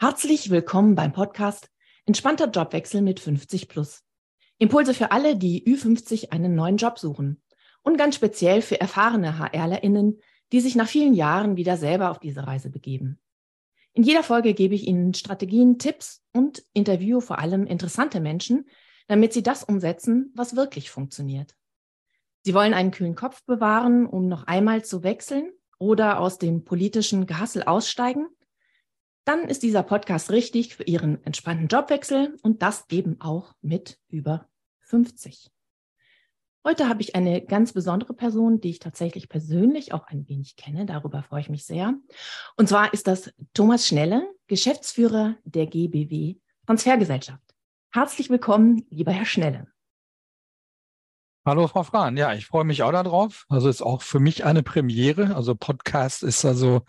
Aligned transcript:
Herzlich 0.00 0.50
willkommen 0.50 0.94
beim 0.94 1.10
Podcast 1.10 1.72
Entspannter 2.06 2.48
Jobwechsel 2.48 3.02
mit 3.02 3.18
50 3.18 3.66
plus. 3.66 4.04
Impulse 4.58 4.94
für 4.94 5.10
alle, 5.10 5.34
die 5.34 5.66
Ü50 5.66 6.30
einen 6.30 6.54
neuen 6.54 6.76
Job 6.76 7.00
suchen. 7.00 7.42
Und 7.82 7.96
ganz 7.96 8.14
speziell 8.14 8.62
für 8.62 8.80
erfahrene 8.80 9.40
HRlerInnen, 9.40 10.20
die 10.52 10.60
sich 10.60 10.76
nach 10.76 10.86
vielen 10.86 11.14
Jahren 11.14 11.56
wieder 11.56 11.76
selber 11.76 12.12
auf 12.12 12.20
diese 12.20 12.46
Reise 12.46 12.70
begeben. 12.70 13.18
In 13.92 14.04
jeder 14.04 14.22
Folge 14.22 14.54
gebe 14.54 14.76
ich 14.76 14.86
Ihnen 14.86 15.14
Strategien, 15.14 15.80
Tipps 15.80 16.22
und 16.32 16.62
interview 16.74 17.20
vor 17.20 17.40
allem 17.40 17.66
interessante 17.66 18.20
Menschen, 18.20 18.68
damit 19.08 19.32
Sie 19.32 19.42
das 19.42 19.64
umsetzen, 19.64 20.32
was 20.36 20.54
wirklich 20.54 20.92
funktioniert. 20.92 21.56
Sie 22.42 22.54
wollen 22.54 22.72
einen 22.72 22.92
kühlen 22.92 23.16
Kopf 23.16 23.44
bewahren, 23.46 24.06
um 24.06 24.28
noch 24.28 24.44
einmal 24.44 24.84
zu 24.84 25.02
wechseln 25.02 25.50
oder 25.80 26.20
aus 26.20 26.38
dem 26.38 26.64
politischen 26.64 27.26
Gehassel 27.26 27.64
aussteigen? 27.64 28.28
Dann 29.28 29.44
ist 29.44 29.62
dieser 29.62 29.82
Podcast 29.82 30.30
richtig 30.30 30.74
für 30.74 30.84
Ihren 30.84 31.22
entspannten 31.22 31.68
Jobwechsel 31.68 32.38
und 32.42 32.62
das 32.62 32.86
eben 32.90 33.20
auch 33.20 33.52
mit 33.60 33.98
über 34.08 34.48
50. 34.78 35.50
Heute 36.64 36.88
habe 36.88 37.02
ich 37.02 37.14
eine 37.14 37.44
ganz 37.44 37.74
besondere 37.74 38.14
Person, 38.14 38.62
die 38.62 38.70
ich 38.70 38.78
tatsächlich 38.78 39.28
persönlich 39.28 39.92
auch 39.92 40.06
ein 40.06 40.26
wenig 40.30 40.56
kenne. 40.56 40.86
Darüber 40.86 41.22
freue 41.22 41.42
ich 41.42 41.50
mich 41.50 41.66
sehr. 41.66 41.92
Und 42.56 42.70
zwar 42.70 42.94
ist 42.94 43.06
das 43.06 43.30
Thomas 43.52 43.86
Schnelle, 43.86 44.26
Geschäftsführer 44.46 45.36
der 45.44 45.66
GBW 45.66 46.36
Transfergesellschaft. 46.64 47.54
Herzlich 47.92 48.30
willkommen, 48.30 48.86
lieber 48.88 49.12
Herr 49.12 49.26
Schnelle. 49.26 49.66
Hallo 51.48 51.66
Frau 51.66 51.82
Frahn, 51.82 52.18
ja, 52.18 52.34
ich 52.34 52.44
freue 52.44 52.64
mich 52.64 52.82
auch 52.82 52.92
darauf. 52.92 53.46
Also 53.48 53.70
ist 53.70 53.80
auch 53.80 54.02
für 54.02 54.20
mich 54.20 54.44
eine 54.44 54.62
Premiere. 54.62 55.34
Also 55.34 55.54
Podcast 55.54 56.22
ist 56.22 56.44
also, 56.44 56.82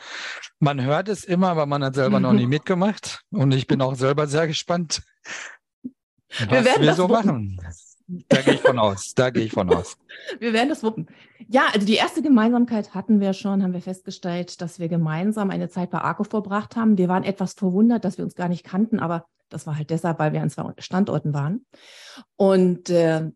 man 0.60 0.84
hört 0.84 1.08
es 1.08 1.24
immer, 1.24 1.48
aber 1.48 1.66
man 1.66 1.82
hat 1.82 1.96
selber 1.96 2.20
noch 2.20 2.34
nie 2.34 2.46
mitgemacht. 2.46 3.22
Und 3.32 3.54
ich 3.54 3.68
bin 3.68 3.82
auch 3.82 3.96
selber 3.96 4.28
sehr 4.28 4.48
gespannt, 4.48 5.02
was 5.82 6.50
wir, 6.50 6.66
werden 6.66 6.82
wir 6.82 6.94
so 6.94 7.04
wuppen. 7.08 7.56
machen. 7.56 7.60
Da 8.28 8.42
gehe 8.42 8.56
ich 8.56 8.60
von 8.60 8.78
aus. 8.80 9.14
Da 9.14 9.30
gehe 9.30 9.46
ich 9.46 9.54
von 9.54 9.74
aus. 9.74 9.96
Wir 10.40 10.52
werden 10.52 10.68
das 10.68 10.84
wuppen. 10.84 11.08
Ja, 11.48 11.68
also 11.74 11.88
die 11.88 11.96
erste 11.96 12.22
Gemeinsamkeit 12.22 12.94
hatten 12.94 13.22
wir 13.22 13.32
schon, 13.32 13.64
haben 13.64 13.72
wir 13.72 13.82
festgestellt, 13.82 14.60
dass 14.60 14.78
wir 14.78 14.90
gemeinsam 14.90 15.52
eine 15.52 15.70
Zeit 15.70 15.90
bei 15.90 16.00
Arco 16.00 16.26
verbracht 16.26 16.76
haben. 16.76 16.98
Wir 16.98 17.08
waren 17.08 17.24
etwas 17.24 17.54
verwundert, 17.54 18.04
dass 18.04 18.18
wir 18.18 18.26
uns 18.26 18.36
gar 18.36 18.50
nicht 18.50 18.66
kannten, 18.66 19.00
aber 19.00 19.26
das 19.48 19.66
war 19.66 19.78
halt 19.78 19.90
deshalb, 19.90 20.20
weil 20.20 20.34
wir 20.34 20.42
an 20.42 20.50
zwei 20.50 20.74
Standorten 20.80 21.34
waren. 21.34 21.66
Und 22.36 22.90
äh, 22.90 23.32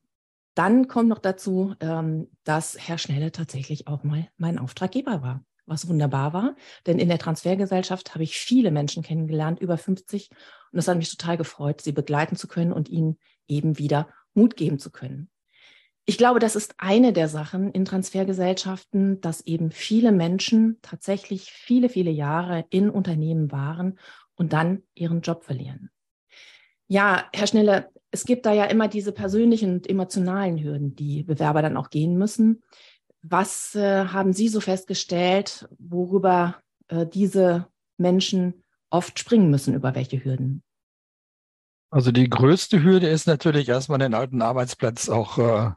dann 0.56 0.88
kommt 0.88 1.10
noch 1.10 1.20
dazu, 1.20 1.76
ähm, 1.80 2.30
dass 2.44 2.78
Herr 2.80 2.98
Schnelle 2.98 3.32
tatsächlich 3.32 3.88
auch 3.88 4.04
mal 4.04 4.28
mein 4.38 4.60
Auftraggeber 4.60 5.22
war, 5.22 5.44
was 5.66 5.88
wunderbar 5.88 6.34
war. 6.34 6.56
Denn 6.86 7.00
in 7.00 7.10
der 7.10 7.20
Transfergesellschaft 7.20 8.14
habe 8.14 8.24
ich 8.24 8.38
viele 8.38 8.72
Menschen 8.72 9.04
kennengelernt, 9.04 9.60
über 9.60 9.78
50. 9.78 10.30
Und 10.72 10.80
es 10.80 10.88
hat 10.88 10.98
mich 10.98 11.10
total 11.10 11.38
gefreut, 11.38 11.82
sie 11.82 11.92
begleiten 11.92 12.36
zu 12.36 12.48
können 12.48 12.74
und 12.74 12.90
ihnen 12.90 13.18
eben 13.48 13.78
wieder 13.78 14.08
Mut 14.34 14.56
geben 14.56 14.80
zu 14.80 14.92
können. 14.92 15.30
Ich 16.06 16.18
glaube, 16.18 16.40
das 16.40 16.58
ist 16.58 16.76
eine 16.80 17.14
der 17.14 17.30
Sachen 17.30 17.72
in 17.72 17.86
Transfergesellschaften, 17.86 19.22
dass 19.22 19.42
eben 19.42 19.72
viele 19.72 20.12
Menschen 20.12 20.80
tatsächlich 20.82 21.52
viele, 21.52 21.88
viele 21.88 22.12
Jahre 22.12 22.66
in 22.70 22.90
Unternehmen 22.90 23.52
waren 23.54 23.98
und 24.36 24.52
dann 24.52 24.84
ihren 24.96 25.22
Job 25.22 25.46
verlieren. 25.46 25.92
Ja, 26.88 27.30
Herr 27.34 27.48
Schnelle, 27.48 27.90
es 28.14 28.26
gibt 28.26 28.46
da 28.46 28.54
ja 28.54 28.66
immer 28.66 28.88
diese 28.88 29.12
persönlichen 29.12 29.74
und 29.74 29.90
emotionalen 29.90 30.64
Hürden, 30.64 30.96
die 30.96 31.24
Bewerber 31.24 31.64
dann 31.64 31.78
auch 31.78 31.90
gehen 31.90 32.16
müssen. 32.16 32.62
Was 33.24 33.74
äh, 33.74 34.06
haben 34.06 34.34
Sie 34.34 34.50
so 34.50 34.60
festgestellt, 34.60 35.68
worüber 35.80 36.62
äh, 36.90 37.08
diese 37.08 37.68
Menschen 37.98 38.64
oft 38.92 39.18
springen 39.18 39.50
müssen, 39.50 39.74
über 39.74 39.96
welche 39.96 40.24
Hürden? 40.24 40.62
Also 41.90 42.12
die 42.12 42.30
größte 42.30 42.84
Hürde 42.84 43.08
ist 43.08 43.26
natürlich 43.26 43.68
erstmal 43.68 44.00
den 44.00 44.14
alten 44.14 44.44
Arbeitsplatz 44.44 45.10
auch 45.10 45.40
äh, 45.40 45.72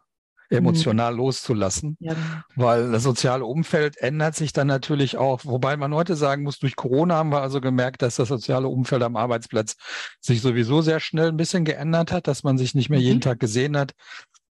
emotional 0.50 1.12
mhm. 1.12 1.18
loszulassen, 1.18 1.96
ja. 2.00 2.14
Genau. 2.14 2.24
weil 2.54 2.92
das 2.92 3.02
soziale 3.02 3.44
Umfeld 3.44 3.96
ändert 3.98 4.34
sich 4.34 4.52
dann 4.52 4.66
natürlich 4.66 5.16
auch, 5.16 5.44
wobei 5.44 5.76
man 5.76 5.94
heute 5.94 6.16
sagen 6.16 6.42
muss, 6.42 6.58
durch 6.58 6.76
Corona 6.76 7.16
haben 7.16 7.30
wir 7.30 7.42
also 7.42 7.60
gemerkt, 7.60 8.02
dass 8.02 8.16
das 8.16 8.28
soziale 8.28 8.68
Umfeld 8.68 9.02
am 9.02 9.16
Arbeitsplatz 9.16 9.76
sich 10.20 10.40
sowieso 10.40 10.82
sehr 10.82 11.00
schnell 11.00 11.28
ein 11.28 11.36
bisschen 11.36 11.64
geändert 11.64 12.12
hat, 12.12 12.26
dass 12.28 12.42
man 12.44 12.58
sich 12.58 12.74
nicht 12.74 12.90
mehr 12.90 13.00
mhm. 13.00 13.04
jeden 13.04 13.20
Tag 13.20 13.40
gesehen 13.40 13.76
hat, 13.76 13.92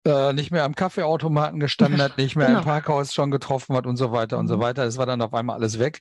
äh, 0.04 0.32
nicht 0.32 0.50
mehr 0.50 0.64
am 0.64 0.74
Kaffeeautomaten 0.74 1.60
gestanden 1.60 2.02
hat, 2.02 2.18
nicht 2.18 2.36
mehr 2.36 2.48
genau. 2.48 2.58
im 2.60 2.64
Parkhaus 2.64 3.14
schon 3.14 3.30
getroffen 3.30 3.76
hat 3.76 3.86
und 3.86 3.96
so 3.96 4.12
weiter 4.12 4.38
und 4.38 4.48
so 4.48 4.56
mhm. 4.56 4.60
weiter. 4.60 4.84
Es 4.84 4.98
war 4.98 5.06
dann 5.06 5.22
auf 5.22 5.34
einmal 5.34 5.56
alles 5.56 5.78
weg. 5.78 6.00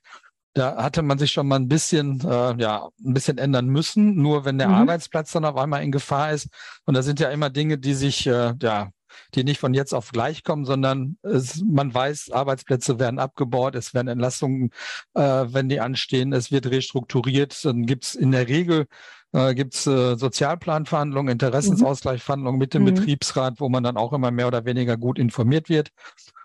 Da 0.54 0.84
hatte 0.84 1.02
man 1.02 1.18
sich 1.18 1.32
schon 1.32 1.48
mal 1.48 1.58
ein 1.58 1.70
bisschen, 1.70 2.20
äh, 2.22 2.56
ja, 2.58 2.90
ein 3.06 3.14
bisschen 3.14 3.38
ändern 3.38 3.68
müssen. 3.68 4.16
Nur 4.16 4.44
wenn 4.44 4.58
der 4.58 4.68
mhm. 4.68 4.76
Arbeitsplatz 4.76 5.32
dann 5.32 5.46
auf 5.46 5.56
einmal 5.56 5.84
in 5.84 5.92
Gefahr 5.92 6.32
ist. 6.32 6.48
Und 6.86 6.96
da 6.96 7.04
sind 7.04 7.20
ja 7.20 7.30
immer 7.30 7.50
Dinge, 7.50 7.78
die 7.78 7.94
sich, 7.94 8.28
äh, 8.28 8.54
ja, 8.62 8.90
die 9.36 9.44
nicht 9.44 9.60
von 9.60 9.74
jetzt 9.74 9.94
auf 9.94 10.12
gleich 10.12 10.44
kommen, 10.44 10.66
sondern 10.66 11.18
es, 11.22 11.64
man 11.64 11.94
weiß, 11.94 12.32
Arbeitsplätze 12.32 13.00
werden 13.00 13.20
abgebaut, 13.20 13.76
es 13.76 13.94
werden 13.94 14.08
Entlassungen, 14.08 14.72
äh, 15.14 15.22
wenn 15.22 15.70
die 15.70 15.80
anstehen, 15.80 16.34
es 16.34 16.52
wird 16.52 16.68
restrukturiert, 16.68 17.64
dann 17.64 17.86
gibt 17.86 18.06
es 18.06 18.16
in 18.16 18.32
der 18.32 18.48
Regel 18.48 18.88
äh, 19.34 19.54
gibt 19.56 19.76
es 19.76 19.88
äh, 19.88 20.18
Sozialplanverhandlungen, 20.18 21.32
Interessensausgleichsverhandlungen 21.32 22.60
mit 22.60 22.74
dem 22.74 22.84
mhm. 22.84 22.94
Betriebsrat, 22.96 23.60
wo 23.60 23.70
man 23.70 23.84
dann 23.84 23.98
auch 23.98 24.14
immer 24.14 24.32
mehr 24.32 24.48
oder 24.48 24.66
weniger 24.66 24.98
gut 24.98 25.18
informiert 25.20 25.70
wird. 25.70 25.90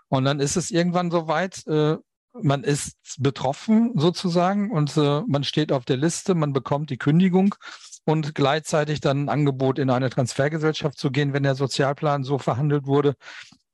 Und 0.09 0.25
dann 0.25 0.41
ist 0.41 0.57
es 0.57 0.71
irgendwann 0.71 1.11
soweit, 1.11 1.67
äh, 1.67 1.97
man 2.43 2.65
ist 2.65 2.97
betroffen 3.19 3.93
sozusagen 3.97 4.71
und 4.71 4.97
äh, 4.97 5.23
man 5.27 5.43
steht 5.43 5.73
auf 5.73 5.85
der 5.85 5.97
Liste, 5.97 6.35
man 6.35 6.53
bekommt 6.53 6.91
die 6.91 6.99
Kündigung 6.99 7.55
und 8.07 8.35
gleichzeitig 8.35 9.01
dann 9.01 9.25
ein 9.25 9.29
Angebot 9.29 9.79
in 9.79 9.91
eine 9.91 10.09
Transfergesellschaft 10.09 10.97
zu 10.97 11.11
gehen, 11.11 11.33
wenn 11.33 11.43
der 11.43 11.57
Sozialplan 11.57 12.23
so 12.25 12.39
verhandelt 12.39 12.87
wurde. 12.87 13.15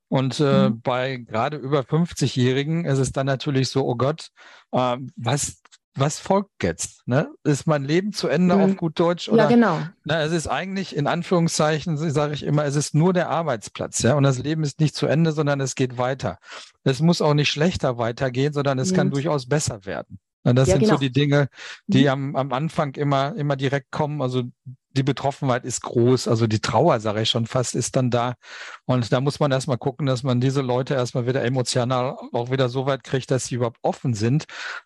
Und 0.08 0.40
äh, 0.40 0.70
mhm. 0.70 0.80
bei 0.80 1.18
gerade 1.18 1.58
über 1.58 1.80
50-Jährigen 1.80 2.84
ist 2.84 2.98
es 2.98 3.12
dann 3.12 3.26
natürlich 3.26 3.68
so, 3.68 3.86
oh 3.86 3.94
Gott, 3.94 4.28
äh, 4.72 4.96
was, 5.16 5.62
was 5.94 6.18
folgt 6.18 6.62
jetzt? 6.62 7.06
Ne? 7.06 7.30
Ist 7.44 7.66
mein 7.66 7.84
Leben 7.84 8.12
zu 8.12 8.28
Ende 8.28 8.56
mhm. 8.56 8.62
auf 8.62 8.76
gut 8.76 8.98
Deutsch? 8.98 9.28
Oder, 9.28 9.44
ja, 9.44 9.48
genau. 9.48 9.80
Na, 10.04 10.22
es 10.22 10.32
ist 10.32 10.48
eigentlich 10.48 10.96
in 10.96 11.06
Anführungszeichen, 11.06 11.96
sage 11.98 12.32
ich 12.32 12.42
immer, 12.42 12.64
es 12.64 12.76
ist 12.76 12.94
nur 12.94 13.12
der 13.12 13.28
Arbeitsplatz. 13.28 14.02
Ja? 14.02 14.14
Und 14.14 14.22
das 14.22 14.38
Leben 14.38 14.64
ist 14.64 14.80
nicht 14.80 14.94
zu 14.94 15.06
Ende, 15.06 15.32
sondern 15.32 15.60
es 15.60 15.74
geht 15.74 15.98
weiter. 15.98 16.38
Es 16.84 17.00
muss 17.00 17.20
auch 17.20 17.34
nicht 17.34 17.50
schlechter 17.50 17.98
weitergehen, 17.98 18.54
sondern 18.54 18.78
es 18.78 18.92
mhm. 18.92 18.96
kann 18.96 19.10
durchaus 19.10 19.46
besser 19.46 19.84
werden. 19.84 20.18
Das 20.44 20.68
ja, 20.68 20.74
sind 20.74 20.80
genau. 20.84 20.94
so 20.94 21.00
die 21.00 21.12
Dinge, 21.12 21.48
die 21.86 22.02
mhm. 22.02 22.08
am, 22.08 22.36
am 22.36 22.52
Anfang 22.52 22.94
immer, 22.94 23.34
immer 23.36 23.56
direkt 23.56 23.90
kommen. 23.90 24.20
Also 24.20 24.44
die 24.90 25.02
Betroffenheit 25.02 25.64
ist 25.64 25.82
groß, 25.82 26.28
also 26.28 26.46
die 26.46 26.60
Trauer, 26.60 27.00
sage 27.00 27.22
ich 27.22 27.30
schon 27.30 27.46
fast, 27.46 27.74
ist 27.74 27.96
dann 27.96 28.10
da. 28.10 28.34
Und 28.84 29.12
da 29.12 29.20
muss 29.20 29.40
man 29.40 29.52
erstmal 29.52 29.78
gucken, 29.78 30.06
dass 30.06 30.22
man 30.22 30.40
diese 30.40 30.60
Leute 30.60 30.94
erstmal 30.94 31.26
wieder 31.26 31.44
emotional 31.44 32.16
auch 32.32 32.50
wieder 32.50 32.68
so 32.68 32.86
weit 32.86 33.04
kriegt, 33.04 33.30
dass 33.30 33.46
sie 33.46 33.54
überhaupt 33.54 33.78
offen 33.82 34.14
sind. 34.14 34.44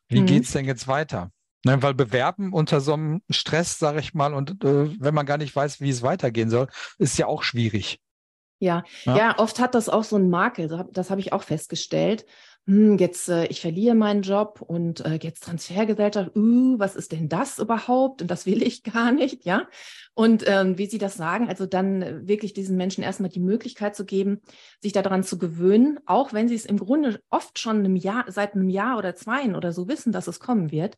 Wie 0.08 0.20
mhm. 0.20 0.26
geht's 0.26 0.52
denn 0.52 0.64
jetzt 0.64 0.86
weiter? 0.88 1.30
Ne, 1.64 1.82
weil 1.82 1.94
bewerben 1.94 2.52
unter 2.52 2.80
so 2.80 2.92
einem 2.92 3.22
Stress, 3.28 3.78
sage 3.78 3.98
ich 3.98 4.14
mal, 4.14 4.34
und 4.34 4.62
äh, 4.62 4.94
wenn 5.00 5.14
man 5.14 5.26
gar 5.26 5.38
nicht 5.38 5.56
weiß, 5.56 5.80
wie 5.80 5.90
es 5.90 6.02
weitergehen 6.02 6.48
soll, 6.48 6.68
ist 6.98 7.18
ja 7.18 7.26
auch 7.26 7.42
schwierig. 7.42 7.98
Ja, 8.60 8.84
ja, 9.04 9.16
ja 9.16 9.38
oft 9.38 9.58
hat 9.58 9.74
das 9.74 9.88
auch 9.88 10.04
so 10.04 10.16
einen 10.16 10.30
Makel. 10.30 10.86
Das 10.92 11.10
habe 11.10 11.20
ich 11.20 11.32
auch 11.32 11.42
festgestellt 11.42 12.24
hm, 12.66 12.98
jetzt 12.98 13.28
äh, 13.28 13.46
ich 13.46 13.60
verliere 13.60 13.94
meinen 13.94 14.22
Job 14.22 14.60
und 14.60 15.04
äh, 15.04 15.20
jetzt 15.22 15.44
Transfergesellschaft, 15.44 16.34
uh, 16.36 16.78
was 16.80 16.96
ist 16.96 17.12
denn 17.12 17.28
das 17.28 17.60
überhaupt? 17.60 18.22
Und 18.22 18.30
das 18.30 18.44
will 18.44 18.60
ich 18.60 18.82
gar 18.82 19.12
nicht, 19.12 19.44
ja. 19.44 19.68
Und 20.14 20.42
ähm, 20.48 20.76
wie 20.76 20.86
Sie 20.86 20.98
das 20.98 21.14
sagen, 21.14 21.48
also 21.48 21.64
dann 21.64 22.02
äh, 22.02 22.26
wirklich 22.26 22.54
diesen 22.54 22.76
Menschen 22.76 23.04
erstmal 23.04 23.30
die 23.30 23.38
Möglichkeit 23.38 23.94
zu 23.94 24.04
geben, 24.04 24.40
sich 24.80 24.92
daran 24.92 25.22
zu 25.22 25.38
gewöhnen, 25.38 26.00
auch 26.06 26.32
wenn 26.32 26.48
sie 26.48 26.56
es 26.56 26.66
im 26.66 26.78
Grunde 26.78 27.20
oft 27.30 27.60
schon 27.60 27.78
einem 27.78 27.94
Jahr, 27.94 28.24
seit 28.26 28.54
einem 28.54 28.68
Jahr 28.68 28.98
oder 28.98 29.14
zwei 29.14 29.54
oder 29.54 29.72
so 29.72 29.86
wissen, 29.86 30.10
dass 30.10 30.26
es 30.26 30.40
kommen 30.40 30.72
wird. 30.72 30.96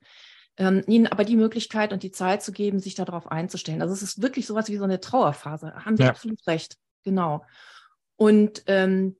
Ähm, 0.56 0.82
ihnen 0.86 1.06
aber 1.06 1.24
die 1.24 1.36
Möglichkeit 1.36 1.92
und 1.92 2.02
die 2.02 2.12
Zeit 2.12 2.42
zu 2.42 2.52
geben, 2.52 2.78
sich 2.78 2.94
darauf 2.94 3.30
einzustellen. 3.30 3.82
Also 3.82 3.92
es 3.92 4.02
ist 4.02 4.22
wirklich 4.22 4.46
sowas 4.46 4.68
wie 4.68 4.76
so 4.76 4.84
eine 4.84 5.00
Trauerphase. 5.00 5.74
Haben 5.84 5.98
Sie 5.98 6.04
ja. 6.04 6.08
absolut 6.08 6.46
recht. 6.46 6.76
Genau. 7.04 7.44
Und 8.16 8.62
ähm, 8.66 9.16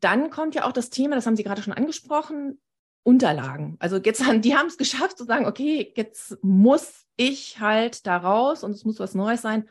dann 0.00 0.30
kommt 0.30 0.54
ja 0.54 0.64
auch 0.66 0.72
das 0.72 0.90
Thema, 0.90 1.14
das 1.14 1.26
haben 1.26 1.36
Sie 1.36 1.44
gerade 1.44 1.62
schon 1.62 1.72
angesprochen, 1.72 2.58
Unterlagen. 3.02 3.76
Also 3.78 3.96
jetzt 3.96 4.26
haben, 4.26 4.42
die 4.42 4.54
haben 4.54 4.66
es 4.66 4.76
geschafft 4.76 5.16
zu 5.16 5.24
sagen, 5.24 5.46
okay, 5.46 5.92
jetzt 5.96 6.36
muss 6.42 7.06
ich 7.16 7.58
halt 7.58 8.06
da 8.06 8.18
raus 8.18 8.62
und 8.62 8.72
es 8.72 8.84
muss 8.84 9.00
was 9.00 9.14
Neues 9.14 9.42
sein. 9.42 9.66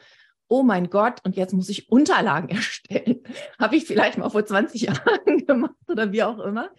Oh 0.47 0.63
mein 0.63 0.89
Gott, 0.89 1.19
und 1.23 1.35
jetzt 1.35 1.53
muss 1.53 1.69
ich 1.69 1.91
Unterlagen 1.91 2.49
erstellen. 2.55 3.21
Habe 3.59 3.75
ich 3.75 3.85
vielleicht 3.85 4.17
mal 4.17 4.29
vor 4.29 4.45
20 4.45 4.81
Jahren 4.83 5.45
gemacht 5.45 5.75
oder 5.87 6.11
wie 6.11 6.23
auch 6.23 6.39
immer. 6.39 6.71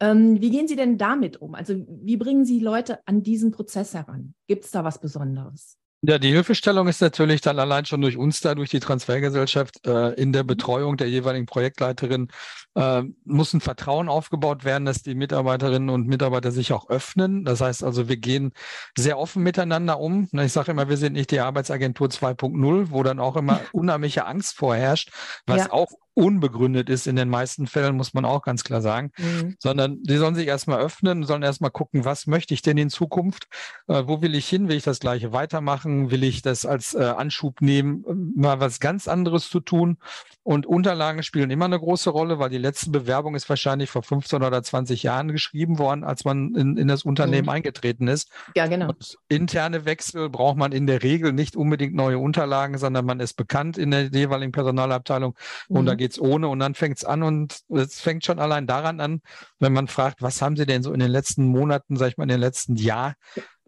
Ähm, 0.00 0.40
wie 0.40 0.50
gehen 0.50 0.66
Sie 0.66 0.76
denn 0.76 0.98
damit 0.98 1.40
um? 1.40 1.54
Also 1.54 1.74
wie 1.86 2.16
bringen 2.16 2.44
Sie 2.44 2.58
Leute 2.58 3.06
an 3.06 3.22
diesen 3.22 3.52
Prozess 3.52 3.94
heran? 3.94 4.34
Gibt 4.48 4.64
es 4.64 4.70
da 4.70 4.82
was 4.82 4.98
Besonderes? 4.98 5.79
Ja, 6.02 6.18
die 6.18 6.30
Hilfestellung 6.30 6.88
ist 6.88 7.02
natürlich 7.02 7.40
dann 7.40 7.58
allein 7.58 7.84
schon 7.84 8.00
durch 8.00 8.16
uns 8.16 8.40
da, 8.40 8.54
durch 8.54 8.70
die 8.70 8.80
Transfergesellschaft 8.80 9.86
äh, 9.86 10.14
in 10.14 10.32
der. 10.32 10.50
Betreuung 10.50 10.96
der 10.96 11.08
jeweiligen 11.08 11.46
Projektleiterin 11.46 12.28
äh, 12.74 13.02
muss 13.24 13.52
ein 13.52 13.60
Vertrauen 13.60 14.08
aufgebaut 14.08 14.64
werden, 14.64 14.84
dass 14.84 15.02
die 15.02 15.14
Mitarbeiterinnen 15.14 15.90
und 15.90 16.08
Mitarbeiter 16.08 16.50
sich 16.50 16.72
auch 16.72 16.88
öffnen. 16.88 17.44
Das 17.44 17.60
heißt 17.60 17.84
also, 17.84 18.08
wir 18.08 18.16
gehen 18.16 18.52
sehr 18.96 19.18
offen 19.18 19.42
miteinander 19.42 20.00
um. 20.00 20.28
Ich 20.32 20.52
sage 20.52 20.72
immer, 20.72 20.88
wir 20.88 20.96
sind 20.96 21.12
nicht 21.12 21.30
die 21.30 21.40
Arbeitsagentur 21.40 22.08
2.0, 22.08 22.86
wo 22.90 23.02
dann 23.02 23.20
auch 23.20 23.36
immer 23.36 23.60
unheimliche 23.72 24.26
Angst 24.26 24.56
vorherrscht, 24.56 25.10
was 25.46 25.66
ja. 25.66 25.72
auch 25.72 25.90
unbegründet 26.14 26.90
ist 26.90 27.06
in 27.06 27.16
den 27.16 27.28
meisten 27.28 27.66
Fällen, 27.66 27.96
muss 27.96 28.14
man 28.14 28.24
auch 28.24 28.42
ganz 28.42 28.64
klar 28.64 28.82
sagen, 28.82 29.12
mhm. 29.18 29.56
sondern 29.58 30.02
die 30.02 30.16
sollen 30.16 30.34
sich 30.34 30.46
erstmal 30.46 30.80
öffnen, 30.80 31.24
sollen 31.24 31.42
erstmal 31.42 31.70
gucken, 31.70 32.04
was 32.04 32.26
möchte 32.26 32.54
ich 32.54 32.62
denn 32.62 32.78
in 32.78 32.90
Zukunft, 32.90 33.46
äh, 33.88 34.02
wo 34.06 34.22
will 34.22 34.34
ich 34.34 34.48
hin, 34.48 34.68
will 34.68 34.76
ich 34.76 34.82
das 34.82 35.00
gleiche 35.00 35.32
weitermachen, 35.32 36.10
will 36.10 36.24
ich 36.24 36.42
das 36.42 36.66
als 36.66 36.94
äh, 36.94 37.02
Anschub 37.02 37.60
nehmen, 37.60 38.32
mal 38.34 38.60
was 38.60 38.80
ganz 38.80 39.08
anderes 39.08 39.48
zu 39.48 39.60
tun 39.60 39.98
und 40.42 40.66
Unterlagen 40.66 41.22
spielen 41.22 41.50
immer 41.50 41.64
eine 41.64 41.78
große 41.78 42.10
Rolle, 42.10 42.38
weil 42.38 42.50
die 42.50 42.58
letzte 42.58 42.90
Bewerbung 42.90 43.34
ist 43.34 43.48
wahrscheinlich 43.48 43.88
vor 43.88 44.02
15 44.02 44.42
oder 44.42 44.62
20 44.62 45.02
Jahren 45.02 45.28
geschrieben 45.28 45.78
worden, 45.78 46.04
als 46.04 46.24
man 46.24 46.54
in, 46.54 46.76
in 46.76 46.88
das 46.88 47.04
Unternehmen 47.04 47.44
mhm. 47.46 47.50
eingetreten 47.50 48.08
ist. 48.08 48.30
Ja, 48.54 48.66
genau. 48.66 48.88
Und 48.88 49.16
interne 49.28 49.86
Wechsel 49.86 50.28
braucht 50.28 50.58
man 50.58 50.72
in 50.72 50.86
der 50.86 51.02
Regel 51.02 51.32
nicht 51.32 51.56
unbedingt 51.56 51.94
neue 51.94 52.18
Unterlagen, 52.18 52.76
sondern 52.76 53.06
man 53.06 53.20
ist 53.20 53.34
bekannt 53.34 53.78
in 53.78 53.90
der 53.90 54.08
jeweiligen 54.08 54.52
Personalabteilung 54.52 55.34
mhm. 55.68 55.76
und 55.76 55.86
da 55.86 55.94
geht 55.94 56.10
geht's 56.10 56.20
ohne 56.20 56.48
und 56.48 56.58
dann 56.58 56.74
fängt's 56.74 57.04
an 57.04 57.22
und 57.22 57.60
es 57.68 58.00
fängt 58.00 58.24
schon 58.24 58.40
allein 58.40 58.66
daran 58.66 59.00
an, 59.00 59.20
wenn 59.60 59.72
man 59.72 59.86
fragt, 59.86 60.22
was 60.22 60.42
haben 60.42 60.56
Sie 60.56 60.66
denn 60.66 60.82
so 60.82 60.92
in 60.92 60.98
den 60.98 61.10
letzten 61.10 61.44
Monaten, 61.44 61.96
sag 61.96 62.08
ich 62.08 62.16
mal, 62.16 62.24
in 62.24 62.30
den 62.30 62.40
letzten 62.40 62.74
Jahr 62.74 63.14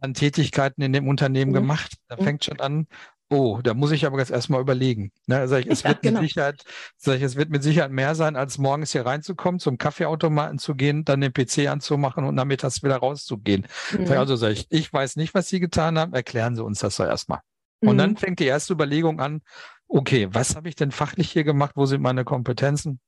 an 0.01 0.15
Tätigkeiten 0.15 0.83
in 0.83 0.93
dem 0.93 1.07
Unternehmen 1.07 1.53
mhm. 1.53 1.57
gemacht? 1.57 1.95
Da 2.09 2.17
mhm. 2.17 2.25
fängt 2.25 2.45
schon 2.45 2.59
an, 2.59 2.89
oh, 3.33 3.61
da 3.63 3.75
muss 3.75 3.91
ich 3.91 4.07
aber 4.07 4.19
jetzt 4.19 4.31
erstmal 4.31 4.61
überlegen. 4.61 5.11
Ne, 5.27 5.49
sag 5.49 5.61
ich, 5.61 5.67
es, 5.67 5.83
ja, 5.83 5.91
wird 5.91 6.03
genau. 6.03 6.21
mit 6.21 6.29
Sicherheit, 6.29 6.63
sag 6.97 7.17
ich, 7.17 7.23
es 7.23 7.37
wird 7.37 7.51
mit 7.51 7.63
Sicherheit 7.63 7.91
mehr 7.91 8.15
sein, 8.15 8.37
als 8.37 8.59
morgens 8.59 8.93
hier 8.93 9.07
reinzukommen, 9.07 9.59
zum 9.59 9.79
Kaffeeautomaten 9.79 10.59
zu 10.59 10.75
gehen, 10.75 11.05
dann 11.05 11.21
den 11.21 11.33
PC 11.33 11.69
anzumachen 11.69 12.25
und 12.25 12.35
nachmittags 12.35 12.83
wieder 12.83 12.97
rauszugehen. 12.97 13.67
Mhm. 13.99 14.13
Also 14.13 14.37
sag 14.37 14.51
ich, 14.51 14.67
ich 14.71 14.93
weiß 14.93 15.17
nicht, 15.17 15.35
was 15.35 15.49
Sie 15.49 15.61
getan 15.61 15.99
haben, 15.99 16.13
erklären 16.13 16.55
Sie 16.55 16.63
uns 16.63 16.81
das 16.81 16.97
doch 16.97 17.07
erstmal. 17.07 17.41
Und 17.81 17.99
dann 17.99 18.11
mhm. 18.11 18.17
fängt 18.17 18.39
die 18.39 18.47
erste 18.47 18.75
Überlegung 18.75 19.21
an, 19.21 19.41
okay, 19.89 20.29
was 20.31 20.55
habe 20.55 20.69
ich 20.69 20.77
denn 20.77 20.93
fachlich 20.93 21.31
hier 21.33 21.45
gemacht? 21.45 21.73
Wo 21.75 21.87
sind 21.87 22.01
meine 22.01 22.25
Kompetenzen? 22.25 23.01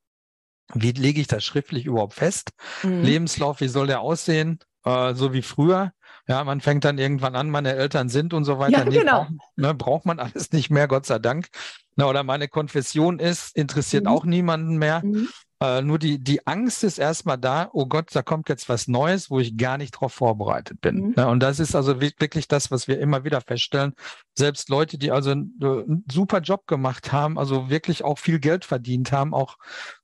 Wie 0.72 0.92
lege 0.92 1.20
ich 1.20 1.26
das 1.26 1.44
schriftlich 1.44 1.86
überhaupt 1.86 2.14
fest? 2.14 2.50
Mhm. 2.82 3.02
Lebenslauf, 3.02 3.60
wie 3.60 3.68
soll 3.68 3.86
der 3.86 4.00
aussehen? 4.00 4.58
Äh, 4.84 5.14
so 5.14 5.32
wie 5.32 5.42
früher. 5.42 5.92
Ja, 6.26 6.42
man 6.44 6.60
fängt 6.60 6.84
dann 6.84 6.98
irgendwann 6.98 7.34
an, 7.36 7.50
meine 7.50 7.74
Eltern 7.74 8.08
sind 8.08 8.32
und 8.32 8.44
so 8.44 8.58
weiter. 8.58 8.78
Ja, 8.78 8.84
nee, 8.84 8.98
genau. 8.98 9.24
Braucht, 9.24 9.58
ne, 9.58 9.74
braucht 9.74 10.06
man 10.06 10.18
alles 10.20 10.52
nicht 10.52 10.70
mehr, 10.70 10.88
Gott 10.88 11.06
sei 11.06 11.18
Dank. 11.18 11.48
Na, 11.96 12.06
oder 12.06 12.22
meine 12.22 12.48
Konfession 12.48 13.18
ist, 13.18 13.54
interessiert 13.56 14.04
mhm. 14.04 14.10
auch 14.10 14.24
niemanden 14.24 14.78
mehr. 14.78 15.02
Mhm. 15.04 15.28
Äh, 15.60 15.82
nur 15.82 15.98
die, 15.98 16.18
die 16.18 16.46
Angst 16.46 16.82
ist 16.82 16.98
erstmal 16.98 17.38
da, 17.38 17.70
oh 17.72 17.86
Gott, 17.86 18.08
da 18.12 18.22
kommt 18.22 18.48
jetzt 18.48 18.68
was 18.68 18.88
Neues, 18.88 19.30
wo 19.30 19.38
ich 19.38 19.56
gar 19.56 19.78
nicht 19.78 19.94
darauf 19.94 20.12
vorbereitet 20.12 20.80
bin. 20.80 21.08
Mhm. 21.08 21.14
Ja, 21.16 21.28
und 21.28 21.40
das 21.40 21.60
ist 21.60 21.76
also 21.76 22.00
wirklich 22.00 22.48
das, 22.48 22.70
was 22.70 22.88
wir 22.88 22.98
immer 22.98 23.24
wieder 23.24 23.40
feststellen. 23.40 23.94
Selbst 24.36 24.68
Leute, 24.68 24.98
die 24.98 25.10
also 25.10 25.30
einen, 25.30 25.58
einen 25.62 26.04
super 26.10 26.40
Job 26.40 26.66
gemacht 26.66 27.12
haben, 27.12 27.38
also 27.38 27.70
wirklich 27.70 28.02
auch 28.02 28.18
viel 28.18 28.40
Geld 28.40 28.64
verdient 28.64 29.12
haben, 29.12 29.32
auch 29.32 29.56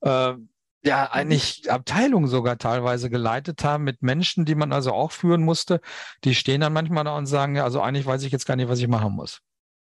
äh, 0.02 0.34
ja, 0.84 1.02
mhm. 1.02 1.08
eigentlich 1.12 1.70
Abteilungen 1.70 2.28
sogar 2.28 2.58
teilweise 2.58 3.10
geleitet 3.10 3.64
haben 3.64 3.84
mit 3.84 4.02
Menschen, 4.02 4.44
die 4.44 4.54
man 4.54 4.72
also 4.72 4.92
auch 4.92 5.12
führen 5.12 5.42
musste. 5.42 5.80
Die 6.24 6.34
stehen 6.34 6.60
dann 6.60 6.72
manchmal 6.72 7.04
da 7.04 7.16
und 7.16 7.26
sagen, 7.26 7.56
ja, 7.56 7.64
also 7.64 7.80
eigentlich 7.80 8.06
weiß 8.06 8.22
ich 8.22 8.32
jetzt 8.32 8.46
gar 8.46 8.56
nicht, 8.56 8.68
was 8.68 8.78
ich 8.78 8.88
machen 8.88 9.12
muss. 9.12 9.40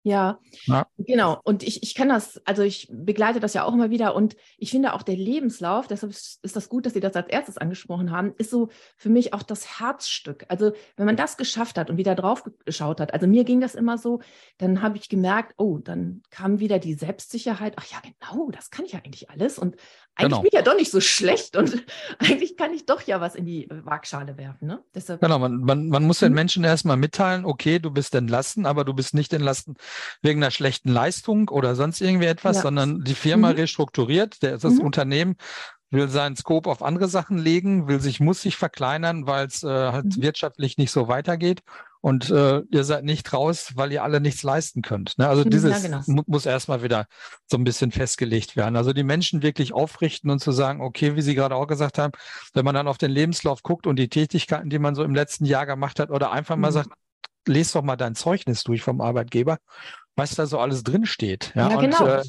Ja, 0.04 0.40
ja, 0.64 0.88
genau. 0.98 1.40
Und 1.44 1.62
ich, 1.62 1.84
ich 1.84 1.94
kann 1.94 2.08
das, 2.08 2.44
also 2.44 2.62
ich 2.62 2.88
begleite 2.90 3.38
das 3.38 3.54
ja 3.54 3.62
auch 3.62 3.72
immer 3.72 3.90
wieder 3.90 4.16
und 4.16 4.34
ich 4.58 4.72
finde 4.72 4.94
auch 4.94 5.02
der 5.04 5.14
Lebenslauf, 5.14 5.86
deshalb 5.86 6.10
ist 6.10 6.56
das 6.56 6.68
gut, 6.68 6.86
dass 6.86 6.94
Sie 6.94 7.00
das 7.00 7.14
als 7.14 7.28
erstes 7.28 7.56
angesprochen 7.56 8.10
haben, 8.10 8.34
ist 8.36 8.50
so 8.50 8.68
für 8.96 9.10
mich 9.10 9.32
auch 9.32 9.44
das 9.44 9.78
Herzstück. 9.78 10.44
Also 10.48 10.72
wenn 10.96 11.06
man 11.06 11.14
das 11.14 11.36
geschafft 11.36 11.78
hat 11.78 11.88
und 11.88 11.98
wieder 11.98 12.16
drauf 12.16 12.42
geschaut 12.64 13.00
hat, 13.00 13.14
also 13.14 13.28
mir 13.28 13.44
ging 13.44 13.60
das 13.60 13.76
immer 13.76 13.96
so, 13.96 14.20
dann 14.58 14.82
habe 14.82 14.96
ich 14.96 15.08
gemerkt, 15.08 15.54
oh, 15.56 15.78
dann 15.78 16.22
kam 16.30 16.58
wieder 16.58 16.80
die 16.80 16.94
Selbstsicherheit, 16.94 17.74
ach 17.76 17.86
ja, 17.86 17.98
genau, 18.00 18.50
das 18.50 18.70
kann 18.70 18.84
ich 18.84 18.92
ja 18.92 18.98
eigentlich 18.98 19.30
alles 19.30 19.56
und 19.56 19.76
eigentlich 20.14 20.28
genau. 20.28 20.40
bin 20.42 20.48
ich 20.48 20.54
ja 20.54 20.62
doch 20.62 20.76
nicht 20.76 20.90
so 20.90 21.00
schlecht 21.00 21.56
und 21.56 21.84
eigentlich 22.18 22.56
kann 22.56 22.74
ich 22.74 22.84
doch 22.84 23.02
ja 23.02 23.20
was 23.20 23.34
in 23.34 23.46
die 23.46 23.66
Waagschale 23.70 24.36
werfen. 24.36 24.68
Ne? 24.68 24.82
Deshalb, 24.94 25.20
genau, 25.20 25.38
man, 25.38 25.58
man, 25.60 25.88
man 25.88 26.04
muss 26.04 26.18
den 26.18 26.32
mhm. 26.32 26.36
Menschen 26.36 26.64
erstmal 26.64 26.98
mitteilen, 26.98 27.46
okay, 27.46 27.78
du 27.78 27.90
bist 27.90 28.14
entlassen, 28.14 28.66
aber 28.66 28.84
du 28.84 28.92
bist 28.92 29.14
nicht 29.14 29.32
entlassen 29.32 29.76
wegen 30.20 30.42
einer 30.42 30.50
schlechten 30.50 30.90
Leistung 30.90 31.48
oder 31.48 31.74
sonst 31.74 32.00
irgendwie 32.00 32.26
etwas, 32.26 32.56
ja. 32.56 32.62
sondern 32.62 33.02
die 33.04 33.14
Firma 33.14 33.50
mhm. 33.50 33.56
restrukturiert, 33.56 34.42
der, 34.42 34.58
das 34.58 34.74
mhm. 34.74 34.80
Unternehmen 34.80 35.36
will 35.90 36.08
seinen 36.08 36.36
Scope 36.36 36.68
auf 36.70 36.82
andere 36.82 37.08
Sachen 37.08 37.38
legen, 37.38 37.86
will 37.86 38.00
sich, 38.00 38.18
muss 38.18 38.42
sich 38.42 38.56
verkleinern, 38.56 39.26
weil 39.26 39.46
es 39.46 39.62
äh, 39.62 39.68
halt 39.68 40.16
mhm. 40.16 40.22
wirtschaftlich 40.22 40.78
nicht 40.78 40.90
so 40.90 41.08
weitergeht. 41.08 41.62
Und 42.02 42.30
äh, 42.30 42.62
ihr 42.68 42.82
seid 42.82 43.04
nicht 43.04 43.32
raus, 43.32 43.72
weil 43.76 43.92
ihr 43.92 44.02
alle 44.02 44.20
nichts 44.20 44.42
leisten 44.42 44.82
könnt. 44.82 45.16
Ne? 45.18 45.28
Also 45.28 45.44
mhm, 45.44 45.50
dieses 45.50 45.84
ja, 45.84 46.00
genau. 46.02 46.22
muss 46.26 46.46
erstmal 46.46 46.82
wieder 46.82 47.06
so 47.46 47.56
ein 47.56 47.62
bisschen 47.62 47.92
festgelegt 47.92 48.56
werden. 48.56 48.74
Also 48.74 48.92
die 48.92 49.04
Menschen 49.04 49.42
wirklich 49.42 49.72
aufrichten 49.72 50.28
und 50.28 50.40
zu 50.40 50.50
sagen, 50.50 50.80
okay, 50.80 51.14
wie 51.14 51.22
Sie 51.22 51.36
gerade 51.36 51.54
auch 51.54 51.68
gesagt 51.68 51.98
haben, 51.98 52.12
wenn 52.54 52.64
man 52.64 52.74
dann 52.74 52.88
auf 52.88 52.98
den 52.98 53.12
Lebenslauf 53.12 53.62
guckt 53.62 53.86
und 53.86 54.00
die 54.00 54.08
Tätigkeiten, 54.08 54.68
die 54.68 54.80
man 54.80 54.96
so 54.96 55.04
im 55.04 55.14
letzten 55.14 55.44
Jahr 55.44 55.64
gemacht 55.64 56.00
hat, 56.00 56.10
oder 56.10 56.32
einfach 56.32 56.56
mhm. 56.56 56.62
mal 56.62 56.72
sagt, 56.72 56.90
lest 57.46 57.76
doch 57.76 57.82
mal 57.82 57.96
dein 57.96 58.16
Zeugnis 58.16 58.64
durch 58.64 58.82
vom 58.82 59.00
Arbeitgeber, 59.00 59.58
was 60.16 60.34
da 60.34 60.46
so 60.46 60.58
alles 60.58 60.82
drinsteht. 60.82 61.52
Ja, 61.54 61.70
ja 61.70 61.76
und, 61.76 61.84
genau. 61.84 62.04
Äh, 62.04 62.22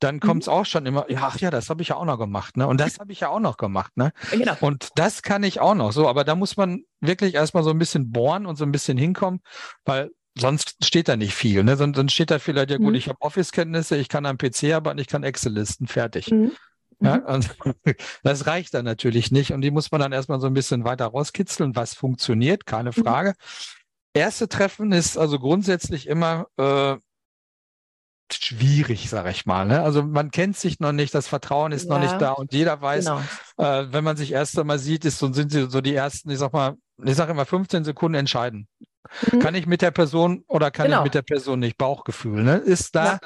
dann 0.00 0.20
kommt 0.20 0.42
es 0.42 0.46
mhm. 0.46 0.52
auch 0.52 0.66
schon 0.66 0.86
immer, 0.86 1.10
ja, 1.10 1.20
ach 1.22 1.38
ja, 1.38 1.50
das 1.50 1.70
habe 1.70 1.82
ich 1.82 1.88
ja 1.88 1.96
auch 1.96 2.04
noch 2.04 2.18
gemacht, 2.18 2.56
ne? 2.56 2.66
Und 2.66 2.80
das 2.80 2.98
habe 2.98 3.12
ich 3.12 3.20
ja 3.20 3.28
auch 3.28 3.40
noch 3.40 3.56
gemacht, 3.56 3.96
ne? 3.96 4.12
Genau. 4.30 4.54
Und 4.60 4.90
das 4.94 5.22
kann 5.22 5.42
ich 5.42 5.60
auch 5.60 5.74
noch. 5.74 5.92
So, 5.92 6.08
aber 6.08 6.24
da 6.24 6.34
muss 6.34 6.56
man 6.56 6.82
wirklich 7.00 7.34
erstmal 7.34 7.64
so 7.64 7.70
ein 7.70 7.78
bisschen 7.78 8.10
bohren 8.10 8.46
und 8.46 8.56
so 8.56 8.64
ein 8.64 8.72
bisschen 8.72 8.96
hinkommen, 8.96 9.40
weil 9.84 10.10
sonst 10.38 10.84
steht 10.84 11.08
da 11.08 11.16
nicht 11.16 11.34
viel. 11.34 11.64
Ne? 11.64 11.76
Sonst, 11.76 11.96
sonst 11.96 12.12
steht 12.12 12.30
da 12.30 12.38
vielleicht, 12.38 12.70
ja 12.70 12.76
gut, 12.76 12.88
mhm. 12.90 12.94
ich 12.94 13.08
habe 13.08 13.20
Office-Kenntnisse, 13.20 13.96
ich 13.96 14.08
kann 14.08 14.26
am 14.26 14.38
PC 14.38 14.72
arbeiten, 14.72 14.98
ich 14.98 15.08
kann 15.08 15.24
Excel-Listen, 15.24 15.86
fertig. 15.86 16.30
Mhm. 16.30 16.52
Ja, 17.00 17.18
mhm. 17.18 17.24
und 17.24 17.56
das 18.22 18.46
reicht 18.46 18.74
dann 18.74 18.84
natürlich 18.84 19.30
nicht. 19.30 19.52
Und 19.52 19.60
die 19.62 19.70
muss 19.70 19.90
man 19.90 20.00
dann 20.00 20.12
erstmal 20.12 20.40
so 20.40 20.46
ein 20.46 20.54
bisschen 20.54 20.84
weiter 20.84 21.06
rauskitzeln, 21.06 21.76
was 21.76 21.94
funktioniert, 21.94 22.66
keine 22.66 22.90
mhm. 22.90 23.02
Frage. 23.02 23.34
Erste 24.14 24.48
Treffen 24.48 24.92
ist 24.92 25.16
also 25.18 25.38
grundsätzlich 25.38 26.06
immer 26.06 26.46
äh, 26.56 26.96
schwierig, 28.34 29.08
sage 29.08 29.30
ich 29.30 29.46
mal. 29.46 29.64
Ne? 29.66 29.82
Also 29.82 30.02
man 30.02 30.30
kennt 30.30 30.56
sich 30.56 30.80
noch 30.80 30.92
nicht, 30.92 31.14
das 31.14 31.28
Vertrauen 31.28 31.72
ist 31.72 31.88
ja, 31.88 31.94
noch 31.94 32.00
nicht 32.00 32.20
da 32.20 32.32
und 32.32 32.52
jeder 32.52 32.80
weiß, 32.80 33.06
genau. 33.06 33.20
äh, 33.58 33.92
wenn 33.92 34.04
man 34.04 34.16
sich 34.16 34.32
erst 34.32 34.58
einmal 34.58 34.78
sieht, 34.78 35.04
ist 35.04 35.18
so 35.18 35.32
sind 35.32 35.52
sie 35.52 35.68
so 35.70 35.80
die 35.80 35.94
ersten, 35.94 36.30
ich 36.30 36.38
sag 36.38 36.52
mal, 36.52 36.76
ich 37.04 37.14
sage 37.14 37.32
immer 37.32 37.46
15 37.46 37.84
Sekunden 37.84 38.16
entscheiden. 38.16 38.68
Mhm. 39.32 39.38
Kann 39.38 39.54
ich 39.54 39.66
mit 39.66 39.82
der 39.82 39.90
Person 39.90 40.44
oder 40.48 40.70
kann 40.70 40.86
genau. 40.86 40.98
ich 40.98 41.04
mit 41.04 41.14
der 41.14 41.22
Person 41.22 41.60
nicht? 41.60 41.78
Bauchgefühl. 41.78 42.42
Ne? 42.42 42.56
Ist 42.56 42.94
da, 42.94 43.04
ja. 43.04 43.18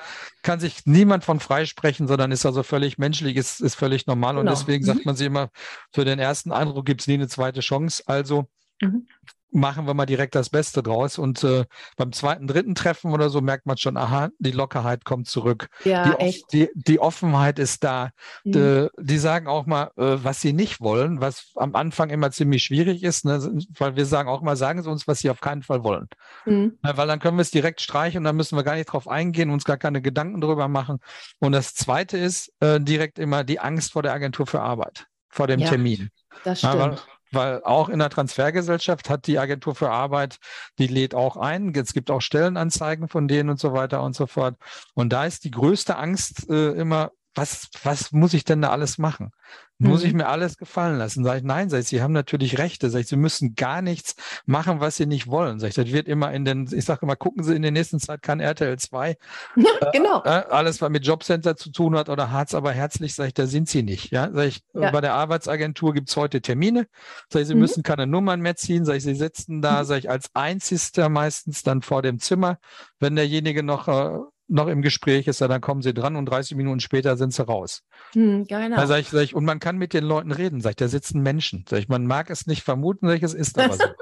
kann 0.43 0.61
sich 0.61 0.87
niemand 0.87 1.25
von 1.25 1.41
freisprechen, 1.41 2.07
sondern 2.07 2.31
ist 2.31 2.47
also 2.47 2.63
völlig 2.63 2.99
menschlich, 2.99 3.37
ist, 3.37 3.61
ist 3.61 3.75
völlig 3.75 4.07
normal. 4.07 4.35
Genau. 4.35 4.41
Und 4.41 4.59
deswegen 4.59 4.85
mhm. 4.85 4.87
sagt 4.87 5.07
man 5.07 5.17
sich 5.17 5.27
immer, 5.27 5.49
für 5.93 6.05
den 6.05 6.19
ersten 6.19 6.53
Eindruck 6.53 6.87
gibt 6.87 7.01
es 7.01 7.07
nie 7.07 7.15
eine 7.15 7.29
zweite 7.29 7.61
Chance. 7.61 8.05
Also 8.07 8.47
mhm 8.83 9.07
machen 9.53 9.87
wir 9.87 9.95
mal 9.95 10.07
direkt 10.07 10.35
das 10.35 10.51
Beste 10.51 10.83
draus. 10.83 11.19
Und 11.19 11.45
äh, 11.45 11.65
beim 11.97 12.13
zweiten, 12.13 12.47
dritten 12.47 12.75
Treffen 12.75 13.13
oder 13.13 13.29
so 13.31 13.41
merkt 13.41 13.67
man 13.67 13.77
schon, 13.77 13.97
aha, 13.97 14.31
die 14.39 14.51
Lockerheit 14.51 15.05
kommt 15.05 15.29
zurück. 15.29 15.69
Ja, 15.85 16.09
die, 16.09 16.21
echt. 16.21 16.53
Die, 16.53 16.69
die 16.75 16.99
Offenheit 16.99 17.59
ist 17.59 17.85
da. 17.85 18.11
Mhm. 18.45 18.53
Die, 18.53 18.89
die, 18.99 19.19
sagen 19.19 19.47
auch 19.47 19.67
mal, 19.67 19.91
äh, 19.97 20.17
was 20.23 20.41
sie 20.41 20.53
nicht 20.53 20.81
wollen, 20.81 21.21
was 21.21 21.53
am 21.57 21.77
Anfang 21.77 22.11
immer 22.11 22.31
ziemlich 22.31 22.65
schwierig 22.65 23.03
ist, 23.03 23.25
ne? 23.25 23.41
weil 23.79 23.95
wir 23.97 24.07
sagen 24.07 24.29
auch 24.29 24.41
mal, 24.41 24.57
sagen 24.57 24.83
Sie 24.83 24.91
uns, 24.91 25.07
was 25.07 25.21
Sie 25.21 25.31
auf 25.31 25.41
keinen 25.41 25.63
Fall 25.63 25.85
wollen. 25.85 26.09
Mhm. 26.47 26.79
Ja, 26.83 26.97
weil 26.97 27.07
dann 27.07 27.21
können 27.21 27.37
wir 27.37 27.43
es 27.43 27.51
direkt 27.51 27.81
streichen 27.81 28.19
und 28.19 28.25
dann 28.25 28.37
müssen 28.37 28.57
wir 28.57 28.65
gar 28.65 28.75
nicht 28.75 28.87
drauf 28.87 29.07
eingehen, 29.07 29.51
uns 29.51 29.65
gar 29.65 29.77
keine 29.77 30.01
Gedanken 30.01 30.41
drüber 30.41 30.69
machen. 30.69 30.99
Und 31.39 31.53
das 31.53 31.75
Zweite 31.75 32.17
ist 32.17 32.53
äh, 32.61 32.81
direkt 32.81 33.19
immer 33.19 33.45
die 33.45 33.61
Angst 33.61 33.93
vor 33.93 34.03
der 34.03 34.15
Agentur 34.15 34.47
für 34.47 34.63
Arbeit, 34.63 35.07
vor 35.29 35.47
dem 35.47 35.61
ja, 35.61 35.69
Termin. 35.69 36.09
Das 36.45 36.61
stimmt. 36.61 36.75
Ja, 36.75 36.97
weil, 37.33 37.63
auch 37.65 37.89
in 37.89 37.99
der 37.99 38.11
Transfergesellschaft 38.11 39.11
hat 39.11 39.27
die 39.27 39.39
Agentur 39.39 39.75
für 39.75 39.91
Arbeit, 39.91 40.39
die 40.79 40.87
lädt 40.87 41.15
auch 41.15 41.37
ein. 41.37 41.73
Es 41.75 41.93
gibt 41.93 42.11
auch 42.11 42.21
Stellenanzeigen 42.21 43.09
von 43.09 43.29
denen 43.29 43.51
und 43.51 43.61
so 43.61 43.73
weiter 43.73 44.03
und 44.03 44.15
so 44.15 44.27
fort. 44.27 44.57
Und 44.95 45.13
da 45.13 45.25
ist 45.25 45.45
die 45.45 45.51
größte 45.51 45.97
Angst 45.97 46.49
äh, 46.49 46.73
immer, 46.73 47.11
was, 47.35 47.69
was 47.83 48.13
muss 48.13 48.35
ich 48.35 48.45
denn 48.45 48.63
da 48.63 48.71
alles 48.71 48.99
machen? 48.99 49.31
Muss 49.79 50.03
mhm. 50.03 50.07
ich 50.07 50.15
mir 50.15 50.29
alles 50.29 50.57
gefallen 50.59 50.99
lassen? 50.99 51.25
Sag 51.25 51.39
ich, 51.39 51.43
nein, 51.43 51.69
sag 51.69 51.81
ich, 51.81 51.89
Sie 51.89 52.03
haben 52.03 52.13
natürlich 52.13 52.59
Rechte. 52.59 52.89
Sag 52.89 53.01
ich, 53.01 53.09
Sie 53.09 53.17
müssen 53.17 53.55
gar 53.55 53.83
nichts 53.83 54.15
machen, 54.47 54.81
was 54.81 54.97
Sie 54.97 55.07
nicht 55.07 55.27
wollen. 55.27 55.59
Sag 55.59 55.71
ich, 55.71 55.75
das 55.75 55.91
wird 55.91 56.09
immer 56.09 56.33
in 56.33 56.45
den, 56.45 56.69
ich 56.73 56.85
sage 56.85 57.01
immer, 57.03 57.17
gucken 57.17 57.43
Sie 57.43 57.57
in 57.57 57.63
der 57.63 57.73
nächsten 57.73 57.99
Zeit 57.99 58.23
kann 58.23 58.39
RTL 58.39 58.79
2. 58.79 59.17
genau. 59.93 60.23
Äh, 60.25 60.45
alles, 60.51 60.81
was 60.81 60.91
mit 60.91 61.05
Jobcenter 61.05 61.57
zu 61.57 61.73
tun 61.73 61.97
hat 61.97 62.09
oder 62.09 62.31
Harz, 62.31 62.55
aber 62.55 62.73
herzlich, 62.73 63.15
sag 63.15 63.29
ich, 63.29 63.35
da 63.35 63.47
sind 63.47 63.69
Sie 63.69 63.83
nicht. 63.83 64.13
Ja, 64.13 64.31
sag 64.33 64.47
ich, 64.47 64.61
ja. 64.75 64.91
bei 64.91 65.01
der 65.01 65.15
Arbeitsagentur 65.15 65.95
gibt's 65.95 66.17
heute 66.17 66.43
Termine. 66.43 66.87
Sag 67.29 67.43
ich, 67.43 67.49
Sie 67.49 67.55
mhm. 67.55 67.61
müssen 67.61 67.83
keine 67.83 68.07
Nummern 68.07 68.41
mehr 68.41 68.57
ziehen. 68.57 68.85
Sag 68.85 68.97
ich, 68.97 69.03
Sie 69.03 69.15
sitzen 69.15 69.63
da, 69.63 69.81
mhm. 69.81 69.87
sag 69.87 69.99
ich, 69.99 70.11
als 70.11 70.29
Einzigster 70.35 71.09
meistens 71.09 71.63
dann 71.63 71.83
vor 71.83 72.03
dem 72.03 72.21
Zimmer. 72.21 72.59
Wenn 73.01 73.17
derjenige 73.17 73.65
noch 73.65 73.89
äh, 73.89 74.19
noch 74.53 74.69
im 74.69 74.83
Gespräch 74.83 75.27
ist, 75.27 75.41
dann 75.41 75.61
kommen 75.61 75.83
sie 75.83 75.95
dran 75.95 76.17
und 76.17 76.27
30 76.27 76.57
Minuten 76.57 76.81
später 76.81 77.17
sind 77.17 77.33
sie 77.33 77.45
raus. 77.45 77.83
Hm, 78.13 78.45
genau. 78.45 78.77
Da 78.77 78.87
sag 78.87 79.01
ich, 79.01 79.09
sag 79.09 79.23
ich, 79.23 79.35
und 79.35 79.45
man 79.45 79.59
kann 79.59 79.79
mit 79.79 79.95
den 79.95 80.05
Leuten 80.05 80.31
reden, 80.31 80.61
sag 80.61 80.71
ich, 80.71 80.77
da 80.77 80.89
sitzen 80.89 81.23
Menschen. 81.23 81.65
Sag 81.69 81.79
ich, 81.79 81.89
man 81.89 82.07
mag 82.07 82.31
es 82.31 82.47
nicht 82.47 82.63
vermuten, 82.63 83.09
sag 83.09 83.17
ich, 83.17 83.23
es 83.23 83.35
ist 83.35 83.59
aber 83.59 83.75
so. 83.75 83.85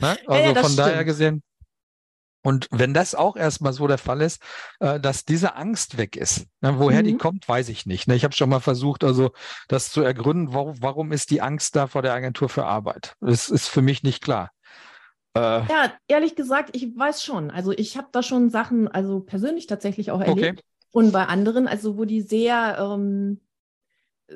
Ne? 0.00 0.16
Also 0.26 0.54
ja, 0.54 0.62
von 0.62 0.76
daher 0.76 1.04
gesehen. 1.04 1.42
Und 2.42 2.68
wenn 2.70 2.94
das 2.94 3.14
auch 3.14 3.36
erstmal 3.36 3.72
so 3.72 3.86
der 3.86 3.98
Fall 3.98 4.22
ist, 4.22 4.40
äh, 4.80 5.00
dass 5.00 5.24
diese 5.24 5.56
Angst 5.56 5.98
weg 5.98 6.16
ist, 6.16 6.46
ne, 6.60 6.78
woher 6.78 7.02
mhm. 7.02 7.06
die 7.06 7.16
kommt, 7.16 7.48
weiß 7.48 7.68
ich 7.68 7.84
nicht. 7.84 8.08
Ne? 8.08 8.14
Ich 8.14 8.24
habe 8.24 8.34
schon 8.34 8.48
mal 8.48 8.60
versucht, 8.60 9.04
also 9.04 9.32
das 9.66 9.90
zu 9.90 10.02
ergründen, 10.02 10.54
warum, 10.54 10.80
warum 10.80 11.12
ist 11.12 11.30
die 11.30 11.42
Angst 11.42 11.76
da 11.76 11.88
vor 11.88 12.02
der 12.02 12.14
Agentur 12.14 12.48
für 12.48 12.64
Arbeit? 12.64 13.16
Das 13.20 13.50
ist 13.50 13.68
für 13.68 13.82
mich 13.82 14.02
nicht 14.02 14.22
klar. 14.22 14.50
Äh, 15.34 15.40
ja, 15.40 15.92
ehrlich 16.08 16.36
gesagt, 16.36 16.74
ich 16.74 16.96
weiß 16.96 17.22
schon. 17.22 17.50
Also 17.50 17.72
ich 17.72 17.96
habe 17.96 18.08
da 18.12 18.22
schon 18.22 18.50
Sachen, 18.50 18.88
also 18.88 19.20
persönlich 19.20 19.66
tatsächlich 19.66 20.10
auch 20.10 20.20
erlebt. 20.20 20.60
Okay. 20.60 20.62
Und 20.90 21.12
bei 21.12 21.26
anderen, 21.26 21.68
also 21.68 21.98
wo 21.98 22.04
die 22.04 22.22
sehr, 22.22 22.78
ähm, 22.80 23.40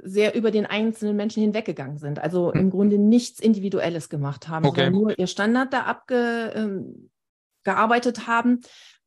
sehr 0.03 0.35
über 0.35 0.51
den 0.51 0.67
einzelnen 0.67 1.17
Menschen 1.17 1.43
hinweggegangen 1.43 1.99
sind. 1.99 2.19
Also 2.19 2.53
hm. 2.53 2.61
im 2.61 2.71
Grunde 2.71 2.99
nichts 2.99 3.41
Individuelles 3.41 4.09
gemacht 4.09 4.49
haben, 4.49 4.67
okay. 4.67 4.85
sondern 4.85 5.03
nur 5.03 5.19
ihr 5.19 5.27
Standard 5.27 5.73
da 5.73 5.83
abgearbeitet 5.83 8.19
ähm, 8.19 8.27
haben. 8.27 8.61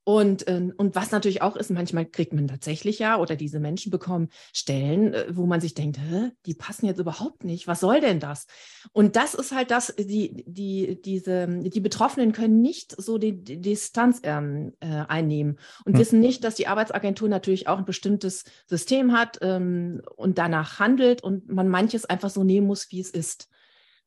Und, 0.08 0.48
ähm, 0.48 0.72
und 0.78 0.96
was 0.96 1.10
natürlich 1.10 1.42
auch 1.42 1.56
ist, 1.56 1.72
manchmal 1.72 2.06
kriegt 2.06 2.32
man 2.32 2.48
tatsächlich 2.48 3.00
ja, 3.00 3.18
oder 3.18 3.36
diese 3.36 3.60
Menschen 3.60 3.90
bekommen 3.92 4.30
Stellen, 4.54 5.16
äh, 5.16 5.26
wo 5.32 5.48
man 5.48 5.62
sich 5.62 5.74
denkt, 5.74 5.98
Hä, 5.98 6.30
die 6.46 6.54
passen 6.54 6.86
jetzt 6.86 7.00
überhaupt 7.00 7.44
nicht, 7.44 7.66
was 7.66 7.80
soll 7.80 8.02
denn 8.02 8.20
das? 8.20 8.46
Und 8.92 9.16
das 9.16 9.34
ist 9.34 9.52
halt 9.52 9.72
das, 9.72 9.96
die, 9.98 10.46
die, 10.46 11.02
diese, 11.02 11.48
die 11.48 11.80
Betroffenen 11.80 12.34
können 12.34 12.62
nicht 12.62 12.96
so 13.02 13.18
die, 13.18 13.44
die 13.44 13.60
Distanz 13.60 14.22
ähm, 14.22 14.74
äh, 14.80 15.06
einnehmen 15.08 15.58
und 15.86 15.94
hm. 15.94 16.00
wissen 16.00 16.20
nicht, 16.20 16.44
dass 16.44 16.54
die 16.54 16.68
Arbeitsagentur 16.68 17.28
natürlich 17.28 17.68
auch 17.68 17.80
ein 17.80 17.86
bestimmtes 17.86 18.44
System 18.68 19.12
hat 19.12 19.40
ähm, 19.42 20.04
und 20.16 20.38
danach 20.38 20.78
handelt 20.78 21.24
und 21.24 21.50
man 21.50 21.68
manches 21.68 22.06
einfach 22.06 22.30
so 22.30 22.44
nehmen 22.44 22.68
muss, 22.68 22.92
wie 22.92 23.00
es 23.00 23.10
ist 23.10 23.50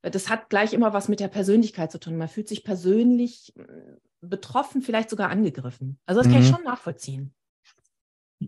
das 0.01 0.29
hat 0.29 0.49
gleich 0.49 0.75
immer 0.75 0.93
was 0.93 1.09
mit 1.09 1.19
der 1.19 1.27
Persönlichkeit 1.27 1.91
zu 1.91 1.99
tun. 1.99 2.17
Man 2.17 2.29
fühlt 2.29 2.47
sich 2.47 2.63
persönlich 2.63 3.53
betroffen, 4.21 4.83
vielleicht 4.83 5.11
sogar 5.11 5.31
angegriffen. 5.31 5.99
Also 6.07 6.23
das 6.23 6.31
kann 6.31 6.43
ich 6.43 6.51
mhm. 6.51 6.55
schon 6.57 6.65
nachvollziehen. 6.65 7.35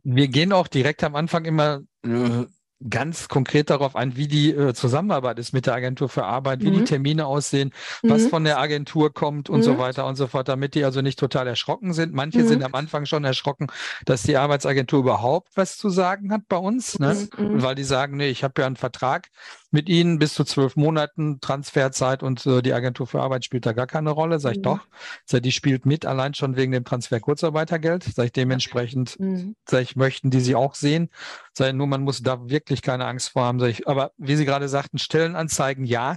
Wir 0.02 0.28
gehen 0.28 0.52
auch 0.52 0.68
direkt 0.68 1.02
am 1.02 1.16
Anfang 1.16 1.44
immer 1.44 1.80
äh, 2.04 2.46
ganz 2.88 3.28
konkret 3.28 3.68
darauf 3.70 3.94
ein, 3.94 4.16
wie 4.16 4.26
die 4.26 4.52
äh, 4.52 4.72
Zusammenarbeit 4.72 5.38
ist 5.38 5.52
mit 5.52 5.66
der 5.66 5.74
Agentur 5.74 6.08
für 6.08 6.24
Arbeit, 6.24 6.62
wie 6.62 6.70
mhm. 6.70 6.76
die 6.76 6.84
Termine 6.84 7.26
aussehen, 7.26 7.72
mhm. 8.02 8.10
was 8.10 8.26
von 8.26 8.44
der 8.44 8.58
Agentur 8.58 9.12
kommt 9.12 9.50
und 9.50 9.60
mhm. 9.60 9.64
so 9.64 9.78
weiter 9.78 10.06
und 10.06 10.16
so 10.16 10.26
fort, 10.26 10.48
damit 10.48 10.74
die 10.74 10.84
also 10.84 11.02
nicht 11.02 11.18
total 11.18 11.46
erschrocken 11.46 11.92
sind. 11.92 12.14
Manche 12.14 12.38
mhm. 12.40 12.48
sind 12.48 12.62
am 12.62 12.74
Anfang 12.74 13.04
schon 13.04 13.24
erschrocken, 13.24 13.66
dass 14.06 14.22
die 14.22 14.36
Arbeitsagentur 14.36 15.00
überhaupt 15.00 15.56
was 15.56 15.76
zu 15.76 15.90
sagen 15.90 16.32
hat 16.32 16.42
bei 16.48 16.56
uns, 16.56 16.98
ne? 16.98 17.28
Mhm. 17.36 17.44
Mhm. 17.44 17.62
weil 17.62 17.74
die 17.74 17.84
sagen, 17.84 18.16
nee, 18.16 18.28
ich 18.28 18.44
habe 18.44 18.60
ja 18.62 18.66
einen 18.66 18.76
Vertrag 18.76 19.28
mit 19.70 19.88
Ihnen 19.88 20.18
bis 20.18 20.34
zu 20.34 20.44
zwölf 20.44 20.76
Monaten 20.76 21.40
Transferzeit 21.40 22.22
und 22.22 22.44
äh, 22.46 22.62
die 22.62 22.72
Agentur 22.72 23.06
für 23.06 23.20
Arbeit 23.20 23.44
spielt 23.44 23.66
da 23.66 23.72
gar 23.72 23.86
keine 23.86 24.10
Rolle. 24.10 24.40
Sag 24.40 24.56
ich 24.56 24.62
doch. 24.62 24.80
Sag, 25.24 25.42
die 25.42 25.52
spielt 25.52 25.86
mit, 25.86 26.06
allein 26.06 26.34
schon 26.34 26.56
wegen 26.56 26.72
dem 26.72 26.84
Transfer 26.84 27.20
Kurzarbeitergeld. 27.20 28.04
Sag 28.04 28.26
ich 28.26 28.32
dementsprechend, 28.32 29.16
sag 29.64 29.82
ich, 29.82 29.96
möchten 29.96 30.30
die 30.30 30.40
sie 30.40 30.54
auch 30.54 30.74
sehen. 30.74 31.10
Sag 31.52 31.68
ich, 31.68 31.74
nur 31.74 31.86
man 31.86 32.02
muss 32.02 32.22
da 32.22 32.48
wirklich 32.48 32.82
keine 32.82 33.06
Angst 33.06 33.30
vor 33.30 33.44
haben. 33.44 33.60
Sag 33.60 33.68
ich, 33.68 33.86
aber 33.86 34.12
wie 34.18 34.36
Sie 34.36 34.44
gerade 34.44 34.68
sagten, 34.68 34.98
Stellenanzeigen 34.98 35.84
ja, 35.84 36.16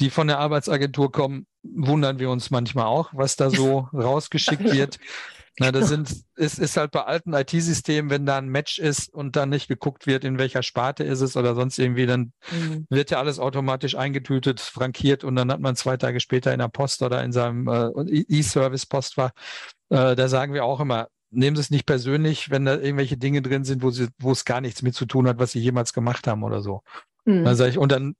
die 0.00 0.10
von 0.10 0.26
der 0.26 0.38
Arbeitsagentur 0.38 1.12
kommen, 1.12 1.46
wundern 1.62 2.18
wir 2.18 2.30
uns 2.30 2.50
manchmal 2.50 2.86
auch, 2.86 3.10
was 3.12 3.36
da 3.36 3.50
so 3.50 3.88
rausgeschickt 3.92 4.72
wird. 4.72 4.98
Na, 5.58 5.70
das 5.70 5.88
sind, 5.88 6.24
es 6.34 6.58
ist 6.58 6.76
halt 6.76 6.92
bei 6.92 7.04
alten 7.04 7.32
IT-Systemen, 7.32 8.10
wenn 8.10 8.26
da 8.26 8.38
ein 8.38 8.48
Match 8.48 8.78
ist 8.78 9.12
und 9.12 9.36
dann 9.36 9.50
nicht 9.50 9.68
geguckt 9.68 10.06
wird, 10.06 10.24
in 10.24 10.38
welcher 10.38 10.62
Sparte 10.62 11.04
ist 11.04 11.20
es 11.20 11.36
oder 11.36 11.54
sonst 11.54 11.78
irgendwie, 11.78 12.06
dann 12.06 12.32
mhm. 12.50 12.86
wird 12.88 13.10
ja 13.10 13.18
alles 13.18 13.38
automatisch 13.38 13.94
eingetütet, 13.94 14.60
frankiert 14.60 15.24
und 15.24 15.36
dann 15.36 15.50
hat 15.50 15.60
man 15.60 15.76
zwei 15.76 15.96
Tage 15.96 16.20
später 16.20 16.52
in 16.52 16.58
der 16.58 16.68
Post 16.68 17.02
oder 17.02 17.22
in 17.22 17.32
seinem 17.32 17.68
äh, 17.68 18.24
E-Service-Postfach, 18.28 19.30
äh, 19.90 20.16
da 20.16 20.28
sagen 20.28 20.54
wir 20.54 20.64
auch 20.64 20.80
immer, 20.80 21.08
nehmen 21.30 21.56
Sie 21.56 21.62
es 21.62 21.70
nicht 21.70 21.86
persönlich, 21.86 22.50
wenn 22.50 22.64
da 22.64 22.76
irgendwelche 22.76 23.16
Dinge 23.16 23.42
drin 23.42 23.64
sind, 23.64 23.82
wo 23.82 23.90
sie, 23.90 24.08
wo 24.18 24.32
es 24.32 24.44
gar 24.44 24.60
nichts 24.60 24.82
mit 24.82 24.94
zu 24.94 25.06
tun 25.06 25.26
hat, 25.26 25.38
was 25.38 25.52
Sie 25.52 25.60
jemals 25.60 25.92
gemacht 25.92 26.26
haben 26.26 26.44
oder 26.44 26.60
so. 26.60 26.82
Mhm. 27.24 27.44
Dann 27.44 27.68
ich, 27.68 27.78
und 27.78 27.90
dann 27.90 28.14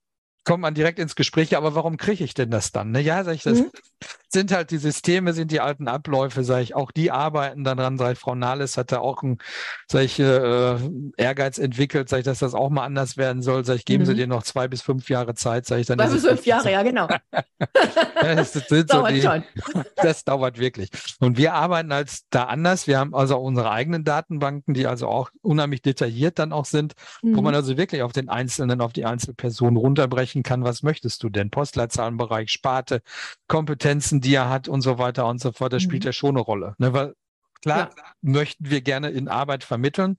kommt 0.45 0.61
man 0.61 0.73
direkt 0.73 0.99
ins 0.99 1.15
Gespräch, 1.15 1.55
aber 1.55 1.75
warum 1.75 1.97
kriege 1.97 2.23
ich 2.23 2.33
denn 2.33 2.49
das 2.49 2.71
dann? 2.71 2.91
Ne? 2.91 3.01
Ja, 3.01 3.23
sag 3.23 3.35
ich, 3.35 3.43
das 3.43 3.59
mhm. 3.59 3.71
sind 4.27 4.51
halt 4.51 4.71
die 4.71 4.77
Systeme, 4.77 5.33
sind 5.33 5.51
die 5.51 5.61
alten 5.61 5.87
Abläufe, 5.87 6.43
sage 6.43 6.63
ich, 6.63 6.75
auch 6.75 6.91
die 6.91 7.11
arbeiten 7.11 7.63
dann 7.63 7.77
dran, 7.77 7.97
sage 7.97 8.13
ich, 8.13 8.19
Frau 8.19 8.35
Nahles 8.35 8.77
hatte 8.77 9.01
auch 9.01 9.23
einen, 9.23 9.37
sag 9.87 10.03
ich, 10.03 10.19
äh, 10.19 10.75
Ehrgeiz 11.17 11.57
entwickelt, 11.57 12.09
sage 12.09 12.21
ich, 12.21 12.25
dass 12.25 12.39
das 12.39 12.53
auch 12.53 12.69
mal 12.69 12.83
anders 12.83 13.15
werden 13.15 13.41
soll, 13.41 13.63
sage 13.63 13.79
ich, 13.79 13.85
geben 13.85 14.03
mhm. 14.03 14.07
Sie 14.07 14.15
dir 14.15 14.27
noch 14.27 14.43
zwei 14.43 14.67
bis 14.67 14.81
fünf 14.81 15.09
Jahre 15.09 15.33
Zeit, 15.35 15.65
sage 15.65 15.81
ich 15.81 15.87
dann. 15.87 15.99
Zwei 15.99 16.09
bis 16.09 16.25
fünf 16.25 16.45
Jahre, 16.45 16.71
ja, 16.71 16.83
genau. 16.83 17.07
das, 18.21 18.51
das, 18.51 18.67
dauert 18.85 19.09
so 19.09 19.15
die, 19.15 19.21
schon. 19.21 19.43
das 19.95 20.25
dauert 20.25 20.59
wirklich. 20.59 20.89
Und 21.19 21.37
wir 21.37 21.53
arbeiten 21.53 21.93
halt 21.93 22.11
da 22.29 22.45
anders. 22.45 22.87
Wir 22.87 22.99
haben 22.99 23.15
also 23.15 23.37
unsere 23.37 23.71
eigenen 23.71 24.03
Datenbanken, 24.03 24.73
die 24.73 24.87
also 24.87 25.07
auch 25.07 25.29
unheimlich 25.41 25.81
detailliert 25.81 26.39
dann 26.39 26.51
auch 26.51 26.65
sind, 26.65 26.93
mhm. 27.21 27.37
wo 27.37 27.41
man 27.41 27.55
also 27.55 27.77
wirklich 27.77 28.01
auf 28.01 28.11
den 28.11 28.29
Einzelnen, 28.29 28.81
auf 28.81 28.93
die 28.93 29.05
Einzelperson 29.05 29.77
runterbrechen 29.77 30.32
sprechen 30.33 30.43
kann, 30.43 30.63
was 30.63 30.83
möchtest 30.83 31.23
du 31.23 31.29
denn? 31.29 31.49
Postleitzahlenbereich, 31.49 32.49
Sparte, 32.49 33.01
Kompetenzen, 33.47 34.19
die 34.19 34.33
er 34.33 34.49
hat 34.49 34.67
und 34.67 34.81
so 34.81 34.97
weiter 34.97 35.27
und 35.27 35.39
so 35.39 35.51
fort, 35.51 35.73
das 35.73 35.83
mhm. 35.83 35.87
spielt 35.87 36.05
ja 36.05 36.13
schon 36.13 36.31
eine 36.31 36.41
Rolle. 36.41 36.75
Ne? 36.79 36.93
Weil 36.93 37.13
klar 37.61 37.91
ja. 37.95 38.03
möchten 38.21 38.69
wir 38.69 38.81
gerne 38.81 39.09
in 39.11 39.27
Arbeit 39.27 39.63
vermitteln, 39.63 40.17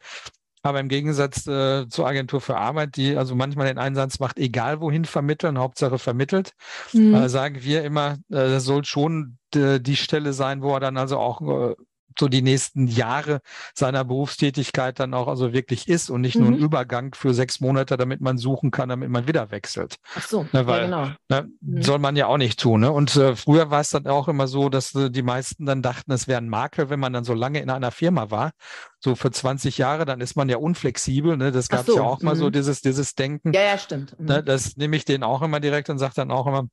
aber 0.63 0.81
im 0.81 0.89
Gegensatz 0.89 1.47
äh, 1.47 1.89
zur 1.89 2.07
Agentur 2.07 2.41
für 2.41 2.57
Arbeit, 2.57 2.97
die 2.97 3.17
also 3.17 3.35
manchmal 3.35 3.67
den 3.67 3.79
Einsatz 3.79 4.19
macht, 4.21 4.39
egal 4.39 4.81
wohin 4.81 5.05
vermitteln, 5.05 5.59
Hauptsache 5.59 5.99
vermittelt, 5.99 6.53
mhm. 6.93 7.15
äh, 7.15 7.29
sagen 7.29 7.63
wir 7.63 7.85
immer, 7.85 8.13
äh, 8.31 8.49
das 8.49 8.65
soll 8.65 8.85
schon 8.85 9.39
äh, 9.55 9.81
die 9.81 9.97
Stelle 9.97 10.33
sein, 10.33 10.63
wo 10.63 10.73
er 10.75 10.81
dann 10.81 10.97
also 10.97 11.19
auch 11.19 11.41
äh, 11.43 11.75
so 12.19 12.29
die 12.29 12.43
nächsten 12.43 12.87
Jahre 12.87 13.41
seiner 13.75 14.05
Berufstätigkeit 14.05 14.99
dann 15.01 15.15
auch 15.15 15.29
also 15.29 15.53
wirklich 15.53 15.89
ist 15.89 16.11
und 16.11 16.21
nicht 16.21 16.37
mhm. 16.37 16.43
nur 16.43 16.53
ein 16.53 16.59
mhm. 16.59 16.65
Übergang 16.65 17.15
für 17.15 17.35
sechs 17.35 17.61
Monate, 17.61 17.97
damit 17.97 18.21
man 18.21 18.39
suchen 18.39 18.71
kann, 18.71 18.89
damit 18.89 19.11
man 19.11 19.27
wieder 19.27 19.51
wechselt. 19.51 19.97
Ach 20.17 20.27
so, 20.27 20.47
ne, 20.53 20.67
weil, 20.67 20.81
ja, 20.81 20.85
genau. 20.85 21.09
Ne, 21.29 21.49
mhm. 21.61 21.83
Soll 21.83 21.99
man 21.99 22.17
ja 22.17 22.27
auch 22.27 22.39
nicht 22.39 22.61
tun. 22.61 22.81
Ne? 22.81 22.91
Und 22.91 23.17
äh, 23.17 23.37
früher 23.37 23.71
war 23.71 23.81
es 23.81 23.91
dann 23.91 24.07
auch 24.07 24.29
immer 24.29 24.47
so, 24.47 24.69
dass 24.69 24.95
äh, 24.95 25.11
die 25.11 25.23
meisten 25.23 25.67
dann 25.67 25.83
dachten, 25.83 26.13
es 26.13 26.29
wäre 26.29 26.41
ein 26.41 26.49
Makel, 26.49 26.91
wenn 26.91 27.01
man 27.01 27.13
dann 27.13 27.25
so 27.25 27.35
lange 27.35 27.61
in 27.61 27.71
einer 27.71 27.91
Firma 27.91 28.31
war. 28.31 28.53
So 29.01 29.15
für 29.15 29.31
20 29.31 29.79
Jahre, 29.79 30.05
dann 30.05 30.21
ist 30.21 30.37
man 30.37 30.49
ja 30.49 30.57
unflexibel. 30.57 31.37
Ne? 31.37 31.53
Das 31.53 31.69
gab 31.69 31.81
es 31.81 31.87
so, 31.87 31.97
ja 31.97 32.03
auch 32.03 32.21
mhm. 32.21 32.27
mal 32.27 32.37
so, 32.37 32.47
mhm. 32.47 32.53
dieses, 32.53 32.81
dieses 32.81 33.15
Denken. 33.15 33.53
Ja, 33.53 33.63
ja, 33.63 33.79
stimmt. 33.79 34.19
Ne? 34.19 34.43
Das 34.43 34.77
nehme 34.77 34.97
ich 34.97 35.05
denen 35.05 35.25
auch 35.25 35.43
immer 35.43 35.61
direkt 35.61 35.91
und 35.91 35.99
sage 35.99 36.15
dann 36.17 36.31
auch 36.31 36.47
immer, 36.47 36.69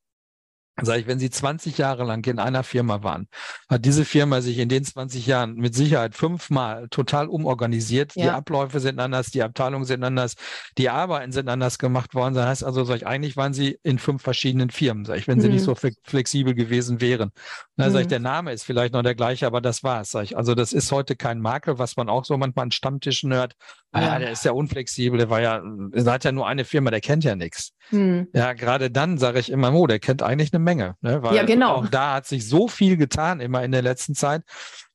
Sag 0.81 0.99
ich, 0.99 1.07
wenn 1.07 1.19
Sie 1.19 1.29
20 1.29 1.77
Jahre 1.77 2.03
lang 2.03 2.25
in 2.25 2.39
einer 2.39 2.63
Firma 2.63 3.03
waren, 3.03 3.27
hat 3.69 3.85
diese 3.85 4.05
Firma 4.05 4.41
sich 4.41 4.57
in 4.57 4.69
den 4.69 4.83
20 4.83 5.25
Jahren 5.27 5.55
mit 5.55 5.75
Sicherheit 5.75 6.15
fünfmal 6.15 6.87
total 6.89 7.27
umorganisiert. 7.27 8.15
Ja. 8.15 8.23
Die 8.23 8.29
Abläufe 8.29 8.79
sind 8.79 8.99
anders, 8.99 9.27
die 9.27 9.43
Abteilungen 9.43 9.85
sind 9.85 10.03
anders, 10.03 10.35
die 10.77 10.89
Arbeiten 10.89 11.31
sind 11.31 11.49
anders 11.49 11.77
gemacht 11.77 12.15
worden. 12.15 12.33
Das 12.33 12.45
heißt 12.47 12.63
also, 12.63 12.83
sag 12.83 12.97
ich, 12.97 13.07
eigentlich 13.07 13.37
waren 13.37 13.53
Sie 13.53 13.77
in 13.83 13.99
fünf 13.99 14.21
verschiedenen 14.21 14.69
Firmen, 14.69 15.05
sag 15.05 15.17
ich, 15.17 15.27
wenn 15.27 15.37
mhm. 15.37 15.41
Sie 15.41 15.49
nicht 15.49 15.61
mhm. 15.61 15.75
so 15.75 15.89
flexibel 16.03 16.53
gewesen 16.53 17.01
wären. 17.01 17.31
Na, 17.75 17.87
mhm. 17.87 17.91
sag 17.91 17.99
ich, 18.01 18.05
mhm. 18.07 18.09
der 18.09 18.19
Name 18.19 18.53
ist 18.53 18.63
vielleicht 18.63 18.93
noch 18.93 19.03
der 19.03 19.15
gleiche, 19.15 19.47
aber 19.47 19.61
das 19.61 19.83
war's, 19.83 20.11
sag 20.11 20.23
ich. 20.23 20.37
Also 20.37 20.55
das 20.55 20.73
ist 20.73 20.91
heute 20.91 21.15
kein 21.15 21.39
Makel, 21.39 21.79
was 21.79 21.97
man 21.97 22.09
auch 22.09 22.25
so 22.25 22.37
manchmal 22.37 22.63
an 22.63 22.71
Stammtischen 22.71 23.33
hört. 23.33 23.55
Ah, 23.93 24.01
ja, 24.01 24.19
der 24.19 24.31
ist 24.31 24.45
ja 24.45 24.53
unflexibel, 24.53 25.17
der 25.17 25.29
war 25.29 25.41
ja, 25.41 25.61
er 25.91 26.05
hat 26.05 26.23
ja 26.23 26.31
nur 26.31 26.47
eine 26.47 26.63
Firma, 26.63 26.91
der 26.91 27.01
kennt 27.01 27.25
ja 27.25 27.35
nichts. 27.35 27.73
Mhm. 27.91 28.27
Ja, 28.33 28.53
gerade 28.53 28.89
dann 28.89 29.17
sage 29.17 29.39
ich 29.39 29.51
immer, 29.51 29.73
oh, 29.73 29.85
der 29.85 29.99
kennt 29.99 30.23
eigentlich 30.23 30.53
eine 30.53 30.63
Menge. 30.63 30.70
Ne? 30.77 31.21
Weil 31.23 31.35
ja, 31.35 31.43
genau. 31.43 31.75
Auch 31.75 31.87
da 31.87 32.15
hat 32.15 32.25
sich 32.25 32.47
so 32.47 32.67
viel 32.67 32.97
getan 32.97 33.39
immer 33.39 33.63
in 33.63 33.71
der 33.71 33.81
letzten 33.81 34.15
Zeit. 34.15 34.43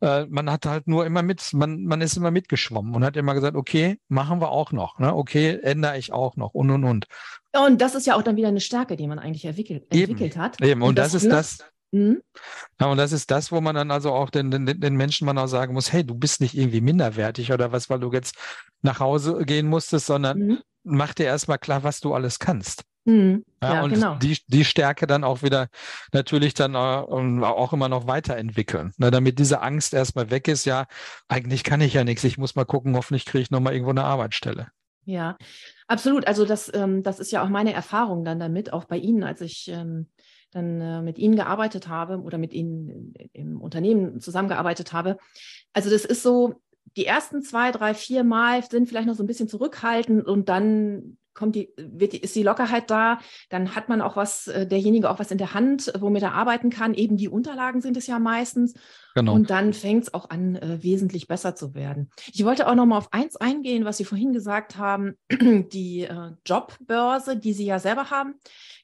Äh, 0.01 0.27
man 0.27 0.51
hat 0.51 0.67
halt 0.67 0.87
nur 0.87 1.07
immer 1.07 1.23
mit, 1.23 1.53
man, 1.53 1.85
man 1.85 2.01
ist 2.01 2.17
immer 2.17 2.31
mitgeschwommen 2.31 2.95
und 2.95 3.05
hat 3.05 3.17
immer 3.17 3.35
gesagt, 3.35 3.57
okay, 3.57 3.99
machen 4.09 4.41
wir 4.41 4.51
auch 4.51 4.73
noch. 4.73 4.99
Ne? 4.99 5.15
Okay, 5.15 5.59
ändere 5.63 5.99
ich 5.99 6.13
auch 6.13 6.37
noch 6.37 6.55
und 6.55 6.71
und 6.71 6.85
und. 6.85 7.07
Und 7.53 7.81
das 7.81 7.95
ist 7.95 8.07
ja 8.07 8.17
auch 8.17 8.23
dann 8.23 8.37
wieder 8.37 8.49
eine 8.49 8.61
Stärke, 8.61 8.97
die 8.97 9.07
man 9.07 9.19
eigentlich 9.19 9.45
entwickelt, 9.45 9.85
entwickelt 9.91 10.33
Eben. 10.33 10.43
hat. 10.43 10.61
Eben. 10.61 10.83
Und, 10.83 10.91
und 10.91 10.99
das, 10.99 11.13
das, 11.13 11.23
ist 11.23 11.29
ne? 11.29 11.35
das, 11.35 11.59
Mhm. 11.93 12.23
Ja, 12.81 12.89
und 12.89 12.99
das 12.99 13.13
ist 13.13 13.31
das, 13.31 13.53
wo 13.53 13.61
man 13.61 13.75
dann 13.75 13.91
also 13.91 14.13
auch 14.13 14.31
den, 14.31 14.51
den, 14.51 14.67
den 14.67 14.97
Menschen 14.97 15.25
man 15.25 15.39
auch 15.39 15.47
sagen 15.47 15.73
muss, 15.73 15.93
hey, 15.93 16.05
du 16.05 16.15
bist 16.15 16.41
nicht 16.41 16.55
irgendwie 16.55 16.81
minderwertig 16.81 17.53
oder 17.53 17.73
was, 17.73 17.89
weil 17.89 18.01
du 18.01 18.13
jetzt 18.13 18.35
nach 18.83 19.01
Hause 19.01 19.45
gehen 19.45 19.67
musstest, 19.67 20.07
sondern 20.07 20.39
mhm. 20.39 20.59
mach 20.83 21.15
dir 21.15 21.27
erstmal 21.27 21.59
klar, 21.59 21.85
was 21.85 22.01
du 22.01 22.13
alles 22.13 22.39
kannst. 22.39 22.83
Mhm. 23.07 23.45
Ja, 23.63 23.75
ja, 23.75 23.83
und 23.85 23.95
genau. 23.95 24.17
die, 24.17 24.37
die 24.49 24.65
Stärke 24.65 25.07
dann 25.07 25.25
auch 25.25 25.43
wieder 25.43 25.69
natürlich 26.13 26.55
dann 26.55 26.75
äh, 26.75 26.79
auch 26.79 27.73
immer 27.73 27.89
noch 27.89 28.07
weiterentwickeln, 28.07 28.93
ne, 28.99 29.11
damit 29.11 29.39
diese 29.39 29.63
Angst 29.63 29.95
erstmal 29.95 30.31
weg 30.31 30.49
ist. 30.49 30.67
Ja, 30.67 30.87
eigentlich 31.29 31.65
kann 31.65 31.81
ich 31.81 31.95
ja 31.95 32.05
nichts. 32.05 32.25
Ich 32.25 32.37
muss 32.37 32.57
mal 32.57 32.65
gucken, 32.65 32.97
hoffentlich 32.97 33.25
kriege 33.25 33.43
ich 33.43 33.51
nochmal 33.51 33.73
irgendwo 33.73 33.93
eine 33.93 34.05
Arbeitsstelle. 34.05 34.69
Ja, 35.05 35.39
absolut. 35.87 36.27
Also 36.27 36.45
das, 36.45 36.71
ähm, 36.75 37.05
das 37.05 37.21
ist 37.21 37.31
ja 37.31 37.45
auch 37.45 37.49
meine 37.49 37.73
Erfahrung 37.73 38.25
dann 38.25 38.41
damit, 38.41 38.73
auch 38.73 38.85
bei 38.85 38.99
Ihnen, 38.99 39.23
als 39.23 39.41
ich 39.41 39.69
ähm, 39.69 40.09
dann 40.51 40.81
äh, 40.81 41.01
mit 41.01 41.17
Ihnen 41.19 41.37
gearbeitet 41.37 41.87
habe 41.87 42.21
oder 42.21 42.39
mit 42.39 42.53
Ihnen 42.53 43.15
im 43.33 43.61
Unternehmen 43.61 44.21
zusammengearbeitet 44.21 44.93
habe. 44.93 45.17
Also 45.73 45.91
das 45.91 46.05
ist 46.05 46.25
so, 46.25 46.61
die 46.97 47.07
ersten 47.07 47.43
zwei, 47.43 47.71
drei, 47.71 47.95
vier 47.95 48.25
Mal 48.25 48.65
sind 48.65 48.89
vielleicht 48.89 49.07
noch 49.07 49.15
so 49.15 49.23
ein 49.23 49.29
bisschen 49.29 49.49
zurückhaltend 49.49 50.27
und 50.27 50.49
dann 50.49 51.19
kommt 51.37 51.55
die, 51.55 51.73
wird 51.77 52.13
die, 52.13 52.19
ist 52.19 52.35
die 52.35 52.43
Lockerheit 52.43 52.91
da, 52.91 53.21
dann 53.51 53.77
hat 53.77 53.89
man 53.89 54.01
auch 54.01 54.17
was, 54.17 54.49
äh, 54.49 54.67
derjenige 54.67 55.11
auch 55.11 55.19
was 55.19 55.31
in 55.31 55.39
der 55.39 55.55
Hand, 55.55 55.93
womit 55.99 56.23
er 56.23 56.35
arbeiten 56.35 56.71
kann. 56.71 56.95
Eben 56.95 57.17
die 57.17 57.29
Unterlagen 57.29 57.81
sind 57.81 57.97
es 57.97 58.07
ja 58.07 58.19
meistens. 58.19 58.75
Genau. 59.15 59.35
Und 59.35 59.51
dann 59.51 59.73
fängt 59.73 60.05
es 60.05 60.15
auch 60.15 60.31
an, 60.31 60.57
äh, 60.57 60.83
wesentlich 60.83 61.29
besser 61.29 61.55
zu 61.55 61.75
werden. 61.75 62.11
Ich 62.33 62.45
wollte 62.45 62.67
auch 62.67 62.75
noch 62.75 62.87
mal 62.87 62.99
auf 62.99 63.13
eins 63.13 63.37
eingehen, 63.37 63.85
was 63.85 63.97
Sie 63.97 64.05
vorhin 64.05 64.33
gesagt 64.33 64.77
haben, 64.77 65.15
die 65.31 66.03
äh, 66.03 66.33
Jobbörse, 66.45 67.37
die 67.37 67.53
Sie 67.53 67.65
ja 67.65 67.79
selber 67.79 68.11
haben. 68.11 68.35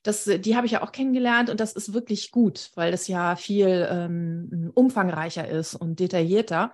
Das, 0.02 0.26
äh, 0.26 0.38
die 0.38 0.56
habe 0.56 0.66
ich 0.66 0.72
ja 0.72 0.82
auch 0.82 0.92
kennengelernt 0.92 1.50
und 1.50 1.60
das 1.60 1.72
ist 1.72 1.92
wirklich 1.92 2.30
gut, 2.30 2.70
weil 2.76 2.90
das 2.90 3.08
ja 3.08 3.36
viel 3.36 3.86
ähm, 3.90 4.70
umfangreicher 4.74 5.48
ist 5.48 5.74
und 5.74 6.00
detaillierter. 6.00 6.72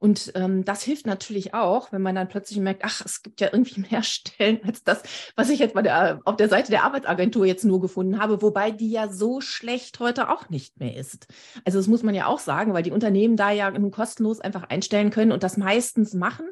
Und 0.00 0.32
ähm, 0.34 0.64
das 0.64 0.82
hilft 0.82 1.06
natürlich 1.06 1.52
auch, 1.52 1.92
wenn 1.92 2.00
man 2.00 2.14
dann 2.14 2.28
plötzlich 2.28 2.58
merkt, 2.58 2.86
ach, 2.86 3.02
es 3.04 3.22
gibt 3.22 3.40
ja 3.42 3.50
irgendwie 3.52 3.84
mehr 3.90 4.02
Stellen 4.02 4.58
als 4.64 4.82
das, 4.82 5.02
was 5.36 5.50
ich 5.50 5.58
jetzt 5.58 5.74
bei 5.74 5.82
der, 5.82 6.20
auf 6.24 6.36
der 6.36 6.48
Seite 6.48 6.70
der 6.70 6.84
Arbeitsagentur 6.84 7.44
jetzt 7.44 7.66
nur 7.66 7.82
gefunden 7.82 8.18
habe, 8.18 8.40
wobei 8.40 8.70
die 8.70 8.90
ja 8.90 9.12
so 9.12 9.42
schlecht 9.42 10.00
heute 10.00 10.30
auch 10.30 10.48
nicht 10.48 10.80
mehr 10.80 10.96
ist. 10.96 11.26
Also 11.66 11.78
das 11.78 11.86
muss 11.86 12.02
man 12.02 12.14
ja 12.14 12.26
auch 12.26 12.38
sagen, 12.38 12.72
weil 12.72 12.82
die 12.82 12.92
Unternehmen 12.92 13.36
da 13.36 13.50
ja 13.50 13.70
nun 13.70 13.90
kostenlos 13.90 14.40
einfach 14.40 14.64
einstellen 14.64 15.10
können 15.10 15.32
und 15.32 15.42
das 15.42 15.58
meistens 15.58 16.14
machen. 16.14 16.46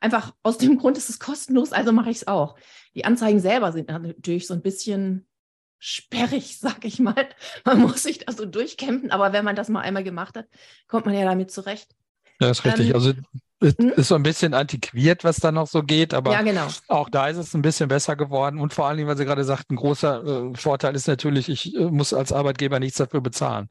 Einfach 0.00 0.34
aus 0.42 0.58
dem 0.58 0.76
Grund 0.78 0.98
ist 0.98 1.08
es 1.08 1.18
kostenlos, 1.18 1.72
also 1.72 1.92
mache 1.92 2.10
ich 2.10 2.18
es 2.18 2.26
auch. 2.26 2.56
Die 2.94 3.06
Anzeigen 3.06 3.40
selber 3.40 3.72
sind 3.72 3.88
natürlich 3.88 4.46
so 4.46 4.52
ein 4.52 4.62
bisschen 4.62 5.26
sperrig, 5.78 6.58
sag 6.60 6.84
ich 6.84 6.98
mal. 6.98 7.30
Man 7.64 7.80
muss 7.80 8.02
sich 8.02 8.18
da 8.18 8.32
so 8.32 8.44
durchkämpfen, 8.44 9.10
aber 9.10 9.32
wenn 9.32 9.44
man 9.46 9.56
das 9.56 9.70
mal 9.70 9.80
einmal 9.80 10.04
gemacht 10.04 10.36
hat, 10.36 10.48
kommt 10.86 11.06
man 11.06 11.14
ja 11.14 11.24
damit 11.24 11.50
zurecht. 11.50 11.94
Ja, 12.40 12.50
ist 12.50 12.64
richtig. 12.64 12.88
Ähm, 12.88 12.94
also 12.94 13.12
es 13.60 13.76
hm? 13.76 13.90
ist 13.90 14.08
so 14.08 14.14
ein 14.14 14.22
bisschen 14.22 14.54
antiquiert, 14.54 15.22
was 15.22 15.36
da 15.36 15.52
noch 15.52 15.66
so 15.66 15.82
geht, 15.82 16.14
aber 16.14 16.32
ja, 16.32 16.42
genau. 16.42 16.66
auch 16.88 17.10
da 17.10 17.28
ist 17.28 17.36
es 17.36 17.54
ein 17.54 17.60
bisschen 17.60 17.88
besser 17.88 18.16
geworden. 18.16 18.58
Und 18.58 18.72
vor 18.72 18.86
allen 18.86 18.96
Dingen, 18.96 19.08
weil 19.08 19.18
Sie 19.18 19.26
gerade 19.26 19.44
sagten, 19.44 19.74
ein 19.74 19.76
großer 19.76 20.24
äh, 20.24 20.56
Vorteil 20.56 20.94
ist 20.94 21.06
natürlich, 21.06 21.50
ich 21.50 21.76
äh, 21.76 21.90
muss 21.90 22.14
als 22.14 22.32
Arbeitgeber 22.32 22.80
nichts 22.80 22.96
dafür 22.96 23.20
bezahlen. 23.20 23.68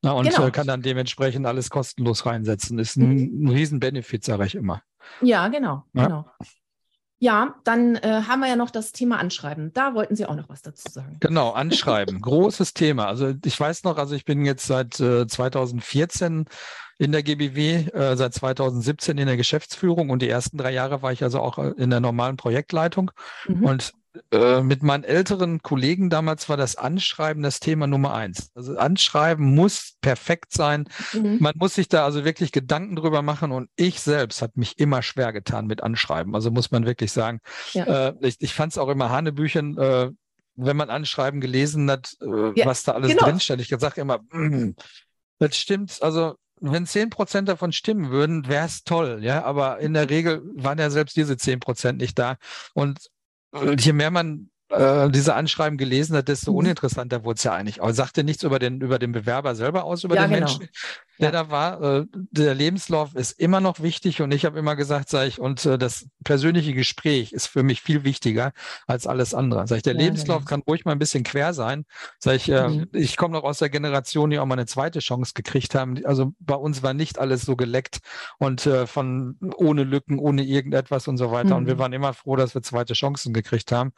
Na, 0.00 0.12
und 0.12 0.28
genau. 0.28 0.46
äh, 0.46 0.50
kann 0.50 0.66
dann 0.66 0.80
dementsprechend 0.80 1.46
alles 1.46 1.68
kostenlos 1.68 2.24
reinsetzen. 2.24 2.78
Ist 2.78 2.96
ein, 2.96 3.08
mhm. 3.10 3.44
ein 3.44 3.48
Riesen-Benefit, 3.50 4.24
sage 4.24 4.46
ich 4.46 4.54
immer. 4.54 4.82
Ja, 5.20 5.48
genau, 5.48 5.84
ja. 5.92 6.04
genau. 6.06 6.24
Ja, 7.20 7.56
dann 7.64 7.96
äh, 7.96 8.22
haben 8.28 8.40
wir 8.40 8.48
ja 8.48 8.54
noch 8.54 8.70
das 8.70 8.92
Thema 8.92 9.18
Anschreiben. 9.18 9.72
Da 9.72 9.94
wollten 9.94 10.14
Sie 10.14 10.24
auch 10.24 10.36
noch 10.36 10.48
was 10.48 10.62
dazu 10.62 10.88
sagen. 10.88 11.16
Genau, 11.18 11.50
Anschreiben. 11.50 12.20
Großes 12.22 12.74
Thema. 12.74 13.06
Also 13.06 13.34
ich 13.44 13.58
weiß 13.58 13.82
noch, 13.82 13.98
also 13.98 14.14
ich 14.14 14.24
bin 14.24 14.44
jetzt 14.44 14.66
seit 14.66 15.00
äh, 15.00 15.26
2014 15.26 16.46
in 16.98 17.12
der 17.12 17.22
GBW, 17.22 17.88
äh, 17.92 18.16
seit 18.16 18.34
2017 18.34 19.18
in 19.18 19.26
der 19.26 19.36
Geschäftsführung 19.36 20.10
und 20.10 20.20
die 20.20 20.28
ersten 20.28 20.58
drei 20.58 20.72
Jahre 20.72 21.00
war 21.00 21.12
ich 21.12 21.22
also 21.22 21.40
auch 21.40 21.58
äh, 21.58 21.72
in 21.76 21.90
der 21.90 22.00
normalen 22.00 22.36
Projektleitung. 22.36 23.12
Mhm. 23.46 23.64
Und 23.64 23.92
äh, 24.32 24.62
mit 24.62 24.82
meinen 24.82 25.04
älteren 25.04 25.62
Kollegen 25.62 26.10
damals 26.10 26.48
war 26.48 26.56
das 26.56 26.76
Anschreiben 26.76 27.42
das 27.42 27.60
Thema 27.60 27.86
Nummer 27.86 28.14
eins. 28.14 28.50
Also 28.54 28.76
Anschreiben 28.76 29.54
muss 29.54 29.94
perfekt 30.00 30.52
sein. 30.52 30.88
Mhm. 31.12 31.38
Man 31.40 31.54
muss 31.56 31.74
sich 31.74 31.88
da 31.88 32.04
also 32.04 32.24
wirklich 32.24 32.50
Gedanken 32.50 32.96
drüber 32.96 33.22
machen 33.22 33.52
und 33.52 33.70
ich 33.76 34.00
selbst 34.00 34.42
hat 34.42 34.56
mich 34.56 34.78
immer 34.78 35.02
schwer 35.02 35.32
getan 35.32 35.66
mit 35.66 35.82
Anschreiben. 35.82 36.34
Also 36.34 36.50
muss 36.50 36.70
man 36.70 36.84
wirklich 36.84 37.12
sagen. 37.12 37.40
Ja. 37.72 38.08
Äh, 38.08 38.14
ich 38.20 38.36
ich 38.40 38.54
fand 38.54 38.72
es 38.72 38.78
auch 38.78 38.88
immer 38.88 39.10
Hanebüchen, 39.10 39.78
äh, 39.78 40.10
wenn 40.56 40.76
man 40.76 40.90
Anschreiben 40.90 41.40
gelesen 41.40 41.88
hat, 41.88 42.16
äh, 42.20 42.58
ja, 42.58 42.66
was 42.66 42.82
da 42.82 42.92
alles 42.92 43.10
genau. 43.12 43.24
drinsteht. 43.24 43.60
Ich 43.60 43.68
sage 43.68 44.00
immer, 44.00 44.18
mm, 44.32 44.74
das 45.38 45.56
stimmt. 45.56 45.98
Also 46.02 46.34
wenn 46.60 46.86
zehn 46.86 47.10
Prozent 47.10 47.48
davon 47.48 47.72
stimmen 47.72 48.10
würden, 48.10 48.48
wäre 48.48 48.66
es 48.66 48.84
toll, 48.84 49.20
ja. 49.22 49.44
Aber 49.44 49.78
in 49.78 49.94
der 49.94 50.10
Regel 50.10 50.42
waren 50.54 50.78
ja 50.78 50.90
selbst 50.90 51.16
diese 51.16 51.36
zehn 51.36 51.60
Prozent 51.60 52.00
nicht 52.00 52.18
da. 52.18 52.36
Und 52.74 53.10
je 53.78 53.92
mehr 53.92 54.10
man 54.10 54.50
äh, 54.70 55.08
diese 55.10 55.34
Anschreiben 55.34 55.78
gelesen 55.78 56.16
hat, 56.16 56.28
desto 56.28 56.52
mhm. 56.52 56.58
uninteressanter 56.58 57.24
wurde 57.24 57.38
es 57.38 57.44
ja 57.44 57.54
eigentlich. 57.54 57.82
Aber 57.82 57.94
sagte 57.94 58.24
nichts 58.24 58.42
über 58.42 58.58
den, 58.58 58.80
über 58.80 58.98
den 58.98 59.12
Bewerber 59.12 59.54
selber 59.54 59.84
aus, 59.84 60.04
über 60.04 60.16
ja, 60.16 60.26
den 60.26 60.32
genau. 60.32 60.46
Menschen, 60.46 60.68
der 61.18 61.26
ja. 61.26 61.30
da 61.30 61.50
war. 61.50 61.82
Äh, 61.82 62.06
der 62.12 62.54
Lebenslauf 62.54 63.14
ist 63.14 63.38
immer 63.38 63.60
noch 63.60 63.80
wichtig 63.80 64.22
und 64.22 64.32
ich 64.32 64.44
habe 64.44 64.58
immer 64.58 64.76
gesagt, 64.76 65.08
sag 65.08 65.26
ich, 65.26 65.40
und 65.40 65.64
äh, 65.66 65.78
das 65.78 66.06
persönliche 66.24 66.74
Gespräch 66.74 67.32
ist 67.32 67.46
für 67.46 67.62
mich 67.62 67.80
viel 67.80 68.04
wichtiger 68.04 68.52
als 68.86 69.06
alles 69.06 69.34
andere. 69.34 69.66
Sag 69.66 69.76
ich, 69.78 69.82
der 69.82 69.94
ja, 69.94 70.00
Lebenslauf 70.00 70.38
genau. 70.38 70.48
kann 70.48 70.62
ruhig 70.62 70.84
mal 70.84 70.92
ein 70.92 70.98
bisschen 70.98 71.24
quer 71.24 71.52
sein. 71.54 71.84
Sag 72.18 72.36
ich, 72.36 72.48
äh, 72.48 72.68
mhm. 72.68 72.88
ich 72.92 73.16
komme 73.16 73.34
noch 73.34 73.44
aus 73.44 73.58
der 73.58 73.70
Generation, 73.70 74.30
die 74.30 74.38
auch 74.38 74.46
mal 74.46 74.54
eine 74.54 74.66
zweite 74.66 75.00
Chance 75.00 75.32
gekriegt 75.34 75.74
haben. 75.74 76.04
Also 76.04 76.32
bei 76.38 76.54
uns 76.54 76.82
war 76.82 76.94
nicht 76.94 77.18
alles 77.18 77.42
so 77.42 77.56
geleckt 77.56 77.98
und 78.38 78.66
äh, 78.66 78.86
von 78.86 79.36
ohne 79.56 79.84
Lücken, 79.84 80.18
ohne 80.18 80.42
irgendetwas 80.42 81.08
und 81.08 81.18
so 81.18 81.30
weiter. 81.30 81.50
Mhm. 81.50 81.56
Und 81.56 81.66
wir 81.66 81.74
mhm. 81.74 81.78
waren 81.78 81.92
immer 81.92 82.12
froh, 82.14 82.36
dass 82.36 82.54
wir 82.54 82.62
zweite 82.62 82.94
Chancen 82.94 83.32
gekriegt 83.32 83.72
haben 83.72 83.92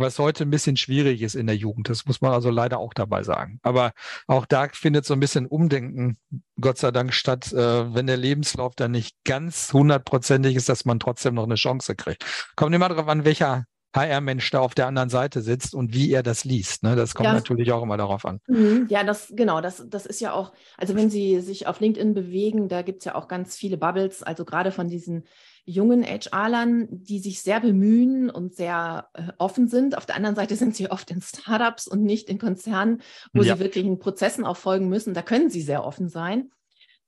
was 0.00 0.18
heute 0.18 0.44
ein 0.44 0.50
bisschen 0.50 0.76
schwierig 0.76 1.22
ist 1.22 1.34
in 1.34 1.46
der 1.46 1.56
Jugend. 1.56 1.88
Das 1.88 2.06
muss 2.06 2.20
man 2.20 2.32
also 2.32 2.50
leider 2.50 2.78
auch 2.78 2.94
dabei 2.94 3.22
sagen. 3.22 3.60
Aber 3.62 3.92
auch 4.26 4.46
da 4.46 4.68
findet 4.72 5.04
so 5.04 5.14
ein 5.14 5.20
bisschen 5.20 5.46
Umdenken, 5.46 6.16
Gott 6.60 6.78
sei 6.78 6.90
Dank, 6.90 7.14
statt, 7.14 7.52
äh, 7.52 7.94
wenn 7.94 8.06
der 8.06 8.16
Lebenslauf 8.16 8.74
dann 8.74 8.90
nicht 8.90 9.16
ganz 9.24 9.72
hundertprozentig 9.72 10.56
ist, 10.56 10.68
dass 10.68 10.84
man 10.84 11.00
trotzdem 11.00 11.34
noch 11.34 11.44
eine 11.44 11.54
Chance 11.54 11.94
kriegt. 11.94 12.24
Kommt 12.56 12.74
immer 12.74 12.88
darauf 12.88 13.08
an, 13.08 13.24
welcher 13.24 13.64
HR-Mensch 13.94 14.50
da 14.50 14.60
auf 14.60 14.74
der 14.74 14.86
anderen 14.86 15.08
Seite 15.08 15.40
sitzt 15.40 15.74
und 15.74 15.92
wie 15.94 16.12
er 16.12 16.22
das 16.22 16.44
liest. 16.44 16.82
Ne? 16.82 16.94
Das 16.94 17.14
kommt 17.14 17.26
ja. 17.26 17.32
natürlich 17.32 17.72
auch 17.72 17.82
immer 17.82 17.96
darauf 17.96 18.24
an. 18.24 18.40
Mhm. 18.46 18.86
Ja, 18.88 19.02
das 19.02 19.32
genau, 19.34 19.60
das, 19.60 19.84
das 19.88 20.06
ist 20.06 20.20
ja 20.20 20.32
auch, 20.32 20.52
also 20.76 20.94
wenn 20.94 21.10
Sie 21.10 21.40
sich 21.40 21.66
auf 21.66 21.80
LinkedIn 21.80 22.14
bewegen, 22.14 22.68
da 22.68 22.82
gibt 22.82 23.00
es 23.00 23.04
ja 23.04 23.14
auch 23.14 23.26
ganz 23.26 23.56
viele 23.56 23.76
Bubbles, 23.76 24.22
also 24.22 24.44
gerade 24.44 24.70
von 24.70 24.88
diesen 24.88 25.24
jungen 25.64 26.04
HR-Lern, 26.04 26.88
die 26.90 27.18
sich 27.18 27.42
sehr 27.42 27.60
bemühen 27.60 28.30
und 28.30 28.54
sehr 28.54 29.08
äh, 29.14 29.32
offen 29.38 29.68
sind. 29.68 29.96
Auf 29.96 30.06
der 30.06 30.16
anderen 30.16 30.36
Seite 30.36 30.56
sind 30.56 30.76
sie 30.76 30.90
oft 30.90 31.10
in 31.10 31.20
Startups 31.20 31.86
und 31.86 32.02
nicht 32.02 32.28
in 32.28 32.38
Konzernen, 32.38 33.02
wo 33.32 33.42
ja. 33.42 33.54
sie 33.54 33.60
wirklich 33.60 33.84
in 33.84 33.98
Prozessen 33.98 34.44
auch 34.44 34.56
folgen 34.56 34.88
müssen. 34.88 35.14
Da 35.14 35.22
können 35.22 35.50
sie 35.50 35.62
sehr 35.62 35.84
offen 35.84 36.08
sein. 36.08 36.50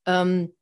Ähm, 0.06 0.52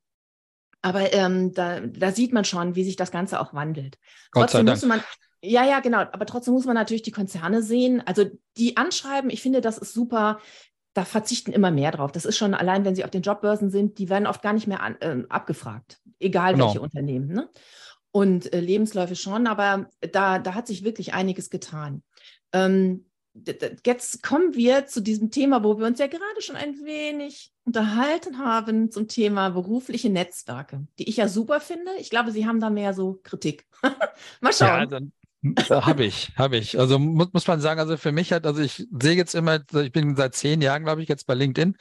aber 0.83 1.13
ähm, 1.13 1.53
da, 1.53 1.81
da, 1.81 2.11
sieht 2.13 2.33
man 2.33 2.45
schon, 2.45 2.75
wie 2.75 2.85
sich 2.85 2.97
das 2.97 3.11
Ganze 3.11 3.41
auch 3.41 3.53
wandelt. 3.53 3.99
Gott 4.31 4.51
trotzdem 4.51 4.67
muss 4.67 4.85
man, 4.85 5.03
ja, 5.43 5.65
ja, 5.65 5.81
genau. 5.81 5.99
Aber 5.99 6.27
trotzdem 6.27 6.55
muss 6.55 6.67
man 6.67 6.75
natürlich 6.75 7.03
die 7.03 7.13
Konzerne 7.13 7.63
sehen. 7.63 8.03
Also 8.07 8.27
die 8.57 8.77
anschreiben, 8.77 9.31
ich 9.31 9.43
finde, 9.43 9.61
das 9.61 9.79
ist 9.79 9.95
super. 9.95 10.39
Da 10.93 11.05
verzichten 11.05 11.53
immer 11.53 11.71
mehr 11.71 11.93
drauf. 11.93 12.13
Das 12.13 12.25
ist 12.25 12.37
schon 12.37 12.53
allein, 12.53 12.85
wenn 12.85 12.97
sie 12.97 13.05
auf 13.05 13.11
den 13.11 13.23
Jobbörsen 13.23 13.71
sind, 13.71 13.99
die 13.99 14.09
werden 14.09 14.27
oft 14.27 14.43
gar 14.43 14.53
nicht 14.53 14.67
mehr 14.67 14.83
an, 14.83 14.97
äh, 15.01 15.23
abgefragt, 15.29 16.01
egal 16.19 16.55
genau. 16.55 16.67
welche 16.67 16.81
Unternehmen. 16.81 17.29
Ne? 17.29 17.49
und 18.13 18.53
äh, 18.53 18.61
Lebensläufe 18.61 19.17
schon, 19.17 19.47
aber 19.47 19.89
da, 20.01 20.39
da 20.39 20.55
hat 20.55 20.67
sich 20.67 20.85
wirklich 20.85 21.15
einiges 21.15 21.51
getan. 21.51 22.03
Ähm, 22.53 23.07
jetzt 23.87 24.23
kommen 24.23 24.55
wir 24.55 24.87
zu 24.87 25.01
diesem 25.01 25.31
Thema, 25.31 25.63
wo 25.63 25.79
wir 25.79 25.87
uns 25.87 26.01
ja 26.01 26.09
gerade 26.09 26.41
schon 26.41 26.57
ein 26.57 26.75
wenig 26.85 27.53
unterhalten 27.65 28.39
haben 28.39 28.91
zum 28.91 29.07
Thema 29.07 29.51
berufliche 29.51 30.11
Netzwerke, 30.11 30.87
die 30.99 31.09
ich 31.09 31.19
ja 31.19 31.29
super 31.29 31.61
finde. 31.61 31.93
Ich 32.01 32.11
glaube, 32.11 32.33
Sie 32.33 32.47
haben 32.47 32.59
da 32.59 32.71
mehr 32.71 32.93
so 32.93 33.21
Kritik. 33.23 33.67
Mal 34.41 34.53
schauen. 34.53 34.69
Ja, 34.69 34.87
dann 34.87 35.13
habe 35.71 36.05
ich, 36.05 36.33
habe 36.37 36.57
ich. 36.57 36.79
Also 36.79 36.99
muss, 36.99 37.33
muss 37.33 37.47
man 37.47 37.61
sagen, 37.61 37.81
also 37.81 37.97
für 37.97 38.13
mich 38.13 38.33
hat, 38.33 38.47
also 38.47 38.61
ich 38.61 38.87
sehe 39.01 39.15
jetzt 39.15 39.35
immer, 39.35 39.61
ich 39.75 39.93
bin 39.93 40.17
seit 40.17 40.35
zehn 40.35 40.61
Jahren, 40.61 40.85
glaube 40.85 41.03
ich, 41.03 41.09
jetzt 41.09 41.27
bei 41.27 41.35
LinkedIn 41.35 41.77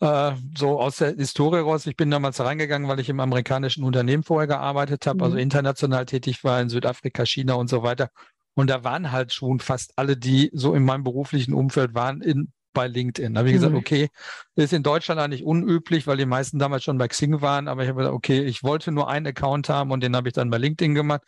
äh, 0.00 0.32
so 0.56 0.80
aus 0.80 0.98
der 0.98 1.14
Historie 1.14 1.60
raus. 1.60 1.86
Ich 1.86 1.96
bin 1.96 2.10
damals 2.10 2.40
reingegangen, 2.40 2.88
weil 2.88 3.00
ich 3.00 3.08
im 3.08 3.20
amerikanischen 3.20 3.84
Unternehmen 3.84 4.22
vorher 4.22 4.46
gearbeitet 4.46 5.06
habe, 5.06 5.22
also 5.24 5.34
mhm. 5.34 5.38
also 5.38 5.42
international 5.42 6.06
tätig 6.06 6.44
war 6.44 6.60
in 6.60 6.68
Südafrika, 6.68 7.24
China 7.24 7.54
und 7.54 7.68
so 7.68 7.82
weiter. 7.82 8.10
Und 8.54 8.70
da 8.70 8.84
waren 8.84 9.10
halt 9.10 9.32
schon 9.32 9.60
fast 9.60 9.92
alle, 9.96 10.16
die 10.16 10.50
so 10.52 10.74
in 10.74 10.84
meinem 10.84 11.04
beruflichen 11.04 11.54
Umfeld 11.54 11.94
waren, 11.94 12.20
in, 12.20 12.52
bei 12.72 12.88
LinkedIn. 12.88 13.34
Da 13.34 13.38
habe 13.38 13.48
ich 13.48 13.54
mhm. 13.54 13.58
gesagt, 13.58 13.74
okay, 13.74 14.08
ist 14.56 14.72
in 14.72 14.82
Deutschland 14.82 15.20
eigentlich 15.20 15.44
unüblich, 15.44 16.06
weil 16.06 16.16
die 16.16 16.26
meisten 16.26 16.58
damals 16.58 16.84
schon 16.84 16.98
bei 16.98 17.08
Xing 17.08 17.40
waren. 17.40 17.68
Aber 17.68 17.82
ich 17.82 17.88
habe 17.88 17.98
gesagt, 17.98 18.14
okay, 18.14 18.42
ich 18.42 18.62
wollte 18.62 18.92
nur 18.92 19.08
einen 19.08 19.26
Account 19.26 19.68
haben 19.68 19.90
und 19.90 20.02
den 20.02 20.14
habe 20.14 20.28
ich 20.28 20.34
dann 20.34 20.50
bei 20.50 20.58
LinkedIn 20.58 20.94
gemacht, 20.94 21.22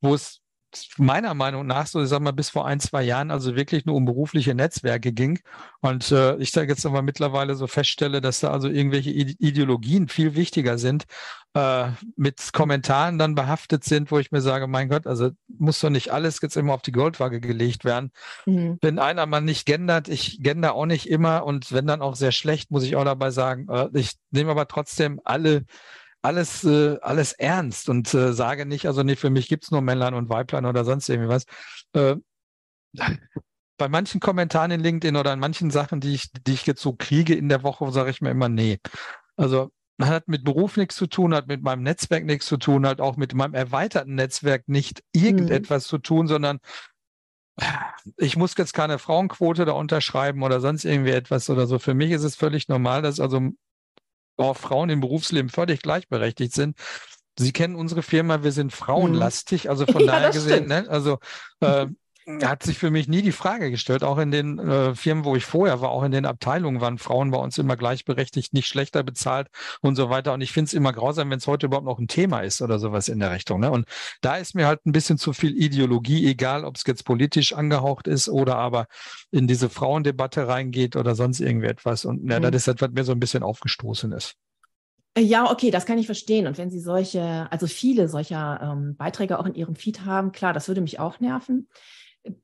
wo 0.00 0.14
es 0.14 0.39
meiner 0.96 1.34
Meinung 1.34 1.66
nach 1.66 1.86
so, 1.86 2.02
ich 2.02 2.08
sag 2.08 2.20
mal, 2.20 2.32
bis 2.32 2.50
vor 2.50 2.66
ein, 2.66 2.80
zwei 2.80 3.02
Jahren 3.02 3.30
also 3.30 3.56
wirklich 3.56 3.84
nur 3.86 3.96
um 3.96 4.04
berufliche 4.04 4.54
Netzwerke 4.54 5.12
ging. 5.12 5.40
Und 5.80 6.10
äh, 6.12 6.36
ich 6.36 6.52
da 6.52 6.62
jetzt 6.62 6.86
aber 6.86 7.02
mittlerweile 7.02 7.54
so 7.54 7.66
feststelle, 7.66 8.20
dass 8.20 8.40
da 8.40 8.50
also 8.50 8.68
irgendwelche 8.68 9.10
Ideologien 9.10 10.08
viel 10.08 10.34
wichtiger 10.34 10.78
sind, 10.78 11.04
äh, 11.54 11.88
mit 12.16 12.52
Kommentaren 12.52 13.18
dann 13.18 13.34
behaftet 13.34 13.84
sind, 13.84 14.10
wo 14.10 14.18
ich 14.18 14.30
mir 14.30 14.40
sage, 14.40 14.66
mein 14.66 14.88
Gott, 14.88 15.06
also 15.06 15.30
muss 15.48 15.80
doch 15.80 15.90
nicht 15.90 16.12
alles 16.12 16.40
jetzt 16.40 16.56
immer 16.56 16.74
auf 16.74 16.82
die 16.82 16.92
Goldwaage 16.92 17.40
gelegt 17.40 17.84
werden. 17.84 18.12
Mhm. 18.46 18.78
Wenn 18.80 18.98
einer 18.98 19.26
mal 19.26 19.40
nicht 19.40 19.66
gendert, 19.66 20.08
ich 20.08 20.42
gender 20.42 20.74
auch 20.74 20.86
nicht 20.86 21.08
immer 21.08 21.44
und 21.44 21.72
wenn 21.72 21.86
dann 21.86 22.02
auch 22.02 22.14
sehr 22.14 22.32
schlecht, 22.32 22.70
muss 22.70 22.84
ich 22.84 22.96
auch 22.96 23.04
dabei 23.04 23.30
sagen, 23.30 23.66
äh, 23.68 23.88
ich 23.94 24.12
nehme 24.30 24.50
aber 24.50 24.68
trotzdem 24.68 25.20
alle 25.24 25.64
alles, 26.22 26.64
äh, 26.64 26.98
alles 27.00 27.32
ernst 27.32 27.88
und 27.88 28.12
äh, 28.14 28.32
sage 28.32 28.66
nicht, 28.66 28.86
also 28.86 29.02
nee, 29.02 29.16
für 29.16 29.30
mich 29.30 29.48
gibt's 29.48 29.70
nur 29.70 29.80
Männlein 29.80 30.14
und 30.14 30.28
Weiblein 30.28 30.66
oder 30.66 30.84
sonst 30.84 31.08
irgendwie 31.08 31.28
was. 31.28 31.44
Äh, 31.94 32.16
bei 33.78 33.88
manchen 33.88 34.20
Kommentaren 34.20 34.70
in 34.72 34.80
LinkedIn 34.80 35.16
oder 35.16 35.32
in 35.32 35.40
manchen 35.40 35.70
Sachen, 35.70 36.00
die 36.00 36.14
ich, 36.14 36.30
die 36.46 36.52
ich 36.52 36.66
jetzt 36.66 36.82
so 36.82 36.92
kriege 36.92 37.34
in 37.34 37.48
der 37.48 37.62
Woche, 37.62 37.90
sage 37.92 38.10
ich 38.10 38.20
mir 38.20 38.30
immer, 38.30 38.50
nee. 38.50 38.78
Also 39.36 39.70
hat 39.98 40.28
mit 40.28 40.44
Beruf 40.44 40.76
nichts 40.76 40.96
zu 40.96 41.06
tun, 41.06 41.34
hat 41.34 41.46
mit 41.46 41.62
meinem 41.62 41.82
Netzwerk 41.82 42.24
nichts 42.24 42.46
zu 42.46 42.56
tun, 42.56 42.86
hat 42.86 43.00
auch 43.00 43.16
mit 43.16 43.34
meinem 43.34 43.54
erweiterten 43.54 44.14
Netzwerk 44.14 44.68
nicht 44.68 45.02
irgendetwas 45.12 45.86
mhm. 45.86 45.88
zu 45.88 45.98
tun, 45.98 46.26
sondern 46.26 46.58
ich 48.16 48.36
muss 48.36 48.54
jetzt 48.56 48.72
keine 48.72 48.98
Frauenquote 48.98 49.64
da 49.64 49.72
unterschreiben 49.72 50.42
oder 50.42 50.60
sonst 50.60 50.84
irgendwie 50.84 51.10
etwas 51.10 51.50
oder 51.50 51.66
so. 51.66 51.78
Für 51.78 51.94
mich 51.94 52.10
ist 52.10 52.24
es 52.24 52.36
völlig 52.36 52.68
normal, 52.68 53.02
dass 53.02 53.20
also 53.20 53.50
auch 54.36 54.56
Frauen 54.56 54.90
im 54.90 55.00
Berufsleben 55.00 55.50
völlig 55.50 55.82
gleichberechtigt 55.82 56.54
sind. 56.54 56.76
Sie 57.38 57.52
kennen 57.52 57.74
unsere 57.74 58.02
Firma, 58.02 58.42
wir 58.42 58.52
sind 58.52 58.72
frauenlastig, 58.72 59.70
also 59.70 59.86
von 59.90 60.02
ja, 60.02 60.12
daher 60.12 60.30
gesehen, 60.30 60.66
ne? 60.66 60.86
also 60.88 61.18
äh, 61.60 61.86
hat 62.42 62.62
sich 62.62 62.78
für 62.78 62.90
mich 62.90 63.08
nie 63.08 63.22
die 63.22 63.32
Frage 63.32 63.70
gestellt. 63.70 64.04
Auch 64.04 64.18
in 64.18 64.30
den 64.30 64.58
äh, 64.58 64.94
Firmen, 64.94 65.24
wo 65.24 65.36
ich 65.36 65.44
vorher 65.44 65.80
war, 65.80 65.90
auch 65.90 66.02
in 66.02 66.12
den 66.12 66.26
Abteilungen 66.26 66.80
waren 66.80 66.98
Frauen 66.98 67.30
bei 67.30 67.38
uns 67.38 67.58
immer 67.58 67.76
gleichberechtigt, 67.76 68.52
nicht 68.52 68.68
schlechter 68.68 69.02
bezahlt 69.02 69.48
und 69.80 69.96
so 69.96 70.10
weiter. 70.10 70.32
Und 70.32 70.40
ich 70.40 70.52
finde 70.52 70.66
es 70.68 70.74
immer 70.74 70.92
grausam, 70.92 71.30
wenn 71.30 71.38
es 71.38 71.46
heute 71.46 71.66
überhaupt 71.66 71.86
noch 71.86 71.98
ein 71.98 72.08
Thema 72.08 72.40
ist 72.40 72.62
oder 72.62 72.78
sowas 72.78 73.08
in 73.08 73.20
der 73.20 73.32
Richtung. 73.32 73.60
Ne? 73.60 73.70
Und 73.70 73.86
da 74.20 74.36
ist 74.36 74.54
mir 74.54 74.66
halt 74.66 74.84
ein 74.86 74.92
bisschen 74.92 75.18
zu 75.18 75.32
viel 75.32 75.56
Ideologie, 75.56 76.26
egal 76.28 76.64
ob 76.64 76.76
es 76.76 76.84
jetzt 76.86 77.04
politisch 77.04 77.52
angehaucht 77.52 78.06
ist 78.06 78.28
oder 78.28 78.56
aber 78.56 78.86
in 79.30 79.46
diese 79.46 79.68
Frauendebatte 79.68 80.48
reingeht 80.48 80.96
oder 80.96 81.14
sonst 81.14 81.40
irgendwie 81.40 81.68
etwas. 81.68 82.04
Und 82.04 82.30
ja, 82.30 82.38
mhm. 82.38 82.44
das 82.44 82.54
ist 82.54 82.68
etwas, 82.68 82.90
was 82.90 82.94
mir 82.94 83.04
so 83.04 83.12
ein 83.12 83.20
bisschen 83.20 83.42
aufgestoßen 83.42 84.12
ist. 84.12 84.36
Ja, 85.18 85.50
okay, 85.50 85.70
das 85.70 85.86
kann 85.86 85.98
ich 85.98 86.06
verstehen. 86.06 86.46
Und 86.46 86.56
wenn 86.56 86.70
Sie 86.70 86.78
solche, 86.78 87.50
also 87.50 87.66
viele 87.66 88.08
solcher 88.08 88.60
ähm, 88.62 88.96
Beiträge 88.96 89.38
auch 89.38 89.46
in 89.46 89.54
Ihrem 89.54 89.74
Feed 89.74 90.04
haben, 90.04 90.30
klar, 90.30 90.52
das 90.52 90.68
würde 90.68 90.80
mich 90.80 91.00
auch 91.00 91.18
nerven. 91.18 91.68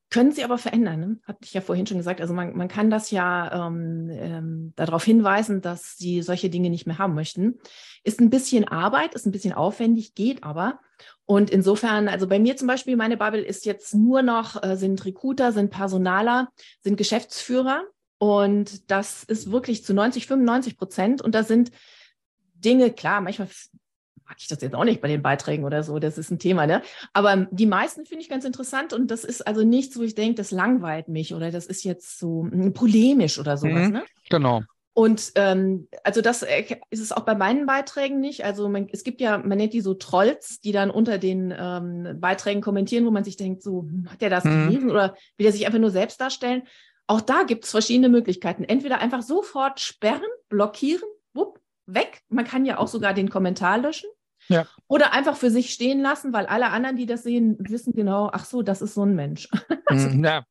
Können 0.09 0.33
sie 0.33 0.45
aber 0.45 0.57
verändern, 0.57 1.01
ne? 1.01 1.19
hatte 1.25 1.41
ich 1.43 1.53
ja 1.53 1.61
vorhin 1.61 1.87
schon 1.87 1.99
gesagt. 1.99 2.21
Also 2.21 2.33
man, 2.33 2.57
man 2.57 2.69
kann 2.69 2.91
das 2.91 3.11
ja 3.11 3.67
ähm, 3.67 4.09
ähm, 4.11 4.73
darauf 4.77 5.05
hinweisen, 5.05 5.61
dass 5.61 5.97
sie 5.99 6.23
solche 6.23 6.49
Dinge 6.49 6.71
nicht 6.71 6.87
mehr 6.87 6.99
haben 6.99 7.15
möchten. 7.15 7.59
Ist 8.03 8.21
ein 8.21 8.31
bisschen 8.31 8.67
Arbeit, 8.67 9.15
ist 9.15 9.27
ein 9.27 9.33
bisschen 9.33 9.53
aufwendig, 9.53 10.15
geht 10.15 10.45
aber. 10.45 10.81
Und 11.27 11.51
insofern, 11.51 12.09
also 12.09 12.27
bei 12.29 12.39
mir 12.39 12.57
zum 12.57 12.69
Beispiel, 12.69 12.97
meine 12.97 13.17
Bubble 13.17 13.43
ist 13.43 13.67
jetzt 13.67 13.95
nur 13.95 14.23
noch, 14.23 14.62
äh, 14.62 14.77
sind 14.77 15.05
Recruiter, 15.05 15.53
sind 15.53 15.71
Personaler, 15.71 16.49
sind 16.81 16.97
Geschäftsführer. 16.97 17.83
Und 18.19 18.91
das 18.91 19.25
ist 19.25 19.51
wirklich 19.51 19.85
zu 19.85 19.93
90, 19.93 20.27
95 20.27 20.79
Prozent. 20.79 21.21
Und 21.21 21.35
da 21.35 21.43
sind 21.43 21.73
Dinge, 22.55 22.91
klar, 22.91 23.21
manchmal 23.21 23.49
mag 24.27 24.37
ich 24.39 24.49
das 24.49 24.61
jetzt 24.61 24.75
auch 24.75 24.85
nicht 24.85 25.01
bei 25.01 25.09
den 25.09 25.23
Beiträgen 25.23 25.65
oder 25.65 25.83
so, 25.83 25.99
das 25.99 26.19
ist 26.19 26.31
ein 26.31 26.39
Thema, 26.39 26.67
ne? 26.67 26.83
Aber 27.12 27.47
die 27.51 27.67
meisten 27.67 28.05
finde 28.07 28.23
ich 28.23 28.29
ganz 28.29 28.45
interessant 28.45 28.93
und 28.93 29.11
das 29.11 29.25
ist 29.25 29.47
also 29.47 29.62
nichts, 29.62 29.99
wo 29.99 30.03
ich 30.03 30.15
denke, 30.15 30.35
das 30.35 30.51
langweilt 30.51 31.09
mich 31.09 31.35
oder 31.35 31.51
das 31.51 31.67
ist 31.67 31.85
jetzt 31.85 32.19
so 32.19 32.47
hm, 32.51 32.73
polemisch 32.73 33.39
oder 33.39 33.57
sowas, 33.57 33.89
mhm, 33.89 33.93
ne? 33.93 34.05
Genau. 34.29 34.62
Und 34.99 35.33
ähm, 35.35 35.89
also 36.05 36.23
das 36.23 36.43
ist 36.43 37.03
es 37.03 37.12
auch 37.12 37.25
bei 37.25 37.35
meinen 37.35 37.67
Beiträgen 37.67 38.19
nicht. 38.19 38.47
Also 38.47 38.67
man, 38.71 38.89
es 38.91 39.05
gibt 39.05 39.21
ja, 39.21 39.37
man 39.37 39.59
nennt 39.59 39.75
die 39.75 39.83
so 39.83 39.93
Trolls, 39.93 40.59
die 40.61 40.73
dann 40.73 40.91
unter 40.91 41.19
den 41.19 41.55
ähm, 41.55 42.19
Beiträgen 42.19 42.62
kommentieren, 42.62 43.05
wo 43.05 43.11
man 43.11 43.23
sich 43.23 43.37
denkt, 43.37 43.62
so, 43.62 43.83
hm, 43.83 44.09
hat 44.11 44.23
der 44.23 44.31
das 44.31 44.45
mhm. 44.45 44.69
gelesen 44.69 44.91
oder 44.91 45.15
will 45.37 45.45
er 45.45 45.53
sich 45.53 45.67
einfach 45.67 45.79
nur 45.79 45.91
selbst 45.91 46.19
darstellen? 46.19 46.62
Auch 47.07 47.21
da 47.21 47.43
gibt 47.43 47.65
es 47.65 47.73
verschiedene 47.73 48.09
Möglichkeiten. 48.09 48.65
Entweder 48.65 48.99
einfach 48.99 49.21
sofort 49.21 49.81
sperren, 49.81 50.23
blockieren, 50.49 51.09
wupp, 51.35 51.61
weg. 51.85 52.23
Man 52.31 52.47
kann 52.47 52.65
ja 52.65 52.79
auch 52.79 52.89
sogar 52.89 53.12
den 53.12 53.29
Kommentar 53.29 53.77
löschen. 53.77 54.09
Ja. 54.49 54.67
Oder 54.89 55.13
einfach 55.13 55.37
für 55.37 55.51
sich 55.51 55.73
stehen 55.73 56.01
lassen, 56.01 56.33
weil 56.33 56.47
alle 56.47 56.71
anderen, 56.71 56.97
die 56.97 57.07
das 57.07 57.23
sehen, 57.23 57.57
wissen 57.59 57.93
genau, 57.93 58.31
ach 58.33 58.45
so, 58.45 58.63
das 58.63 58.83
ist 58.83 58.95
so 58.95 59.03
ein 59.03 59.15
Mensch. 59.15 59.49
Mhm, 59.89 60.25
ja. 60.25 60.45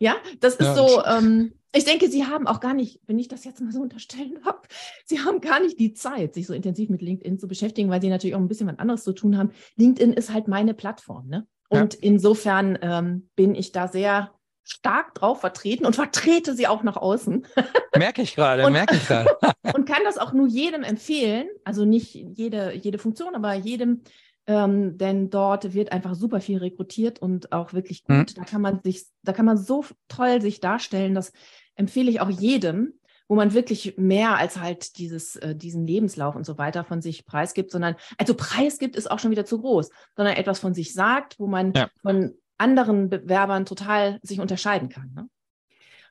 ja, 0.00 0.16
das 0.40 0.56
ist 0.56 0.66
ja. 0.66 0.74
so, 0.74 1.04
ähm, 1.04 1.52
ich 1.72 1.84
denke, 1.84 2.08
Sie 2.08 2.24
haben 2.24 2.48
auch 2.48 2.58
gar 2.58 2.74
nicht, 2.74 3.00
wenn 3.06 3.20
ich 3.20 3.28
das 3.28 3.44
jetzt 3.44 3.60
mal 3.60 3.70
so 3.70 3.80
unterstellen 3.80 4.40
habe, 4.44 4.62
Sie 5.04 5.20
haben 5.20 5.40
gar 5.40 5.60
nicht 5.60 5.78
die 5.78 5.94
Zeit, 5.94 6.34
sich 6.34 6.48
so 6.48 6.54
intensiv 6.54 6.88
mit 6.88 7.00
LinkedIn 7.00 7.38
zu 7.38 7.46
beschäftigen, 7.46 7.88
weil 7.88 8.02
Sie 8.02 8.08
natürlich 8.08 8.34
auch 8.34 8.40
ein 8.40 8.48
bisschen 8.48 8.66
was 8.66 8.80
anderes 8.80 9.04
zu 9.04 9.12
tun 9.12 9.38
haben. 9.38 9.52
LinkedIn 9.76 10.12
ist 10.12 10.32
halt 10.32 10.48
meine 10.48 10.74
Plattform, 10.74 11.28
ne? 11.28 11.46
Und 11.68 11.94
ja. 11.94 12.00
insofern 12.02 12.78
ähm, 12.82 13.28
bin 13.36 13.54
ich 13.54 13.72
da 13.72 13.88
sehr 13.88 14.33
stark 14.64 15.14
drauf 15.14 15.40
vertreten 15.40 15.84
und 15.84 15.94
vertrete 15.94 16.54
sie 16.54 16.66
auch 16.66 16.82
nach 16.82 16.96
außen. 16.96 17.46
Merke 17.96 18.22
ich 18.22 18.34
gerade, 18.34 18.68
merke 18.70 18.96
ich 18.96 19.06
gerade. 19.06 19.36
und 19.74 19.86
kann 19.86 20.02
das 20.04 20.18
auch 20.18 20.32
nur 20.32 20.48
jedem 20.48 20.82
empfehlen, 20.82 21.46
also 21.64 21.84
nicht 21.84 22.14
jede, 22.14 22.72
jede 22.74 22.98
Funktion, 22.98 23.34
aber 23.34 23.54
jedem, 23.54 24.02
ähm, 24.46 24.98
denn 24.98 25.30
dort 25.30 25.74
wird 25.74 25.92
einfach 25.92 26.14
super 26.14 26.40
viel 26.40 26.58
rekrutiert 26.58 27.20
und 27.20 27.52
auch 27.52 27.72
wirklich 27.72 28.04
gut. 28.04 28.16
Mhm. 28.16 28.34
Da 28.34 28.44
kann 28.44 28.62
man 28.62 28.80
sich, 28.82 29.04
da 29.22 29.32
kann 29.32 29.46
man 29.46 29.58
so 29.58 29.84
toll 30.08 30.40
sich 30.40 30.60
darstellen, 30.60 31.14
das 31.14 31.32
empfehle 31.76 32.10
ich 32.10 32.20
auch 32.20 32.30
jedem, 32.30 32.94
wo 33.28 33.34
man 33.36 33.54
wirklich 33.54 33.96
mehr 33.96 34.36
als 34.36 34.58
halt 34.58 34.98
dieses, 34.98 35.36
äh, 35.36 35.54
diesen 35.54 35.86
Lebenslauf 35.86 36.36
und 36.36 36.44
so 36.44 36.58
weiter 36.58 36.84
von 36.84 37.00
sich 37.00 37.24
preisgibt, 37.24 37.70
sondern, 37.70 37.96
also 38.18 38.34
preisgibt 38.34 38.96
ist 38.96 39.10
auch 39.10 39.18
schon 39.18 39.30
wieder 39.30 39.46
zu 39.46 39.60
groß, 39.60 39.90
sondern 40.16 40.36
etwas 40.36 40.58
von 40.58 40.74
sich 40.74 40.92
sagt, 40.92 41.38
wo 41.38 41.46
man 41.46 41.72
ja. 41.74 41.88
von 42.02 42.34
anderen 42.58 43.08
Bewerbern 43.08 43.66
total 43.66 44.20
sich 44.22 44.40
unterscheiden 44.40 44.88
kann. 44.88 45.12
Ne? 45.14 45.28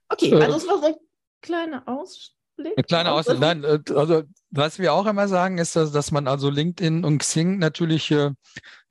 Okay, 0.09 0.33
also 0.35 0.57
es 0.57 0.67
war 0.67 0.79
so 0.79 0.85
ein 0.87 0.95
kleiner 1.41 1.83
Ausschnitt. 1.87 2.37
Eine 2.75 2.83
kleine 2.83 3.11
Auswahl. 3.11 3.39
Nein, 3.39 3.63
äh, 3.63 3.79
also 3.93 4.23
was 4.55 4.77
wir 4.77 4.93
auch 4.93 5.07
immer 5.07 5.27
sagen, 5.27 5.57
ist, 5.57 5.75
dass, 5.75 5.91
dass 5.91 6.11
man 6.11 6.27
also 6.27 6.49
LinkedIn 6.51 7.03
und 7.03 7.17
Xing 7.17 7.57
natürlich, 7.57 8.11
äh, 8.11 8.31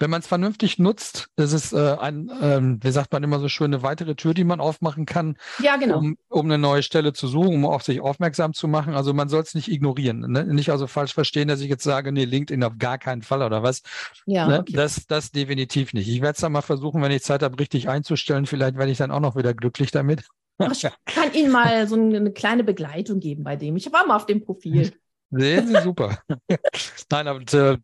wenn 0.00 0.11
man 0.11 0.20
es 0.20 0.26
vernünftig 0.26 0.80
nutzt, 0.80 1.28
das 1.37 1.52
ist 1.52 1.72
äh, 1.72 1.96
ein, 2.00 2.32
ähm, 2.42 2.80
wie 2.82 2.90
sagt 2.90 3.12
man 3.12 3.22
immer 3.22 3.38
so 3.38 3.48
schön, 3.48 3.72
eine 3.72 3.85
weitere 3.85 4.16
Tür, 4.16 4.35
die 4.35 4.42
man 4.42 4.61
aufmachen 4.61 5.06
kann, 5.06 5.37
ja, 5.61 5.76
genau. 5.76 5.98
um, 5.98 6.16
um 6.28 6.46
eine 6.46 6.58
neue 6.58 6.82
Stelle 6.82 7.12
zu 7.12 7.28
suchen, 7.28 7.54
um 7.54 7.64
auf 7.64 7.85
sich 7.85 8.00
aufmerksam 8.00 8.54
zu 8.54 8.66
machen. 8.66 8.94
Also 8.94 9.14
man 9.14 9.28
soll 9.28 9.42
es 9.42 9.54
nicht 9.54 9.68
ignorieren. 9.68 10.20
Ne? 10.32 10.44
Nicht 10.44 10.70
also 10.70 10.88
falsch 10.88 11.14
verstehen, 11.14 11.46
dass 11.46 11.61
ich 11.61 11.68
jetzt 11.68 11.85
sage, 11.85 12.11
nee, 12.11 12.24
LinkedIn 12.24 12.64
auf 12.64 12.78
gar 12.78 12.98
keinen 12.98 13.22
Fall 13.22 13.42
oder 13.42 13.62
was. 13.62 13.82
Ja, 14.26 14.48
ne? 14.48 14.61
okay. 14.61 14.72
das, 14.72 15.06
das 15.06 15.30
definitiv 15.30 15.92
nicht. 15.94 16.08
Ich 16.08 16.22
werde 16.22 16.35
es 16.35 16.40
dann 16.40 16.50
mal 16.52 16.62
versuchen, 16.62 17.00
wenn 17.02 17.12
ich 17.12 17.22
Zeit 17.22 17.44
habe, 17.44 17.58
richtig 17.61 17.88
einzustellen. 17.88 18.46
Vielleicht 18.46 18.76
werde 18.76 18.90
ich 18.90 18.98
dann 18.98 19.12
auch 19.12 19.20
noch 19.20 19.37
wieder 19.37 19.54
glücklich 19.54 19.92
damit. 19.92 20.24
Ich 20.58 20.86
kann 21.06 21.32
Ihnen 21.34 21.50
mal 21.50 21.86
so 21.88 21.96
eine 21.96 22.32
kleine 22.32 22.64
Begleitung 22.64 23.20
geben 23.20 23.42
bei 23.44 23.56
dem. 23.56 23.76
Ich 23.76 23.92
war 23.92 24.06
mal 24.06 24.16
auf 24.16 24.26
dem 24.26 24.44
Profil. 24.44 24.92
Sehen 25.30 25.66
Sie 25.66 25.80
super. 25.82 26.18
Nein, 27.10 27.26
aber 27.26 27.40
äh, 27.52 27.78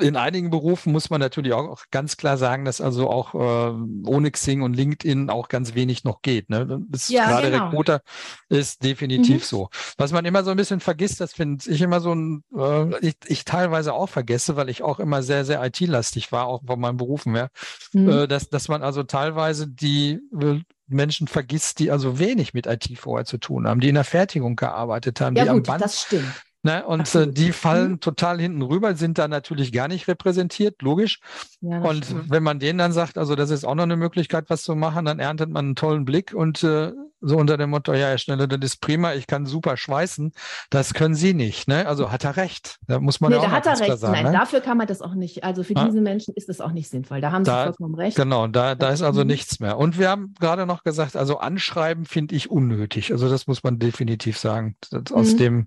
in 0.00 0.16
einigen 0.16 0.50
Berufen 0.50 0.92
muss 0.92 1.10
man 1.10 1.20
natürlich 1.20 1.52
auch 1.52 1.84
ganz 1.90 2.16
klar 2.16 2.36
sagen, 2.36 2.64
dass 2.64 2.80
also 2.80 3.08
auch 3.08 3.34
äh, 3.34 3.74
ohne 4.06 4.30
Xing 4.30 4.62
und 4.62 4.74
LinkedIn 4.74 5.30
auch 5.30 5.48
ganz 5.48 5.74
wenig 5.74 6.04
noch 6.04 6.22
geht. 6.22 6.50
Ne? 6.50 6.82
Ja, 7.08 7.28
gerade 7.28 7.50
genau. 7.50 7.66
Recruiter 7.66 8.02
ist 8.48 8.82
definitiv 8.82 9.42
mhm. 9.42 9.46
so. 9.46 9.68
Was 9.98 10.12
man 10.12 10.24
immer 10.24 10.42
so 10.42 10.50
ein 10.50 10.56
bisschen 10.56 10.80
vergisst, 10.80 11.20
das 11.20 11.32
finde 11.32 11.70
ich 11.70 11.80
immer 11.80 12.00
so 12.00 12.14
ein, 12.14 12.44
äh, 12.56 13.06
ich, 13.06 13.16
ich, 13.26 13.44
teilweise 13.44 13.92
auch 13.92 14.08
vergesse, 14.08 14.56
weil 14.56 14.68
ich 14.68 14.82
auch 14.82 15.00
immer 15.00 15.22
sehr, 15.22 15.44
sehr 15.44 15.64
IT-lastig 15.64 16.32
war, 16.32 16.46
auch 16.46 16.62
von 16.66 16.80
meinen 16.80 16.96
Berufen 16.96 17.34
her, 17.34 17.50
mhm. 17.92 18.08
äh, 18.08 18.28
dass, 18.28 18.48
dass 18.48 18.68
man 18.68 18.82
also 18.82 19.02
teilweise 19.02 19.68
die 19.68 20.20
äh, 20.40 20.60
Menschen 20.90 21.28
vergisst, 21.28 21.78
die 21.78 21.90
also 21.90 22.18
wenig 22.18 22.54
mit 22.54 22.66
IT 22.66 22.86
vorher 22.98 23.24
zu 23.24 23.38
tun 23.38 23.66
haben, 23.66 23.80
die 23.80 23.88
in 23.88 23.94
der 23.94 24.04
Fertigung 24.04 24.56
gearbeitet 24.56 25.20
haben, 25.20 25.36
ja, 25.36 25.44
die 25.44 25.50
gut, 25.50 25.68
am 25.68 25.72
Band. 25.74 25.82
Das 25.82 26.02
stimmt. 26.02 26.32
Ne? 26.62 26.84
Und 26.84 27.14
äh, 27.14 27.26
die 27.26 27.52
fallen 27.52 27.92
mhm. 27.92 28.00
total 28.00 28.38
hinten 28.38 28.60
rüber, 28.60 28.94
sind 28.94 29.16
da 29.16 29.28
natürlich 29.28 29.72
gar 29.72 29.88
nicht 29.88 30.08
repräsentiert, 30.08 30.82
logisch. 30.82 31.20
Ja, 31.62 31.78
und 31.78 32.04
stimmt. 32.04 32.30
wenn 32.30 32.42
man 32.42 32.58
denen 32.58 32.78
dann 32.78 32.92
sagt, 32.92 33.16
also 33.16 33.34
das 33.34 33.50
ist 33.50 33.64
auch 33.64 33.74
noch 33.74 33.84
eine 33.84 33.96
Möglichkeit, 33.96 34.50
was 34.50 34.62
zu 34.62 34.74
machen, 34.74 35.06
dann 35.06 35.20
erntet 35.20 35.48
man 35.48 35.64
einen 35.64 35.76
tollen 35.76 36.04
Blick 36.04 36.34
und 36.34 36.62
äh, 36.62 36.92
so 37.20 37.36
unter 37.36 37.56
dem 37.56 37.70
Motto, 37.70 37.92
ja, 37.92 38.08
Herr 38.08 38.18
Schnelle, 38.18 38.48
das 38.48 38.58
ist 38.62 38.80
prima, 38.80 39.14
ich 39.14 39.26
kann 39.26 39.46
super 39.46 39.76
schweißen. 39.76 40.32
Das 40.70 40.94
können 40.94 41.14
Sie 41.14 41.34
nicht. 41.34 41.68
Ne? 41.68 41.86
Also 41.86 42.10
hat 42.10 42.24
er 42.24 42.36
recht. 42.36 42.78
Da 42.86 42.98
muss 42.98 43.20
man 43.20 43.30
nee, 43.30 43.36
ja 43.36 43.42
auch 43.42 43.46
da 43.46 43.52
hat 43.52 43.66
er 43.66 43.80
recht. 43.80 43.98
Sagen, 43.98 44.12
Nein, 44.12 44.24
ne? 44.26 44.32
dafür 44.32 44.60
kann 44.60 44.78
man 44.78 44.86
das 44.86 45.02
auch 45.02 45.14
nicht. 45.14 45.44
Also 45.44 45.62
für 45.62 45.74
ja? 45.74 45.84
diese 45.84 46.00
Menschen 46.00 46.34
ist 46.34 46.48
das 46.48 46.60
auch 46.60 46.72
nicht 46.72 46.88
sinnvoll. 46.88 47.20
Da 47.20 47.32
haben 47.32 47.44
Sie 47.44 47.50
da, 47.50 47.64
vollkommen 47.64 47.94
recht. 47.94 48.16
Genau, 48.16 48.46
da, 48.46 48.74
da 48.74 48.90
ist 48.90 49.02
also 49.02 49.22
mhm. 49.22 49.28
nichts 49.28 49.60
mehr. 49.60 49.76
Und 49.78 49.98
wir 49.98 50.08
haben 50.08 50.34
gerade 50.40 50.66
noch 50.66 50.82
gesagt, 50.82 51.16
also 51.16 51.38
anschreiben 51.38 52.06
finde 52.06 52.34
ich 52.34 52.50
unnötig. 52.50 53.12
Also 53.12 53.28
das 53.28 53.46
muss 53.46 53.62
man 53.62 53.78
definitiv 53.78 54.38
sagen. 54.38 54.76
Das, 54.90 55.12
aus, 55.12 55.32
mhm. 55.32 55.38
dem, 55.38 55.66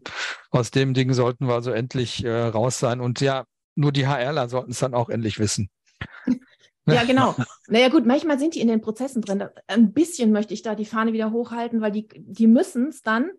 aus 0.50 0.72
dem 0.72 0.94
Ding 0.94 1.14
sollten 1.14 1.48
wir 1.48 1.54
also 1.54 1.72
endlich 1.72 2.24
äh, 2.24 2.32
raus 2.48 2.80
sein. 2.80 3.00
Und 3.00 3.22
ja, 3.22 3.46
nur 3.76 3.92
die 3.92 4.08
HRler 4.08 4.50
sollten 4.50 4.72
es 4.72 4.80
dann 4.80 4.94
auch 4.94 5.10
endlich 5.10 5.40
wissen. 5.40 5.70
Ja, 6.86 7.04
genau. 7.08 7.36
Naja, 7.68 7.90
gut, 7.90 8.06
manchmal 8.06 8.40
sind 8.40 8.56
die 8.56 8.62
in 8.62 8.68
den 8.68 8.82
Prozessen 8.82 9.22
drin. 9.22 9.46
Ein 9.68 9.94
bisschen 9.94 10.32
möchte 10.32 10.54
ich 10.54 10.62
da 10.62 10.76
die 10.76 10.86
Fahne 10.86 11.14
wieder 11.14 11.32
hochhalten, 11.32 11.82
weil 11.82 11.92
die, 11.92 12.08
die 12.16 12.48
müssen 12.48 12.88
es 12.88 13.02
dann, 13.02 13.32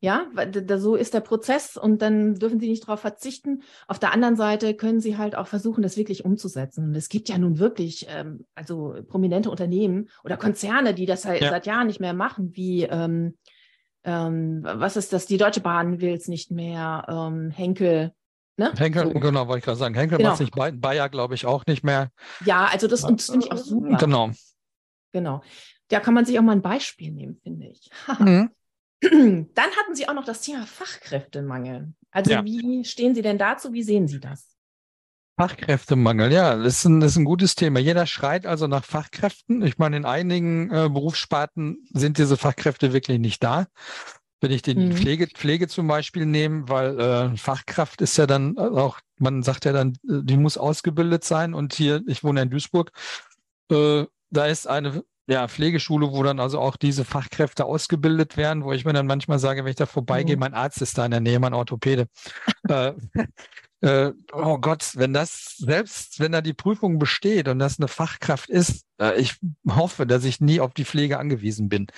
ja, 0.00 0.26
da, 0.34 0.78
so 0.78 0.96
ist 0.96 1.14
der 1.14 1.20
Prozess 1.20 1.76
und 1.76 2.02
dann 2.02 2.34
dürfen 2.34 2.58
sie 2.58 2.68
nicht 2.68 2.82
darauf 2.82 3.00
verzichten. 3.00 3.62
Auf 3.86 4.00
der 4.00 4.12
anderen 4.12 4.34
Seite 4.34 4.74
können 4.74 4.98
sie 4.98 5.16
halt 5.16 5.36
auch 5.36 5.46
versuchen, 5.46 5.82
das 5.82 5.96
wirklich 5.96 6.24
umzusetzen. 6.24 6.86
Und 6.86 6.96
es 6.96 7.08
gibt 7.08 7.28
ja 7.28 7.38
nun 7.38 7.60
wirklich, 7.60 8.06
ähm, 8.10 8.44
also 8.56 8.96
prominente 9.06 9.48
Unternehmen 9.48 10.08
oder 10.24 10.36
Konzerne, 10.36 10.92
die 10.92 11.06
das 11.06 11.24
halt 11.24 11.42
ja. 11.42 11.50
seit 11.50 11.66
Jahren 11.66 11.86
nicht 11.86 12.00
mehr 12.00 12.14
machen, 12.14 12.50
wie 12.56 12.82
ähm, 12.82 13.34
ähm, 14.04 14.62
was 14.64 14.96
ist 14.96 15.12
das? 15.12 15.26
Die 15.26 15.36
Deutsche 15.36 15.60
Bahn 15.60 16.00
will 16.00 16.14
es 16.14 16.28
nicht 16.28 16.50
mehr, 16.50 17.04
ähm, 17.08 17.50
Henkel. 17.50 18.12
Ne? 18.56 18.72
Henkel, 18.76 19.12
so. 19.12 19.20
genau, 19.20 19.48
wollte 19.48 19.58
ich 19.58 19.64
gerade 19.64 19.78
sagen. 19.78 19.94
Henkel 19.94 20.18
genau. 20.18 20.30
macht 20.30 20.40
es 20.40 20.46
nicht, 20.54 20.80
Bayer 20.80 21.08
glaube 21.08 21.34
ich 21.34 21.46
auch 21.46 21.64
nicht 21.66 21.84
mehr. 21.84 22.10
Ja, 22.44 22.66
also 22.66 22.86
das, 22.86 23.02
das 23.02 23.26
finde 23.26 23.46
ich 23.46 23.52
auch 23.52 23.56
super. 23.56 23.96
Genau. 23.96 24.30
Genau. 25.12 25.42
Da 25.88 26.00
kann 26.00 26.14
man 26.14 26.24
sich 26.24 26.38
auch 26.38 26.42
mal 26.42 26.52
ein 26.52 26.62
Beispiel 26.62 27.12
nehmen, 27.12 27.38
finde 27.42 27.68
ich. 27.68 27.90
mhm. 28.18 28.50
Dann 29.00 29.70
hatten 29.70 29.94
Sie 29.94 30.08
auch 30.08 30.14
noch 30.14 30.24
das 30.24 30.42
Thema 30.42 30.66
Fachkräftemangel. 30.66 31.92
Also 32.10 32.30
ja. 32.30 32.44
wie 32.44 32.84
stehen 32.84 33.14
Sie 33.14 33.22
denn 33.22 33.38
dazu? 33.38 33.72
Wie 33.72 33.82
sehen 33.82 34.06
Sie 34.06 34.20
das? 34.20 34.52
Fachkräftemangel, 35.38 36.30
ja, 36.30 36.56
das 36.56 36.78
ist, 36.78 36.84
ein, 36.84 37.00
das 37.00 37.12
ist 37.12 37.16
ein 37.16 37.24
gutes 37.24 37.54
Thema. 37.54 37.80
Jeder 37.80 38.06
schreit 38.06 38.46
also 38.46 38.66
nach 38.66 38.84
Fachkräften. 38.84 39.62
Ich 39.62 39.78
meine, 39.78 39.96
in 39.96 40.04
einigen 40.04 40.70
äh, 40.70 40.88
Berufssparten 40.90 41.88
sind 41.90 42.18
diese 42.18 42.36
Fachkräfte 42.36 42.92
wirklich 42.92 43.18
nicht 43.18 43.42
da. 43.42 43.66
Wenn 44.42 44.50
ich 44.50 44.62
den 44.62 44.88
mhm. 44.88 44.92
Pflege, 44.96 45.28
Pflege 45.28 45.68
zum 45.68 45.86
Beispiel 45.86 46.26
nehme, 46.26 46.68
weil 46.68 46.98
äh, 46.98 47.36
Fachkraft 47.36 48.02
ist 48.02 48.16
ja 48.18 48.26
dann 48.26 48.58
auch, 48.58 48.98
man 49.18 49.44
sagt 49.44 49.64
ja 49.64 49.72
dann, 49.72 49.92
äh, 50.08 50.20
die 50.24 50.36
muss 50.36 50.58
ausgebildet 50.58 51.22
sein. 51.22 51.54
Und 51.54 51.74
hier, 51.74 52.02
ich 52.08 52.24
wohne 52.24 52.42
in 52.42 52.50
Duisburg, 52.50 52.90
äh, 53.70 54.04
da 54.30 54.46
ist 54.46 54.66
eine 54.66 55.04
ja, 55.28 55.46
Pflegeschule, 55.46 56.10
wo 56.10 56.24
dann 56.24 56.40
also 56.40 56.58
auch 56.58 56.76
diese 56.76 57.04
Fachkräfte 57.04 57.64
ausgebildet 57.64 58.36
werden, 58.36 58.64
wo 58.64 58.72
ich 58.72 58.84
mir 58.84 58.92
dann 58.92 59.06
manchmal 59.06 59.38
sage, 59.38 59.62
wenn 59.62 59.70
ich 59.70 59.76
da 59.76 59.86
vorbeigehe, 59.86 60.34
mhm. 60.34 60.40
mein 60.40 60.54
Arzt 60.54 60.82
ist 60.82 60.98
da 60.98 61.04
in 61.04 61.12
der 61.12 61.20
Nähe, 61.20 61.38
mein 61.38 61.54
Orthopäde. 61.54 62.08
äh, 62.68 62.94
äh, 63.82 64.12
oh 64.32 64.58
Gott, 64.58 64.92
wenn 64.94 65.12
das, 65.12 65.56
selbst 65.58 66.20
wenn 66.20 66.32
er 66.32 66.40
die 66.40 66.54
Prüfung 66.54 66.98
besteht 66.98 67.48
und 67.48 67.58
das 67.58 67.78
eine 67.78 67.88
Fachkraft 67.88 68.48
ist, 68.48 68.86
äh, 69.00 69.20
ich 69.20 69.38
hoffe, 69.68 70.06
dass 70.06 70.24
ich 70.24 70.40
nie 70.40 70.60
auf 70.60 70.72
die 70.72 70.84
Pflege 70.84 71.18
angewiesen 71.18 71.68
bin. 71.68 71.88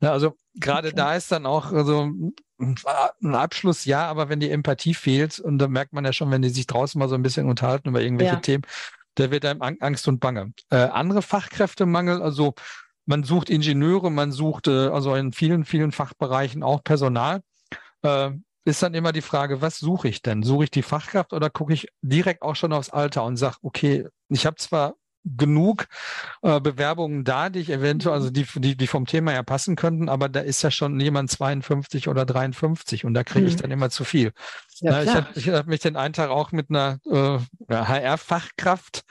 Ja, 0.00 0.12
also 0.12 0.36
gerade 0.54 0.88
okay. 0.88 0.96
da 0.96 1.14
ist 1.14 1.30
dann 1.30 1.44
auch 1.44 1.70
so 1.70 2.10
ein 2.58 3.34
Abschluss, 3.34 3.84
ja, 3.84 4.06
aber 4.06 4.30
wenn 4.30 4.40
die 4.40 4.50
Empathie 4.50 4.94
fehlt, 4.94 5.38
und 5.38 5.58
da 5.58 5.68
merkt 5.68 5.92
man 5.92 6.06
ja 6.06 6.14
schon, 6.14 6.30
wenn 6.30 6.42
die 6.42 6.48
sich 6.48 6.66
draußen 6.66 6.98
mal 6.98 7.08
so 7.08 7.14
ein 7.14 7.22
bisschen 7.22 7.48
unterhalten 7.48 7.90
über 7.90 8.00
irgendwelche 8.00 8.34
ja. 8.34 8.40
Themen, 8.40 8.62
da 9.16 9.30
wird 9.30 9.44
einem 9.44 9.60
Angst 9.60 10.08
und 10.08 10.20
Bange. 10.20 10.54
Äh, 10.70 10.76
andere 10.76 11.20
Fachkräftemangel, 11.20 12.22
also 12.22 12.54
man 13.04 13.22
sucht 13.22 13.50
Ingenieure, 13.50 14.10
man 14.10 14.32
sucht 14.32 14.66
äh, 14.66 14.88
also 14.88 15.14
in 15.14 15.32
vielen, 15.32 15.66
vielen 15.66 15.92
Fachbereichen 15.92 16.62
auch 16.62 16.82
Personal. 16.82 17.42
Äh, 18.02 18.30
ist 18.64 18.82
dann 18.82 18.94
immer 18.94 19.12
die 19.12 19.22
Frage, 19.22 19.60
was 19.60 19.78
suche 19.78 20.08
ich 20.08 20.22
denn? 20.22 20.42
Suche 20.42 20.64
ich 20.64 20.70
die 20.70 20.82
Fachkraft 20.82 21.32
oder 21.32 21.50
gucke 21.50 21.72
ich 21.72 21.88
direkt 22.02 22.42
auch 22.42 22.56
schon 22.56 22.72
aufs 22.72 22.90
Alter 22.90 23.24
und 23.24 23.36
sage, 23.36 23.56
okay, 23.62 24.06
ich 24.28 24.46
habe 24.46 24.56
zwar 24.56 24.94
genug 25.24 25.86
äh, 26.42 26.60
Bewerbungen 26.60 27.24
da, 27.24 27.48
die 27.48 27.60
ich 27.60 27.70
eventuell, 27.70 28.14
also 28.14 28.30
die, 28.30 28.46
die, 28.56 28.76
die 28.76 28.86
vom 28.86 29.06
Thema 29.06 29.32
her 29.32 29.42
passen 29.42 29.74
könnten, 29.74 30.08
aber 30.08 30.28
da 30.28 30.40
ist 30.40 30.62
ja 30.62 30.70
schon 30.70 31.00
jemand 31.00 31.30
52 31.30 32.08
oder 32.08 32.26
53 32.26 33.04
und 33.04 33.14
da 33.14 33.24
kriege 33.24 33.46
ich 33.46 33.56
mhm. 33.56 33.62
dann 33.62 33.70
immer 33.70 33.90
zu 33.90 34.04
viel. 34.04 34.32
Ja, 34.80 35.02
ich 35.02 35.14
habe 35.14 35.58
hab 35.58 35.66
mich 35.66 35.80
den 35.80 35.96
einen 35.96 36.12
Tag 36.12 36.28
auch 36.30 36.52
mit 36.52 36.68
einer 36.68 36.98
äh, 37.06 37.38
HR-Fachkraft 37.70 39.02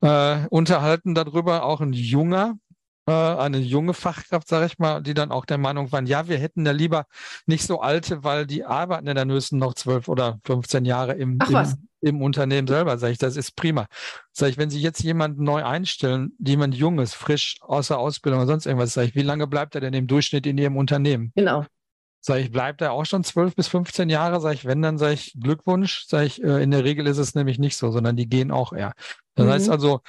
äh, 0.00 0.46
unterhalten 0.48 1.14
darüber, 1.14 1.64
auch 1.64 1.80
ein 1.82 1.92
junger, 1.92 2.54
äh, 3.06 3.12
eine 3.12 3.58
junge 3.58 3.94
Fachkraft, 3.94 4.48
sage 4.48 4.66
ich 4.66 4.78
mal, 4.78 5.02
die 5.02 5.14
dann 5.14 5.32
auch 5.32 5.44
der 5.44 5.58
Meinung 5.58 5.90
waren, 5.92 6.06
ja, 6.06 6.28
wir 6.28 6.38
hätten 6.38 6.64
da 6.64 6.70
lieber 6.70 7.06
nicht 7.46 7.64
so 7.64 7.80
alte, 7.80 8.24
weil 8.24 8.46
die 8.46 8.64
arbeiten 8.64 9.06
ja 9.06 9.14
dann 9.14 9.30
höchstens 9.30 9.60
noch 9.60 9.74
zwölf 9.74 10.08
oder 10.08 10.38
15 10.44 10.84
Jahre 10.84 11.14
im, 11.14 11.38
im, 11.48 11.88
im, 12.00 12.22
Unternehmen 12.22 12.68
selber. 12.68 12.98
Sage 12.98 13.12
ich, 13.12 13.18
das 13.18 13.36
ist 13.36 13.56
prima. 13.56 13.86
Sage 14.32 14.52
ich, 14.52 14.58
wenn 14.58 14.70
Sie 14.70 14.80
jetzt 14.80 15.02
jemanden 15.02 15.44
neu 15.44 15.64
einstellen, 15.64 16.32
jemand 16.38 16.74
Junges, 16.74 17.14
frisch 17.14 17.56
außer 17.60 17.98
Ausbildung 17.98 18.40
oder 18.40 18.48
sonst 18.48 18.66
irgendwas, 18.66 18.94
sage 18.94 19.08
ich, 19.08 19.14
wie 19.14 19.22
lange 19.22 19.46
bleibt 19.46 19.74
er 19.74 19.80
denn 19.80 19.94
im 19.94 20.06
Durchschnitt 20.06 20.46
in 20.46 20.58
Ihrem 20.58 20.76
Unternehmen? 20.76 21.32
Genau. 21.34 21.64
Sag 22.22 22.40
ich, 22.40 22.52
bleibt 22.52 22.82
er 22.82 22.92
auch 22.92 23.06
schon 23.06 23.24
zwölf 23.24 23.56
bis 23.56 23.68
15 23.68 24.10
Jahre? 24.10 24.40
Sag 24.40 24.52
ich, 24.52 24.66
wenn, 24.66 24.82
dann 24.82 24.98
sage 24.98 25.14
ich 25.14 25.34
Glückwunsch. 25.40 26.04
Sag 26.06 26.26
ich, 26.26 26.42
äh, 26.44 26.62
in 26.62 26.70
der 26.70 26.84
Regel 26.84 27.06
ist 27.06 27.16
es 27.16 27.34
nämlich 27.34 27.58
nicht 27.58 27.78
so, 27.78 27.90
sondern 27.90 28.14
die 28.14 28.28
gehen 28.28 28.50
auch 28.50 28.74
eher. 28.74 28.92
Das 29.36 29.46
mhm. 29.46 29.50
heißt 29.50 29.70
also, 29.70 30.00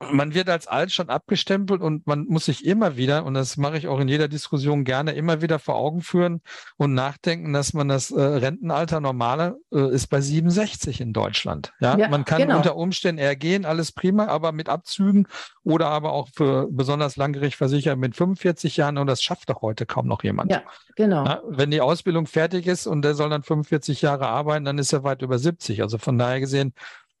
man 0.00 0.32
wird 0.32 0.48
als 0.48 0.68
alt 0.68 0.92
schon 0.92 1.08
abgestempelt 1.08 1.80
und 1.80 2.06
man 2.06 2.26
muss 2.26 2.44
sich 2.44 2.64
immer 2.64 2.96
wieder, 2.96 3.24
und 3.24 3.34
das 3.34 3.56
mache 3.56 3.78
ich 3.78 3.88
auch 3.88 3.98
in 3.98 4.06
jeder 4.06 4.28
Diskussion 4.28 4.84
gerne, 4.84 5.12
immer 5.12 5.42
wieder 5.42 5.58
vor 5.58 5.74
Augen 5.74 6.02
führen 6.02 6.40
und 6.76 6.94
nachdenken, 6.94 7.52
dass 7.52 7.74
man 7.74 7.88
das 7.88 8.10
äh, 8.10 8.20
Rentenalter 8.20 9.00
normale 9.00 9.58
äh, 9.72 9.92
ist 9.92 10.06
bei 10.06 10.20
67 10.20 11.00
in 11.00 11.12
Deutschland. 11.12 11.72
Ja, 11.80 11.98
ja 11.98 12.08
man 12.08 12.24
kann 12.24 12.42
genau. 12.42 12.56
unter 12.56 12.76
Umständen 12.76 13.20
eher 13.20 13.34
gehen, 13.34 13.64
alles 13.64 13.90
prima, 13.90 14.26
aber 14.26 14.52
mit 14.52 14.68
Abzügen 14.68 15.26
oder 15.64 15.88
aber 15.88 16.12
auch 16.12 16.28
für 16.32 16.68
besonders 16.70 17.16
langjährig 17.16 17.56
versichert 17.56 17.98
mit 17.98 18.16
45 18.16 18.76
Jahren 18.76 18.98
und 18.98 19.08
das 19.08 19.20
schafft 19.20 19.50
doch 19.50 19.62
heute 19.62 19.84
kaum 19.84 20.06
noch 20.06 20.22
jemand. 20.22 20.52
Ja, 20.52 20.62
genau. 20.94 21.24
Ja, 21.24 21.42
wenn 21.48 21.72
die 21.72 21.80
Ausbildung 21.80 22.26
fertig 22.26 22.68
ist 22.68 22.86
und 22.86 23.02
der 23.02 23.14
soll 23.14 23.30
dann 23.30 23.42
45 23.42 24.00
Jahre 24.02 24.28
arbeiten, 24.28 24.64
dann 24.64 24.78
ist 24.78 24.92
er 24.92 25.02
weit 25.02 25.22
über 25.22 25.38
70. 25.38 25.82
Also 25.82 25.98
von 25.98 26.18
daher 26.18 26.38
gesehen, 26.38 26.72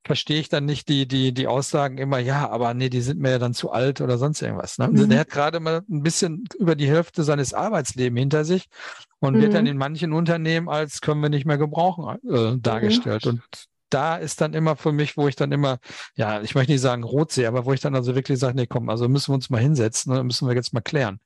verstehe 0.08 0.40
ich 0.40 0.48
dann 0.48 0.64
nicht 0.64 0.88
die, 0.88 1.06
die, 1.06 1.32
die 1.32 1.46
Aussagen 1.46 1.98
immer, 1.98 2.18
ja, 2.18 2.48
aber 2.48 2.74
nee, 2.74 2.88
die 2.88 3.02
sind 3.02 3.20
mir 3.20 3.32
ja 3.32 3.38
dann 3.38 3.54
zu 3.54 3.70
alt 3.70 4.00
oder 4.00 4.18
sonst 4.18 4.42
irgendwas. 4.42 4.78
Ne? 4.78 4.88
Mhm. 4.88 5.10
Der 5.10 5.20
hat 5.20 5.30
gerade 5.30 5.60
mal 5.60 5.82
ein 5.88 6.02
bisschen 6.02 6.44
über 6.58 6.74
die 6.74 6.88
Hälfte 6.88 7.22
seines 7.22 7.54
Arbeitslebens 7.54 8.18
hinter 8.18 8.44
sich 8.44 8.68
und 9.20 9.36
mhm. 9.36 9.42
wird 9.42 9.54
dann 9.54 9.64
mhm. 9.64 9.70
in 9.70 9.76
manchen 9.76 10.12
Unternehmen 10.12 10.68
als 10.68 11.02
können 11.02 11.20
wir 11.20 11.28
nicht 11.28 11.44
mehr 11.44 11.58
gebrauchen 11.58 12.16
äh, 12.28 12.58
dargestellt. 12.58 13.26
Mhm. 13.26 13.30
Und 13.30 13.42
da 13.90 14.16
ist 14.16 14.40
dann 14.40 14.54
immer 14.54 14.76
für 14.76 14.92
mich, 14.92 15.16
wo 15.16 15.28
ich 15.28 15.36
dann 15.36 15.52
immer, 15.52 15.78
ja, 16.14 16.40
ich 16.42 16.54
möchte 16.54 16.72
nicht 16.72 16.80
sagen 16.80 17.04
rot 17.04 17.32
sehe, 17.32 17.48
aber 17.48 17.64
wo 17.64 17.72
ich 17.72 17.80
dann 17.80 17.94
also 17.94 18.14
wirklich 18.14 18.38
sage, 18.38 18.56
nee, 18.56 18.66
komm, 18.66 18.88
also 18.88 19.08
müssen 19.08 19.30
wir 19.30 19.34
uns 19.34 19.50
mal 19.50 19.60
hinsetzen, 19.60 20.12
ne, 20.12 20.22
müssen 20.24 20.48
wir 20.48 20.54
jetzt 20.54 20.72
mal 20.72 20.80
klären. 20.80 21.20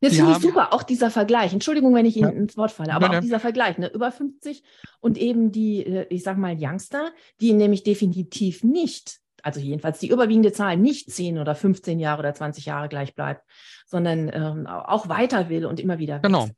Das 0.00 0.14
finde 0.14 0.32
ich 0.32 0.38
super, 0.38 0.72
auch 0.72 0.82
dieser 0.82 1.10
Vergleich. 1.10 1.52
Entschuldigung, 1.52 1.94
wenn 1.94 2.06
ich 2.06 2.16
Ihnen 2.16 2.32
ja. 2.32 2.36
ins 2.36 2.56
Wort 2.56 2.70
falle, 2.70 2.92
aber 2.92 3.08
Nein, 3.08 3.18
auch 3.18 3.22
dieser 3.22 3.40
Vergleich, 3.40 3.78
ne, 3.78 3.88
über 3.88 4.12
50 4.12 4.62
und 5.00 5.18
eben 5.18 5.50
die, 5.50 5.84
äh, 5.84 6.06
ich 6.10 6.22
sag 6.22 6.36
mal, 6.36 6.56
Youngster, 6.58 7.10
die 7.40 7.52
nämlich 7.52 7.82
definitiv 7.82 8.62
nicht, 8.62 9.18
also 9.42 9.60
jedenfalls 9.60 9.98
die 9.98 10.08
überwiegende 10.08 10.52
Zahl 10.52 10.76
nicht 10.76 11.10
10 11.10 11.38
oder 11.38 11.54
15 11.54 12.00
Jahre 12.00 12.20
oder 12.20 12.34
20 12.34 12.66
Jahre 12.66 12.88
gleich 12.88 13.14
bleibt, 13.14 13.44
sondern 13.86 14.30
ähm, 14.32 14.66
auch 14.66 15.08
weiter 15.08 15.48
will 15.48 15.64
und 15.64 15.80
immer 15.80 15.98
wieder. 15.98 16.18
Genau. 16.18 16.48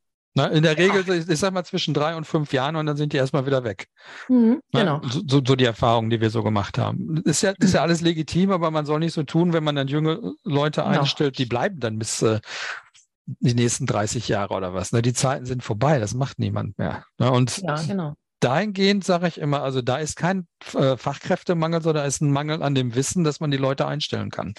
Na, 0.41 0.47
in 0.47 0.63
der 0.63 0.77
Regel, 0.77 1.05
ja. 1.07 1.15
ich 1.15 1.39
sag 1.39 1.53
mal, 1.53 1.65
zwischen 1.65 1.95
drei 1.95 2.17
und 2.17 2.27
fünf 2.27 2.53
Jahren 2.53 2.77
und 2.77 2.87
dann 2.87 2.97
sind 2.97 3.13
die 3.13 3.17
erstmal 3.17 3.47
wieder 3.47 3.65
weg. 3.65 3.89
Mhm, 4.29 4.61
genau. 4.73 5.01
So, 5.05 5.41
so, 5.45 5.57
die 5.57 5.65
Erfahrungen, 5.65 6.11
die 6.11 6.21
wir 6.21 6.31
so 6.31 6.43
gemacht 6.43 6.79
haben. 6.79 7.19
Ist 7.25 7.43
ja, 7.43 7.53
ist 7.59 7.75
ja 7.75 7.83
alles 7.83 8.01
legitim, 8.01 8.51
aber 8.51 8.71
man 8.71 8.87
soll 8.87 9.01
nicht 9.01 9.13
so 9.13 9.23
tun, 9.23 9.53
wenn 9.53 9.65
man 9.65 9.77
dann 9.77 9.89
junge 9.89 10.35
Leute 10.45 10.83
genau. 10.83 11.01
einstellt, 11.01 11.39
die 11.39 11.47
bleiben 11.47 11.81
dann 11.81 11.99
bis 11.99 12.23
äh, 12.23 12.41
die 13.27 13.55
nächsten 13.55 13.87
30 13.87 14.29
Jahre 14.29 14.55
oder 14.55 14.75
was. 14.75 14.93
Ne? 14.93 15.03
Die 15.03 15.13
Zeiten 15.13 15.47
sind 15.47 15.63
vorbei, 15.63 15.99
das 15.99 16.15
macht 16.15 16.39
niemand 16.39 16.79
mehr. 16.79 17.05
Ne? 17.19 17.31
Und 17.31 17.59
ja, 17.59 17.77
genau. 17.83 18.15
dahingehend 18.41 19.05
sage 19.05 19.29
ich 19.29 19.39
immer, 19.39 19.63
also 19.63 19.83
da 19.83 19.99
ist 19.99 20.17
kein 20.17 20.47
äh, 20.75 20.97
Fachkräftemangel, 20.97 21.83
sondern 21.83 22.03
da 22.03 22.09
ist 22.09 22.21
ein 22.21 22.33
Mangel 22.33 22.63
an 22.63 22.75
dem 22.75 22.95
Wissen, 22.95 23.25
dass 23.25 23.41
man 23.41 23.51
die 23.51 23.57
Leute 23.57 23.87
einstellen 23.87 24.31
kann. 24.31 24.55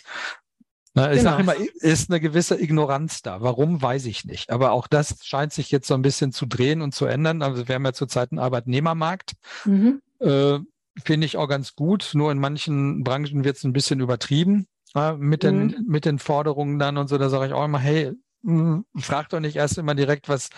Na, 0.94 1.12
ich 1.12 1.20
genau. 1.20 1.32
sage 1.32 1.44
immer, 1.44 1.56
ist 1.76 2.10
eine 2.10 2.20
gewisse 2.20 2.62
Ignoranz 2.62 3.22
da. 3.22 3.42
Warum, 3.42 3.82
weiß 3.82 4.06
ich 4.06 4.26
nicht. 4.26 4.50
Aber 4.50 4.72
auch 4.72 4.88
das 4.88 5.18
scheint 5.24 5.54
sich 5.54 5.72
jetzt 5.72 5.88
so 5.88 5.94
ein 5.94 6.02
bisschen 6.02 6.34
zu 6.34 6.46
drehen 6.46 6.82
und 6.82 6.94
zu 6.94 7.06
ändern. 7.06 7.42
Also 7.42 7.68
wir 7.68 7.76
haben 7.76 7.86
ja 7.86 7.94
zurzeit 7.94 8.32
einen 8.32 8.40
Arbeitnehmermarkt. 8.40 9.34
Mhm. 9.66 10.02
Äh, 10.20 10.60
Finde 11.06 11.26
ich 11.26 11.38
auch 11.38 11.48
ganz 11.48 11.76
gut. 11.76 12.12
Nur 12.14 12.32
in 12.32 12.40
manchen 12.40 13.04
Branchen 13.04 13.46
wird 13.46 13.56
es 13.56 13.64
ein 13.64 13.72
bisschen 13.72 14.02
übertrieben 14.02 14.68
äh, 14.94 15.14
mit, 15.14 15.44
den, 15.44 15.68
mhm. 15.68 15.86
mit 15.88 16.04
den 16.04 16.20
Forderungen 16.20 16.78
dann 16.78 16.98
und 16.98 17.08
so. 17.08 17.18
Da 17.18 17.30
sage 17.30 17.48
ich 17.48 17.54
auch 17.54 17.64
immer, 17.64 17.80
hey, 17.80 18.12
mh, 18.42 18.84
frag 18.98 19.30
doch 19.30 19.40
nicht 19.40 19.56
erst 19.56 19.78
immer 19.78 19.96
direkt, 19.96 20.28
was, 20.28 20.50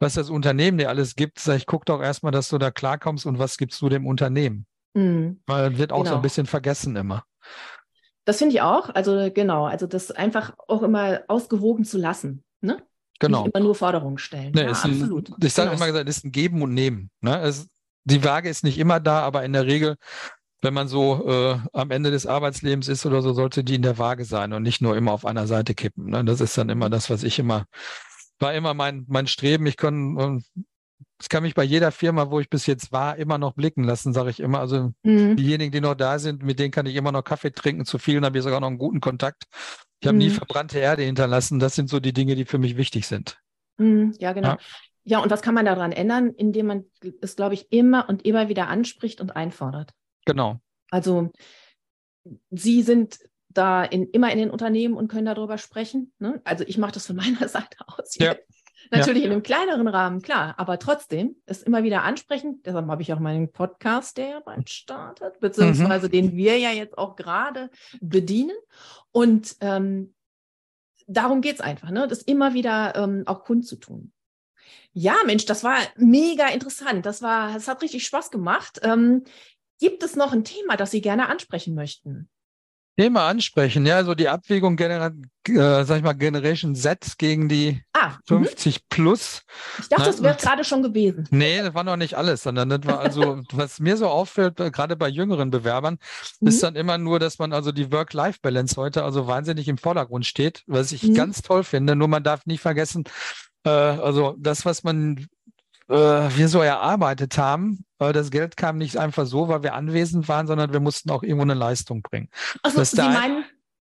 was 0.00 0.14
das 0.14 0.30
Unternehmen 0.30 0.78
dir 0.78 0.88
alles 0.88 1.14
gibt. 1.14 1.38
Sag 1.38 1.58
ich, 1.58 1.66
guck 1.66 1.86
doch 1.86 2.02
erstmal, 2.02 2.32
dass 2.32 2.48
du 2.48 2.58
da 2.58 2.72
klarkommst 2.72 3.24
und 3.24 3.38
was 3.38 3.56
gibst 3.56 3.80
du 3.80 3.88
dem 3.88 4.04
Unternehmen. 4.04 4.66
Mhm. 4.94 5.40
Weil 5.46 5.78
wird 5.78 5.92
auch 5.92 5.98
genau. 5.98 6.04
so 6.04 6.14
ein 6.14 6.14
genau. 6.14 6.22
bisschen 6.22 6.46
vergessen 6.46 6.96
immer. 6.96 7.24
Das 8.26 8.38
finde 8.38 8.54
ich 8.54 8.60
auch. 8.60 8.90
Also 8.90 9.30
genau, 9.32 9.66
also 9.66 9.86
das 9.86 10.10
einfach 10.10 10.52
auch 10.68 10.82
immer 10.82 11.20
ausgewogen 11.28 11.84
zu 11.84 11.96
lassen. 11.96 12.42
Ne? 12.60 12.82
Genau. 13.20 13.44
Nicht 13.44 13.54
immer 13.54 13.64
nur 13.64 13.74
Forderungen 13.74 14.18
stellen. 14.18 14.52
Nee, 14.52 14.62
ja, 14.62 14.70
absolut. 14.70 15.30
Ein, 15.30 15.36
ich 15.46 15.54
sage 15.54 15.70
genau. 15.70 15.78
immer 15.78 15.92
gesagt, 15.92 16.08
es 16.08 16.18
ist 16.18 16.24
ein 16.24 16.32
Geben 16.32 16.60
und 16.60 16.74
Nehmen. 16.74 17.10
Ne? 17.20 17.40
Es, 17.40 17.68
die 18.04 18.22
Waage 18.24 18.48
ist 18.48 18.64
nicht 18.64 18.78
immer 18.78 19.00
da, 19.00 19.20
aber 19.20 19.44
in 19.44 19.52
der 19.52 19.66
Regel, 19.66 19.96
wenn 20.60 20.74
man 20.74 20.88
so 20.88 21.24
äh, 21.28 21.58
am 21.72 21.90
Ende 21.92 22.10
des 22.10 22.26
Arbeitslebens 22.26 22.88
ist 22.88 23.06
oder 23.06 23.22
so, 23.22 23.32
sollte 23.32 23.62
die 23.62 23.76
in 23.76 23.82
der 23.82 23.98
Waage 23.98 24.24
sein 24.24 24.52
und 24.52 24.64
nicht 24.64 24.82
nur 24.82 24.96
immer 24.96 25.12
auf 25.12 25.24
einer 25.24 25.46
Seite 25.46 25.74
kippen. 25.74 26.10
Ne? 26.10 26.24
Das 26.24 26.40
ist 26.40 26.58
dann 26.58 26.68
immer 26.68 26.90
das, 26.90 27.08
was 27.08 27.22
ich 27.22 27.38
immer, 27.38 27.66
war 28.40 28.54
immer 28.54 28.74
mein, 28.74 29.04
mein 29.08 29.28
Streben. 29.28 29.66
Ich 29.66 29.76
kann, 29.76 30.42
das 31.18 31.28
kann 31.28 31.42
mich 31.42 31.54
bei 31.54 31.64
jeder 31.64 31.92
Firma, 31.92 32.30
wo 32.30 32.40
ich 32.40 32.50
bis 32.50 32.66
jetzt 32.66 32.92
war, 32.92 33.16
immer 33.16 33.38
noch 33.38 33.54
blicken 33.54 33.84
lassen, 33.84 34.12
sage 34.12 34.30
ich 34.30 34.40
immer. 34.40 34.60
Also 34.60 34.92
mhm. 35.02 35.36
diejenigen, 35.36 35.72
die 35.72 35.80
noch 35.80 35.94
da 35.94 36.18
sind, 36.18 36.42
mit 36.42 36.58
denen 36.58 36.70
kann 36.70 36.86
ich 36.86 36.94
immer 36.94 37.12
noch 37.12 37.22
Kaffee 37.22 37.52
trinken. 37.52 37.86
Zu 37.86 37.98
vielen 37.98 38.24
habe 38.24 38.36
ich 38.36 38.44
sogar 38.44 38.60
noch 38.60 38.68
einen 38.68 38.78
guten 38.78 39.00
Kontakt. 39.00 39.44
Ich 40.00 40.06
habe 40.06 40.14
mhm. 40.14 40.24
nie 40.24 40.30
verbrannte 40.30 40.78
Erde 40.78 41.02
hinterlassen. 41.02 41.58
Das 41.58 41.74
sind 41.74 41.88
so 41.88 42.00
die 42.00 42.12
Dinge, 42.12 42.34
die 42.34 42.44
für 42.44 42.58
mich 42.58 42.76
wichtig 42.76 43.06
sind. 43.06 43.38
Mhm. 43.78 44.14
Ja, 44.18 44.34
genau. 44.34 44.50
Ja. 44.50 44.58
ja, 45.04 45.18
und 45.20 45.30
was 45.30 45.40
kann 45.40 45.54
man 45.54 45.64
daran 45.64 45.92
ändern? 45.92 46.30
Indem 46.30 46.66
man 46.66 46.84
es, 47.22 47.36
glaube 47.36 47.54
ich, 47.54 47.72
immer 47.72 48.08
und 48.08 48.26
immer 48.26 48.48
wieder 48.48 48.68
anspricht 48.68 49.22
und 49.22 49.34
einfordert. 49.34 49.92
Genau. 50.26 50.60
Also 50.90 51.32
Sie 52.50 52.82
sind 52.82 53.18
da 53.48 53.84
in, 53.84 54.10
immer 54.10 54.30
in 54.32 54.38
den 54.38 54.50
Unternehmen 54.50 54.94
und 54.94 55.08
können 55.08 55.26
darüber 55.26 55.56
sprechen. 55.56 56.12
Ne? 56.18 56.40
Also 56.44 56.64
ich 56.66 56.76
mache 56.76 56.92
das 56.92 57.06
von 57.06 57.16
meiner 57.16 57.48
Seite 57.48 57.78
aus. 57.86 58.16
Ja. 58.16 58.36
Natürlich 58.90 59.22
ja. 59.22 59.26
in 59.26 59.32
einem 59.32 59.42
kleineren 59.42 59.88
Rahmen, 59.88 60.22
klar, 60.22 60.54
aber 60.58 60.78
trotzdem 60.78 61.36
ist 61.46 61.62
immer 61.64 61.82
wieder 61.82 62.02
ansprechend. 62.02 62.66
Deshalb 62.66 62.86
habe 62.88 63.02
ich 63.02 63.12
auch 63.12 63.18
meinen 63.18 63.50
Podcast, 63.50 64.16
der 64.16 64.28
ja 64.28 64.40
bald 64.40 64.70
startet, 64.70 65.40
beziehungsweise 65.40 66.06
mhm. 66.06 66.12
den 66.12 66.36
wir 66.36 66.58
ja 66.58 66.70
jetzt 66.70 66.96
auch 66.98 67.16
gerade 67.16 67.70
bedienen. 68.00 68.56
Und 69.12 69.56
ähm, 69.60 70.14
darum 71.06 71.40
geht 71.40 71.56
es 71.56 71.60
einfach, 71.60 71.90
ne? 71.90 72.06
das 72.08 72.22
immer 72.22 72.54
wieder 72.54 72.94
ähm, 72.96 73.22
auch 73.26 73.44
kundzutun. 73.44 74.12
Ja, 74.92 75.16
Mensch, 75.26 75.44
das 75.44 75.62
war 75.62 75.76
mega 75.96 76.48
interessant. 76.48 77.04
Das 77.04 77.22
war, 77.22 77.54
es 77.54 77.68
hat 77.68 77.82
richtig 77.82 78.06
Spaß 78.06 78.30
gemacht. 78.30 78.80
Ähm, 78.82 79.24
gibt 79.78 80.02
es 80.02 80.16
noch 80.16 80.32
ein 80.32 80.44
Thema, 80.44 80.76
das 80.76 80.90
Sie 80.90 81.02
gerne 81.02 81.28
ansprechen 81.28 81.74
möchten? 81.74 82.30
Thema 82.96 83.28
ansprechen, 83.28 83.84
ja, 83.84 84.02
so 84.04 84.14
die 84.14 84.28
Abwägung, 84.28 84.76
Genera 84.76 85.12
äh, 85.48 85.84
sag 85.84 85.98
ich 85.98 86.02
mal, 86.02 86.14
Generation 86.14 86.74
Z 86.74 87.18
gegen 87.18 87.48
die 87.48 87.82
ah, 87.92 88.16
50 88.26 88.76
-hmm. 88.76 88.80
plus. 88.88 89.42
Ich 89.78 89.88
dachte, 89.88 90.02
Na, 90.02 90.06
das 90.06 90.22
wäre 90.22 90.36
gerade 90.36 90.64
schon 90.64 90.82
gewesen. 90.82 91.26
Nee, 91.30 91.60
das 91.60 91.74
war 91.74 91.84
noch 91.84 91.96
nicht 91.96 92.14
alles, 92.14 92.42
sondern 92.42 92.70
das 92.70 92.84
war 92.86 93.00
also, 93.00 93.42
was 93.52 93.80
mir 93.80 93.96
so 93.96 94.08
auffällt, 94.08 94.60
äh, 94.60 94.70
gerade 94.70 94.96
bei 94.96 95.08
jüngeren 95.08 95.50
Bewerbern, 95.50 95.98
mhm. 96.40 96.48
ist 96.48 96.62
dann 96.62 96.74
immer 96.74 96.98
nur, 96.98 97.18
dass 97.18 97.38
man 97.38 97.52
also 97.52 97.70
die 97.70 97.92
Work-Life-Balance 97.92 98.76
heute 98.76 99.04
also 99.04 99.26
wahnsinnig 99.26 99.68
im 99.68 99.78
Vordergrund 99.78 100.26
steht, 100.26 100.62
was 100.66 100.92
ich 100.92 101.02
mhm. 101.02 101.14
ganz 101.14 101.42
toll 101.42 101.64
finde. 101.64 101.96
Nur 101.96 102.08
man 102.08 102.22
darf 102.22 102.46
nie 102.46 102.58
vergessen, 102.58 103.04
äh, 103.64 103.70
also 103.70 104.34
das, 104.38 104.64
was 104.64 104.84
man 104.84 105.26
äh, 105.88 105.94
wir 105.94 106.48
so 106.48 106.60
erarbeitet 106.60 107.38
haben. 107.38 107.84
Äh, 107.98 108.12
das 108.12 108.30
Geld 108.30 108.56
kam 108.56 108.78
nicht 108.78 108.96
einfach 108.96 109.26
so, 109.26 109.48
weil 109.48 109.62
wir 109.62 109.74
anwesend 109.74 110.28
waren, 110.28 110.46
sondern 110.46 110.72
wir 110.72 110.80
mussten 110.80 111.10
auch 111.10 111.22
irgendwo 111.22 111.42
eine 111.42 111.54
Leistung 111.54 112.02
bringen. 112.02 112.28
Also 112.62 112.82
Sie 112.82 112.96
meinen 112.96 113.44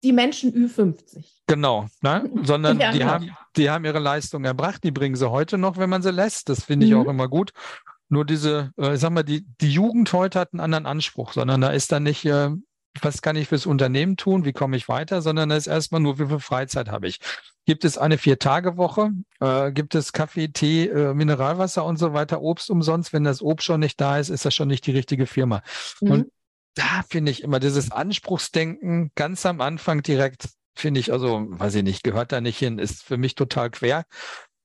die 0.03 0.13
Menschen 0.13 0.53
Ü50? 0.53 1.25
Genau, 1.47 1.87
ne? 2.01 2.29
sondern 2.43 2.81
ja, 2.81 2.93
die, 2.93 2.99
genau. 2.99 3.11
haben, 3.11 3.31
die 3.57 3.71
haben 3.71 3.85
ihre 3.85 3.99
Leistung 3.99 4.45
erbracht, 4.45 4.83
die 4.85 4.91
bringen 4.91 5.17
sie 5.17 5.31
heute 5.31 5.59
noch, 5.59 5.77
wenn 5.77 5.91
man 5.91 6.03
sie 6.03 6.11
lässt. 6.11 6.49
Das 6.49 6.65
finde 6.65 6.87
ich 6.87 6.93
mhm. 6.93 7.01
auch 7.01 7.11
immer 7.11 7.29
gut. 7.29 7.53
Nur 8.09 8.25
diese, 8.25 8.73
äh, 8.79 8.95
ich 8.95 9.01
sag 9.01 9.11
mal, 9.11 9.23
die, 9.23 9.47
die 9.61 9.71
Jugend 9.71 10.13
heute 10.13 10.41
hat 10.41 10.53
einen 10.53 10.61
anderen 10.61 10.87
Anspruch, 10.87 11.33
sondern 11.33 11.61
da 11.61 11.71
ist 11.71 11.93
dann 11.93 12.03
nicht, 12.03 12.25
äh, 12.25 12.51
was 13.01 13.23
kann 13.23 13.37
ich 13.37 13.49
fürs 13.49 13.67
Unternehmen 13.67 14.17
tun, 14.17 14.45
wie 14.45 14.53
komme 14.53 14.77
ich 14.77 14.89
weiter, 14.89 15.23
sondern 15.23 15.49
da 15.49 15.57
ist 15.57 15.67
erstmal 15.67 16.01
nur, 16.01 16.19
wie 16.19 16.27
viel 16.27 16.41
Freizeit 16.41 16.89
habe 16.91 17.09
ich. 17.09 17.21
Gibt 17.65 17.85
es 17.85 17.97
eine 17.97 18.19
Vier-Tage-Woche? 18.19 19.11
Äh, 19.41 19.73
gibt 19.73 19.95
es 19.95 20.13
Kaffee, 20.13 20.49
Tee, 20.49 20.89
äh, 20.89 21.15
Mineralwasser 21.15 21.85
und 21.85 21.97
so 21.97 22.13
weiter, 22.13 22.43
Obst 22.43 22.71
umsonst? 22.71 23.13
Wenn 23.13 23.25
das 23.25 23.41
Obst 23.41 23.67
schon 23.67 23.81
nicht 23.81 24.01
da 24.01 24.19
ist, 24.19 24.29
ist 24.29 24.45
das 24.45 24.55
schon 24.55 24.69
nicht 24.69 24.87
die 24.87 24.93
richtige 24.93 25.27
Firma. 25.27 25.63
Mhm. 26.01 26.11
Und 26.11 26.27
da 26.75 27.03
finde 27.09 27.31
ich 27.31 27.43
immer 27.43 27.61
dieses 27.61 27.93
Anspruchsdenken 27.93 29.13
ganz 29.15 29.47
am 29.47 29.61
Anfang 29.61 30.03
direkt, 30.03 30.49
finde 30.75 31.01
ich, 31.01 31.13
also, 31.13 31.47
weiß 31.49 31.77
ich 31.77 31.83
nicht, 31.83 32.03
gehört 32.03 32.33
da 32.33 32.41
nicht 32.41 32.59
hin, 32.59 32.79
ist 32.79 33.03
für 33.03 33.17
mich 33.17 33.35
total 33.35 33.71
quer. 33.71 34.05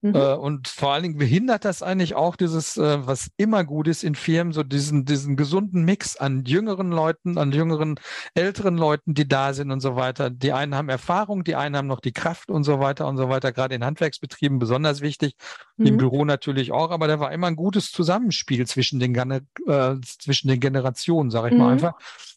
Mhm. 0.01 0.15
Äh, 0.15 0.33
und 0.33 0.67
vor 0.67 0.93
allen 0.93 1.03
Dingen 1.03 1.17
behindert 1.17 1.65
das 1.65 1.81
eigentlich 1.81 2.13
auch 2.13 2.35
dieses, 2.35 2.77
äh, 2.77 3.05
was 3.07 3.29
immer 3.37 3.63
gut 3.63 3.87
ist 3.87 4.03
in 4.03 4.13
Firmen, 4.13 4.53
so 4.53 4.61
diesen, 4.61 5.05
diesen 5.05 5.35
gesunden 5.35 5.83
Mix 5.85 6.17
an 6.17 6.45
jüngeren 6.45 6.91
Leuten, 6.91 7.37
an 7.37 7.51
jüngeren, 7.51 7.99
älteren 8.35 8.77
Leuten, 8.77 9.15
die 9.15 9.27
da 9.27 9.53
sind 9.53 9.71
und 9.71 9.79
so 9.79 9.95
weiter. 9.95 10.29
Die 10.29 10.53
einen 10.53 10.75
haben 10.75 10.89
Erfahrung, 10.89 11.43
die 11.43 11.55
einen 11.55 11.75
haben 11.75 11.87
noch 11.87 11.99
die 11.99 12.11
Kraft 12.11 12.51
und 12.51 12.63
so 12.63 12.79
weiter 12.79 13.07
und 13.07 13.17
so 13.17 13.27
weiter. 13.29 13.51
Gerade 13.51 13.73
in 13.73 13.83
Handwerksbetrieben 13.83 14.59
besonders 14.59 15.01
wichtig, 15.01 15.35
mhm. 15.77 15.85
im 15.87 15.97
Büro 15.97 16.25
natürlich 16.25 16.71
auch. 16.71 16.91
Aber 16.91 17.07
da 17.07 17.19
war 17.19 17.31
immer 17.31 17.47
ein 17.47 17.55
gutes 17.55 17.91
Zusammenspiel 17.91 18.67
zwischen 18.67 18.99
den, 18.99 19.15
äh, 19.15 19.95
zwischen 20.01 20.47
den 20.47 20.59
Generationen, 20.59 21.31
sage 21.31 21.47
ich 21.47 21.53
mhm. 21.53 21.59
mal 21.59 21.71
einfach. 21.71 21.93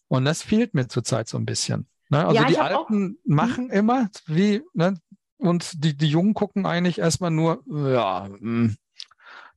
Und 0.09 0.25
das 0.25 0.42
fehlt 0.42 0.75
mir 0.75 0.88
zurzeit 0.88 1.29
so 1.29 1.37
ein 1.37 1.44
bisschen. 1.44 1.87
Ne? 2.09 2.27
Also 2.27 2.40
ja, 2.40 2.49
die 2.49 2.59
Alten 2.59 2.75
auch, 2.75 2.90
mhm. 2.90 3.18
machen 3.25 3.70
immer, 3.70 4.09
wie, 4.27 4.62
ne, 4.75 4.94
und 5.40 5.85
die, 5.85 5.96
die 5.96 6.09
Jungen 6.09 6.35
gucken 6.35 6.66
eigentlich 6.66 6.98
erstmal 6.98 7.31
nur, 7.31 7.62
ja, 7.66 8.26
hm, 8.26 8.76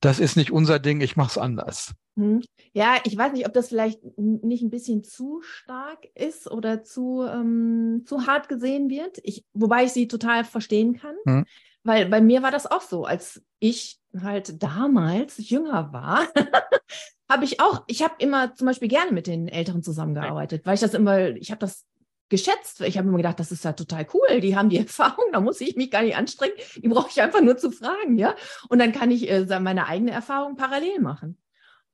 das 0.00 0.18
ist 0.18 0.36
nicht 0.36 0.50
unser 0.50 0.78
Ding, 0.78 1.00
ich 1.00 1.16
mache 1.16 1.30
es 1.30 1.38
anders. 1.38 1.94
Hm. 2.16 2.42
Ja, 2.72 2.96
ich 3.04 3.16
weiß 3.16 3.32
nicht, 3.32 3.46
ob 3.46 3.52
das 3.52 3.68
vielleicht 3.68 4.00
nicht 4.16 4.62
ein 4.62 4.70
bisschen 4.70 5.02
zu 5.02 5.40
stark 5.42 6.06
ist 6.14 6.50
oder 6.50 6.84
zu, 6.84 7.24
ähm, 7.24 8.04
zu 8.06 8.26
hart 8.26 8.48
gesehen 8.48 8.88
wird. 8.88 9.18
Ich, 9.22 9.44
wobei 9.52 9.84
ich 9.84 9.92
sie 9.92 10.08
total 10.08 10.44
verstehen 10.44 10.96
kann. 10.96 11.16
Hm. 11.26 11.44
Weil 11.82 12.06
bei 12.06 12.20
mir 12.20 12.42
war 12.42 12.50
das 12.50 12.66
auch 12.70 12.82
so, 12.82 13.04
als 13.04 13.42
ich 13.58 13.98
halt 14.18 14.62
damals 14.62 15.36
jünger 15.38 15.92
war, 15.92 16.26
habe 17.28 17.44
ich 17.44 17.60
auch, 17.60 17.84
ich 17.88 18.02
habe 18.02 18.14
immer 18.18 18.54
zum 18.54 18.66
Beispiel 18.66 18.88
gerne 18.88 19.12
mit 19.12 19.26
den 19.26 19.48
Älteren 19.48 19.82
zusammengearbeitet, 19.82 20.64
weil 20.64 20.74
ich 20.74 20.80
das 20.80 20.94
immer, 20.94 21.30
ich 21.30 21.50
habe 21.50 21.58
das 21.58 21.84
geschätzt. 22.28 22.80
Ich 22.80 22.98
habe 22.98 23.08
immer 23.08 23.18
gedacht, 23.18 23.40
das 23.40 23.52
ist 23.52 23.64
ja 23.64 23.72
total 23.72 24.06
cool. 24.14 24.40
Die 24.40 24.56
haben 24.56 24.68
die 24.68 24.78
Erfahrung, 24.86 25.24
da 25.32 25.40
muss 25.40 25.60
ich 25.60 25.76
mich 25.76 25.90
gar 25.90 26.02
nicht 26.02 26.16
anstrengen. 26.16 26.54
Die 26.76 26.88
brauche 26.88 27.10
ich 27.10 27.20
einfach 27.20 27.40
nur 27.40 27.56
zu 27.56 27.70
fragen, 27.70 28.18
ja. 28.18 28.34
Und 28.68 28.78
dann 28.78 28.92
kann 28.92 29.10
ich 29.10 29.30
äh, 29.30 29.60
meine 29.60 29.86
eigene 29.86 30.12
Erfahrung 30.12 30.56
parallel 30.56 31.00
machen. 31.00 31.38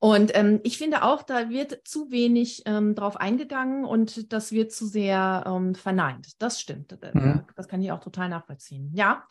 Und 0.02 0.34
ähm, 0.34 0.60
ich 0.62 0.78
finde 0.78 1.02
auch, 1.02 1.22
da 1.22 1.50
wird 1.50 1.86
zu 1.86 2.10
wenig 2.10 2.62
ähm, 2.64 2.94
drauf 2.94 3.18
eingegangen 3.18 3.84
und 3.84 4.32
das 4.32 4.50
wird 4.50 4.72
zu 4.72 4.86
sehr 4.86 5.44
ähm, 5.46 5.74
verneint. 5.74 6.40
Das 6.40 6.58
stimmt. 6.58 6.96
Mhm. 7.12 7.44
Das 7.54 7.68
kann 7.68 7.82
ich 7.82 7.92
auch 7.92 8.00
total 8.00 8.30
nachvollziehen. 8.30 8.90
Ja. 8.94 9.26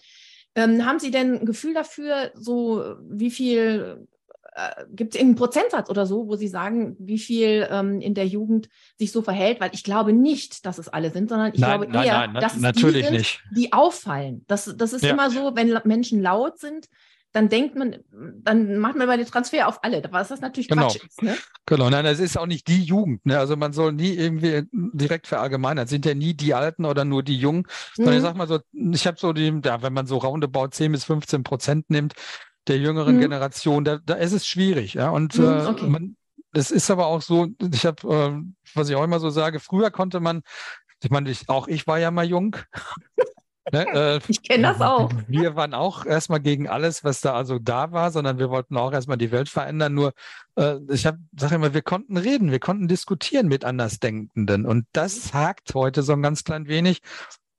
Ähm, 0.53 0.85
haben 0.85 0.99
Sie 0.99 1.09
denn 1.09 1.39
ein 1.39 1.45
Gefühl 1.45 1.73
dafür, 1.73 2.31
so 2.35 2.97
wie 3.01 3.31
viel 3.31 4.07
äh, 4.55 4.85
gibt 4.91 5.13
es 5.13 5.19
irgendeinen 5.19 5.37
Prozentsatz 5.37 5.89
oder 5.89 6.05
so, 6.05 6.27
wo 6.27 6.35
Sie 6.35 6.47
sagen, 6.47 6.95
wie 6.99 7.19
viel 7.19 7.67
ähm, 7.69 8.01
in 8.01 8.13
der 8.13 8.27
Jugend 8.27 8.69
sich 8.97 9.11
so 9.11 9.21
verhält? 9.21 9.59
Weil 9.59 9.71
ich 9.73 9.83
glaube 9.83 10.13
nicht, 10.13 10.65
dass 10.65 10.77
es 10.77 10.87
alle 10.87 11.11
sind, 11.11 11.29
sondern 11.29 11.53
ich 11.53 11.59
nein, 11.59 11.81
glaube 11.81 12.05
eher, 12.05 12.19
nein, 12.19 12.33
nein, 12.33 12.41
dass 12.41 12.55
es 12.55 12.61
natürlich 12.61 13.01
die 13.01 13.07
sind, 13.07 13.17
nicht. 13.17 13.43
die 13.55 13.73
auffallen. 13.73 14.43
Das, 14.47 14.73
das 14.77 14.93
ist 14.93 15.03
ja. 15.03 15.11
immer 15.11 15.29
so, 15.29 15.55
wenn 15.55 15.77
Menschen 15.85 16.21
laut 16.21 16.59
sind, 16.59 16.87
dann 17.31 17.47
denkt 17.47 17.75
man, 17.75 17.97
dann 18.11 18.79
macht 18.79 18.95
man 18.95 19.07
mal 19.07 19.17
den 19.17 19.27
Transfer 19.27 19.67
auf 19.67 19.83
alle, 19.83 20.01
was 20.09 20.29
das 20.29 20.41
natürlich 20.41 20.67
genau. 20.67 20.87
Quatsch 20.87 21.03
ist. 21.03 21.21
Ne? 21.21 21.37
Genau, 21.67 21.89
nein, 21.91 22.03
das 22.03 22.19
ist 22.19 22.37
auch 22.37 22.47
nicht 22.47 22.67
die 22.67 22.81
Jugend. 22.81 23.23
Ne? 23.23 23.37
Also 23.37 23.55
man 23.55 23.71
soll 23.71 23.93
nie 23.93 24.13
irgendwie 24.13 24.63
direkt 24.71 25.27
verallgemeinern. 25.27 25.85
Sind 25.85 26.07
ja 26.07 26.15
nie 26.15 26.33
die 26.33 26.55
Alten 26.55 26.85
oder 26.85 27.05
nur 27.05 27.21
die 27.21 27.37
Jungen. 27.37 27.67
Mhm. 27.97 28.09
ich 28.09 28.21
sag 28.21 28.35
mal 28.35 28.47
so, 28.47 28.59
ich 28.73 29.05
habe 29.05 29.19
so 29.19 29.31
die, 29.31 29.61
ja, 29.63 29.83
wenn 29.83 29.93
man 29.93 30.07
so 30.07 30.17
roundabout 30.17 30.69
10 30.69 30.91
bis 30.91 31.03
15 31.03 31.43
Prozent 31.43 31.89
nimmt, 31.91 32.13
der 32.69 32.77
jüngeren 32.77 33.17
mhm. 33.17 33.21
Generation, 33.21 33.83
da, 33.83 33.97
da 33.97 34.13
ist 34.15 34.33
es 34.33 34.47
schwierig. 34.47 34.93
Ja? 34.93 35.09
Und 35.09 35.37
mhm, 35.37 35.45
äh, 35.45 35.65
okay. 35.65 35.87
man, 35.87 36.15
es 36.53 36.71
ist 36.71 36.89
aber 36.89 37.07
auch 37.07 37.21
so, 37.21 37.47
ich 37.73 37.85
habe, 37.85 38.07
äh, 38.07 38.75
was 38.75 38.89
ich 38.89 38.95
auch 38.95 39.03
immer 39.03 39.19
so 39.19 39.29
sage, 39.29 39.59
früher 39.59 39.91
konnte 39.91 40.19
man, 40.19 40.41
ich 41.03 41.09
meine, 41.09 41.29
ich, 41.29 41.49
auch 41.49 41.67
ich 41.67 41.87
war 41.87 41.99
ja 41.99 42.11
mal 42.11 42.25
jung. 42.25 42.55
ne, 43.71 43.85
äh, 43.93 44.19
ich 44.27 44.41
kenne 44.43 44.63
das 44.63 44.81
auch. 44.81 45.11
Wir 45.27 45.55
waren 45.55 45.73
auch 45.73 46.05
erstmal 46.05 46.39
gegen 46.39 46.67
alles, 46.67 47.03
was 47.03 47.21
da 47.21 47.33
also 47.33 47.59
da 47.59 47.91
war, 47.91 48.11
sondern 48.11 48.39
wir 48.39 48.49
wollten 48.49 48.77
auch 48.77 48.91
erstmal 48.91 49.17
die 49.17 49.31
Welt 49.31 49.49
verändern. 49.49 49.93
Nur, 49.93 50.13
äh, 50.55 50.77
ich 50.89 51.01
sage 51.01 51.55
immer, 51.55 51.73
wir 51.73 51.81
konnten 51.81 52.17
reden, 52.17 52.51
wir 52.51 52.59
konnten 52.59 52.87
diskutieren 52.87 53.47
mit 53.47 53.63
Andersdenkenden. 53.63 54.65
Und 54.65 54.85
das 54.93 55.33
hakt 55.33 55.73
heute 55.73 56.03
so 56.03 56.13
ein 56.13 56.21
ganz 56.21 56.43
klein 56.43 56.67
wenig 56.67 57.01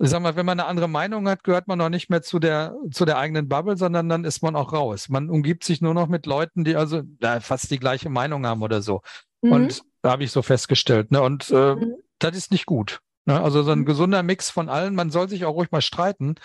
ich 0.02 0.08
sag 0.08 0.22
mal, 0.22 0.34
wenn 0.34 0.46
man 0.46 0.58
eine 0.58 0.68
andere 0.68 0.88
Meinung 0.88 1.28
hat, 1.28 1.44
gehört 1.44 1.68
man 1.68 1.78
noch 1.78 1.90
nicht 1.90 2.08
mehr 2.08 2.22
zu 2.22 2.38
der, 2.38 2.74
zu 2.90 3.04
der 3.04 3.18
eigenen 3.18 3.48
Bubble, 3.48 3.76
sondern 3.76 4.08
dann 4.08 4.24
ist 4.24 4.42
man 4.42 4.56
auch 4.56 4.72
raus. 4.72 5.10
Man 5.10 5.28
umgibt 5.28 5.62
sich 5.62 5.82
nur 5.82 5.92
noch 5.92 6.08
mit 6.08 6.24
Leuten, 6.24 6.64
die 6.64 6.74
also 6.74 7.02
ja, 7.20 7.40
fast 7.40 7.70
die 7.70 7.78
gleiche 7.78 8.08
Meinung 8.08 8.46
haben 8.46 8.62
oder 8.62 8.80
so. 8.80 9.02
Mhm. 9.42 9.52
Und 9.52 9.82
da 10.00 10.12
habe 10.12 10.24
ich 10.24 10.32
so 10.32 10.40
festgestellt. 10.40 11.10
Ne? 11.10 11.20
Und 11.20 11.50
äh, 11.50 11.74
mhm. 11.74 11.96
das 12.18 12.34
ist 12.34 12.50
nicht 12.50 12.64
gut. 12.64 13.00
Ne? 13.26 13.38
Also 13.38 13.62
so 13.62 13.72
ein 13.72 13.80
mhm. 13.80 13.84
gesunder 13.84 14.22
Mix 14.22 14.48
von 14.48 14.70
allen. 14.70 14.94
Man 14.94 15.10
soll 15.10 15.28
sich 15.28 15.44
auch 15.44 15.54
ruhig 15.54 15.70
mal 15.70 15.82
streiten. 15.82 16.36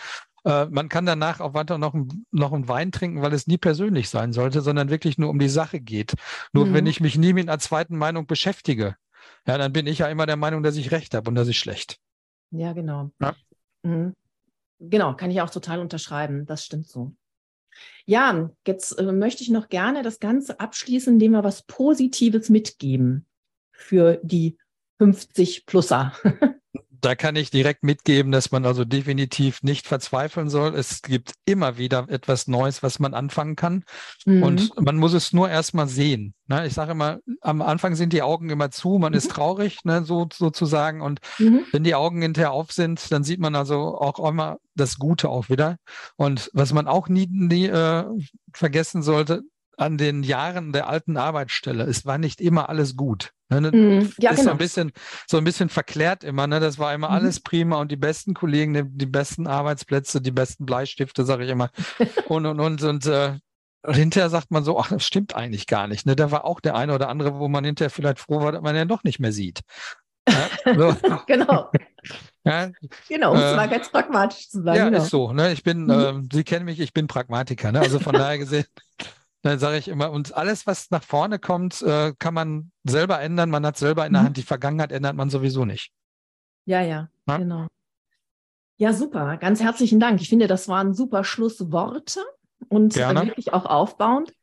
Äh, 0.44 0.66
man 0.66 0.90
kann 0.90 1.06
danach 1.06 1.40
auch 1.40 1.54
weiter 1.54 1.78
noch, 1.78 1.96
noch 2.32 2.52
einen 2.52 2.68
Wein 2.68 2.92
trinken, 2.92 3.22
weil 3.22 3.34
es 3.34 3.48
nie 3.48 3.58
persönlich 3.58 4.10
sein 4.10 4.34
sollte, 4.34 4.60
sondern 4.60 4.90
wirklich 4.90 5.18
nur 5.18 5.30
um 5.30 5.40
die 5.40 5.48
Sache 5.48 5.80
geht. 5.80 6.16
Nur 6.52 6.74
wenn 6.74 6.84
mhm. 6.84 6.90
ich 6.90 7.00
mich 7.00 7.18
nie 7.18 7.32
mit 7.32 7.48
einer 7.48 7.60
zweiten 7.60 7.98
Meinung 7.98 8.28
beschäftige, 8.28 8.98
ja, 9.48 9.58
dann 9.58 9.72
bin 9.72 9.88
ich 9.88 10.00
ja 10.00 10.08
immer 10.08 10.26
der 10.26 10.36
Meinung, 10.36 10.62
dass 10.62 10.76
ich 10.76 10.92
recht 10.92 11.14
habe 11.14 11.30
und 11.30 11.36
das 11.36 11.48
ist 11.48 11.56
schlecht. 11.56 12.00
Ja, 12.52 12.74
genau. 12.74 13.12
Ja. 13.22 13.36
Mhm. 13.86 14.14
Genau, 14.80 15.16
kann 15.16 15.32
ich 15.32 15.42
auch 15.42 15.50
total 15.50 15.80
unterschreiben. 15.80 16.46
Das 16.46 16.66
stimmt 16.66 16.88
so. 16.88 17.14
Ja, 18.06 18.50
jetzt 18.66 18.94
äh, 19.00 19.12
möchte 19.12 19.44
ich 19.44 19.50
noch 19.50 19.70
gerne 19.70 20.02
das 20.02 20.20
Ganze 20.20 20.60
abschließen, 20.60 21.14
indem 21.14 21.32
wir 21.32 21.44
was 21.44 21.64
Positives 21.64 22.50
mitgeben 22.50 23.26
für 23.72 24.20
die 24.24 24.58
50-Plusser. 25.00 26.14
da 27.02 27.16
kann 27.16 27.36
ich 27.36 27.50
direkt 27.50 27.84
mitgeben, 27.84 28.32
dass 28.32 28.52
man 28.52 28.66
also 28.66 28.86
definitiv 28.86 29.64
nicht 29.64 29.88
verzweifeln 29.88 30.50
soll. 30.50 30.76
Es 30.76 31.02
gibt 31.02 31.34
immer 31.46 31.78
wieder 31.78 32.08
etwas 32.10 32.48
Neues, 32.48 32.84
was 32.84 33.00
man 33.00 33.14
anfangen 33.14 33.56
kann. 33.56 33.84
Mhm. 34.26 34.44
Und 34.44 34.82
man 34.82 34.98
muss 34.98 35.14
es 35.14 35.34
nur 35.34 35.50
erstmal 35.50 35.88
sehen. 35.88 36.34
Ne? 36.48 36.66
Ich 36.68 36.74
sage 36.74 36.92
immer, 36.92 37.20
am 37.42 37.62
Anfang 37.62 37.96
sind 37.96 38.14
die 38.14 38.22
Augen 38.22 38.50
immer 38.50 38.72
zu, 38.72 38.98
man 38.98 39.14
mhm. 39.14 39.18
ist 39.18 39.32
traurig, 39.32 39.84
ne? 39.84 40.04
so 40.04 40.28
sozusagen. 40.32 41.02
Und 41.02 41.20
mhm. 41.40 41.66
wenn 41.72 41.84
die 41.84 41.96
Augen 41.96 42.22
hinterher 42.22 42.52
auf 42.52 42.72
sind, 42.72 43.12
dann 43.12 43.24
sieht 43.24 43.40
man 43.40 43.56
also 43.56 43.98
auch 43.98 44.20
immer 44.28 44.58
das 44.76 44.98
Gute 44.98 45.30
auch 45.30 45.50
wieder. 45.50 45.78
Und 46.16 46.50
was 46.54 46.74
man 46.74 46.88
auch 46.88 47.08
nie, 47.10 47.28
nie 47.30 47.66
äh, 47.66 48.06
vergessen 48.54 49.02
sollte, 49.02 49.44
an 49.78 49.98
den 49.98 50.24
Jahren 50.24 50.72
der 50.72 50.88
alten 50.88 51.18
Arbeitsstelle, 51.18 51.84
es 51.84 52.06
war 52.06 52.18
nicht 52.18 52.42
immer 52.42 52.70
alles 52.70 52.96
gut. 52.96 53.32
Ne? 53.50 53.62
ne 53.62 53.72
mm, 53.72 54.14
ja, 54.20 54.32
ist 54.32 54.38
genau. 54.38 54.44
so 54.44 54.52
ein 54.52 54.58
bisschen, 54.58 54.92
so 55.28 55.38
ein 55.38 55.44
bisschen 55.44 55.70
verklärt 55.70 56.24
immer. 56.24 56.48
Ne? 56.48 56.60
Das 56.60 56.80
war 56.80 56.94
immer 56.94 57.10
mhm. 57.10 57.16
alles 57.16 57.40
prima 57.40 57.78
und 57.78 57.92
die 57.92 57.98
besten 57.98 58.34
Kollegen, 58.34 58.74
die, 58.74 58.84
die 58.86 59.06
besten 59.06 59.48
Arbeitsplätze, 59.48 60.22
die 60.22 60.32
besten 60.32 60.66
Bleistifte, 60.66 61.26
sage 61.26 61.46
ich 61.46 61.50
immer. 61.50 61.70
und 62.28 62.46
und 62.46 62.60
und 62.60 62.84
und 62.84 63.06
äh, 63.06 63.34
hinterher 63.88 64.30
sagt 64.30 64.52
man 64.52 64.64
so, 64.64 64.80
ach, 64.80 64.90
das 64.90 65.06
stimmt 65.06 65.36
eigentlich 65.36 65.68
gar 65.68 65.88
nicht. 65.88 66.06
Ne? 66.06 66.16
Da 66.16 66.32
war 66.32 66.46
auch 66.46 66.60
der 66.60 66.76
eine 66.76 66.94
oder 66.94 67.10
andere, 67.10 67.40
wo 67.40 67.48
man 67.48 67.64
hinterher 67.64 67.90
vielleicht 67.90 68.20
froh 68.20 68.42
war, 68.42 68.52
dass 68.52 68.62
man 68.62 68.76
ja 68.76 68.86
doch 68.86 69.04
nicht 69.04 69.20
mehr 69.20 69.32
sieht. 69.32 69.62
Ja, 70.28 70.50
so. 70.76 70.96
genau. 71.28 71.72
Ja, 72.48 72.70
genau, 73.10 73.32
um 73.32 73.38
es 73.38 73.54
äh, 73.54 73.56
mal 73.56 73.68
ganz 73.68 73.90
pragmatisch 73.90 74.50
zu 74.52 74.62
sagen. 74.62 74.78
Ja, 74.78 74.86
genau. 74.86 75.02
ist 75.02 75.10
so. 75.10 75.34
Ne? 75.34 75.52
Ich 75.52 75.64
bin, 75.64 75.86
mhm. 75.86 75.90
äh, 75.90 76.14
Sie 76.32 76.44
kennen 76.44 76.66
mich, 76.66 76.80
ich 76.80 76.94
bin 76.94 77.08
Pragmatiker. 77.08 77.72
Ne? 77.72 77.80
Also 77.80 78.00
von 78.00 78.14
daher 78.14 78.38
gesehen, 78.38 78.66
dann 79.46 79.60
sage 79.60 79.78
ich 79.78 79.88
immer, 79.88 80.12
und 80.12 80.36
alles, 80.36 80.66
was 80.66 80.90
nach 80.90 81.04
vorne 81.04 81.38
kommt, 81.40 81.82
äh, 81.84 82.14
kann 82.18 82.34
man 82.34 82.72
selber 82.84 83.22
ändern. 83.22 83.50
Man 83.50 83.66
hat 83.66 83.78
selber 83.78 84.06
in 84.06 84.14
der 84.14 84.24
mhm. 84.24 84.26
Hand. 84.28 84.38
Die 84.38 84.44
Vergangenheit 84.44 84.92
ändert 84.92 85.16
man 85.16 85.30
sowieso 85.30 85.66
nicht. 85.66 85.92
Ja, 86.66 86.82
ja, 86.82 87.10
ja, 87.28 87.38
genau. 87.38 87.68
Ja, 88.78 88.92
super. 88.92 89.38
Ganz 89.38 89.62
herzlichen 89.62 90.00
Dank. 90.00 90.20
Ich 90.20 90.30
finde, 90.30 90.48
das 90.48 90.68
waren 90.68 90.94
super 90.94 91.24
Schlussworte 91.24 92.22
und 92.70 92.94
Gerne. 92.94 93.28
wirklich 93.28 93.54
auch 93.54 93.66
aufbauend. 93.66 94.34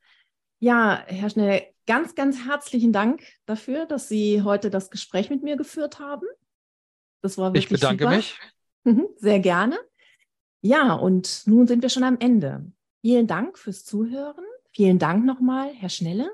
Ja, 0.60 1.02
Herr 1.06 1.28
Schnell, 1.28 1.66
ganz, 1.86 2.14
ganz 2.14 2.46
herzlichen 2.46 2.92
Dank 2.92 3.22
dafür, 3.44 3.86
dass 3.86 4.08
Sie 4.08 4.42
heute 4.42 4.70
das 4.70 4.90
Gespräch 4.90 5.28
mit 5.28 5.42
mir 5.42 5.56
geführt 5.56 5.98
haben. 5.98 6.26
Das 7.22 7.36
war 7.38 7.52
wirklich 7.52 7.64
Ich 7.64 7.70
bedanke 7.70 8.04
super. 8.04 8.16
mich. 8.16 8.38
Mhm, 8.84 9.08
sehr 9.16 9.40
gerne. 9.40 9.78
Ja, 10.60 10.94
und 10.94 11.42
nun 11.46 11.66
sind 11.66 11.82
wir 11.82 11.88
schon 11.88 12.04
am 12.04 12.18
Ende. 12.20 12.70
Vielen 13.00 13.26
Dank 13.26 13.58
fürs 13.58 13.84
Zuhören. 13.84 14.44
Vielen 14.74 14.98
Dank 14.98 15.24
nochmal, 15.26 15.72
Herr 15.74 15.90
Schnelle. 15.90 16.30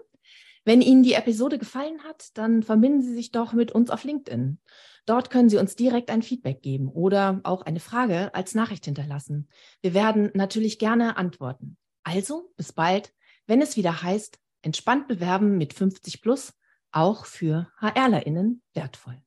Wenn 0.65 0.81
Ihnen 0.81 1.03
die 1.03 1.15
Episode 1.15 1.59
gefallen 1.59 2.05
hat, 2.05 2.37
dann 2.37 2.63
verbinden 2.63 3.03
Sie 3.03 3.15
sich 3.15 3.33
doch 3.33 3.53
mit 3.53 3.73
uns 3.73 3.91
auf 3.91 4.05
LinkedIn. 4.05 4.59
Dort 5.07 5.31
können 5.31 5.49
Sie 5.49 5.57
uns 5.57 5.75
direkt 5.75 6.11
ein 6.11 6.23
Feedback 6.23 6.63
geben 6.63 6.89
oder 6.89 7.41
auch 7.45 7.63
eine 7.63 7.81
Frage 7.81 8.35
als 8.35 8.55
Nachricht 8.55 8.85
hinterlassen. 8.85 9.49
Wir 9.81 9.95
werden 9.95 10.31
natürlich 10.35 10.79
gerne 10.79 11.17
antworten. 11.17 11.77
Also, 12.05 12.53
bis 12.57 12.73
bald, 12.73 13.13
wenn 13.47 13.63
es 13.63 13.77
wieder 13.77 14.03
heißt, 14.03 14.39
entspannt 14.63 15.09
bewerben 15.09 15.57
mit 15.57 15.73
50 15.73 16.21
plus, 16.21 16.53
auch 16.93 17.25
für 17.25 17.73
HRlerInnen 17.81 18.63
wertvoll. 18.75 19.21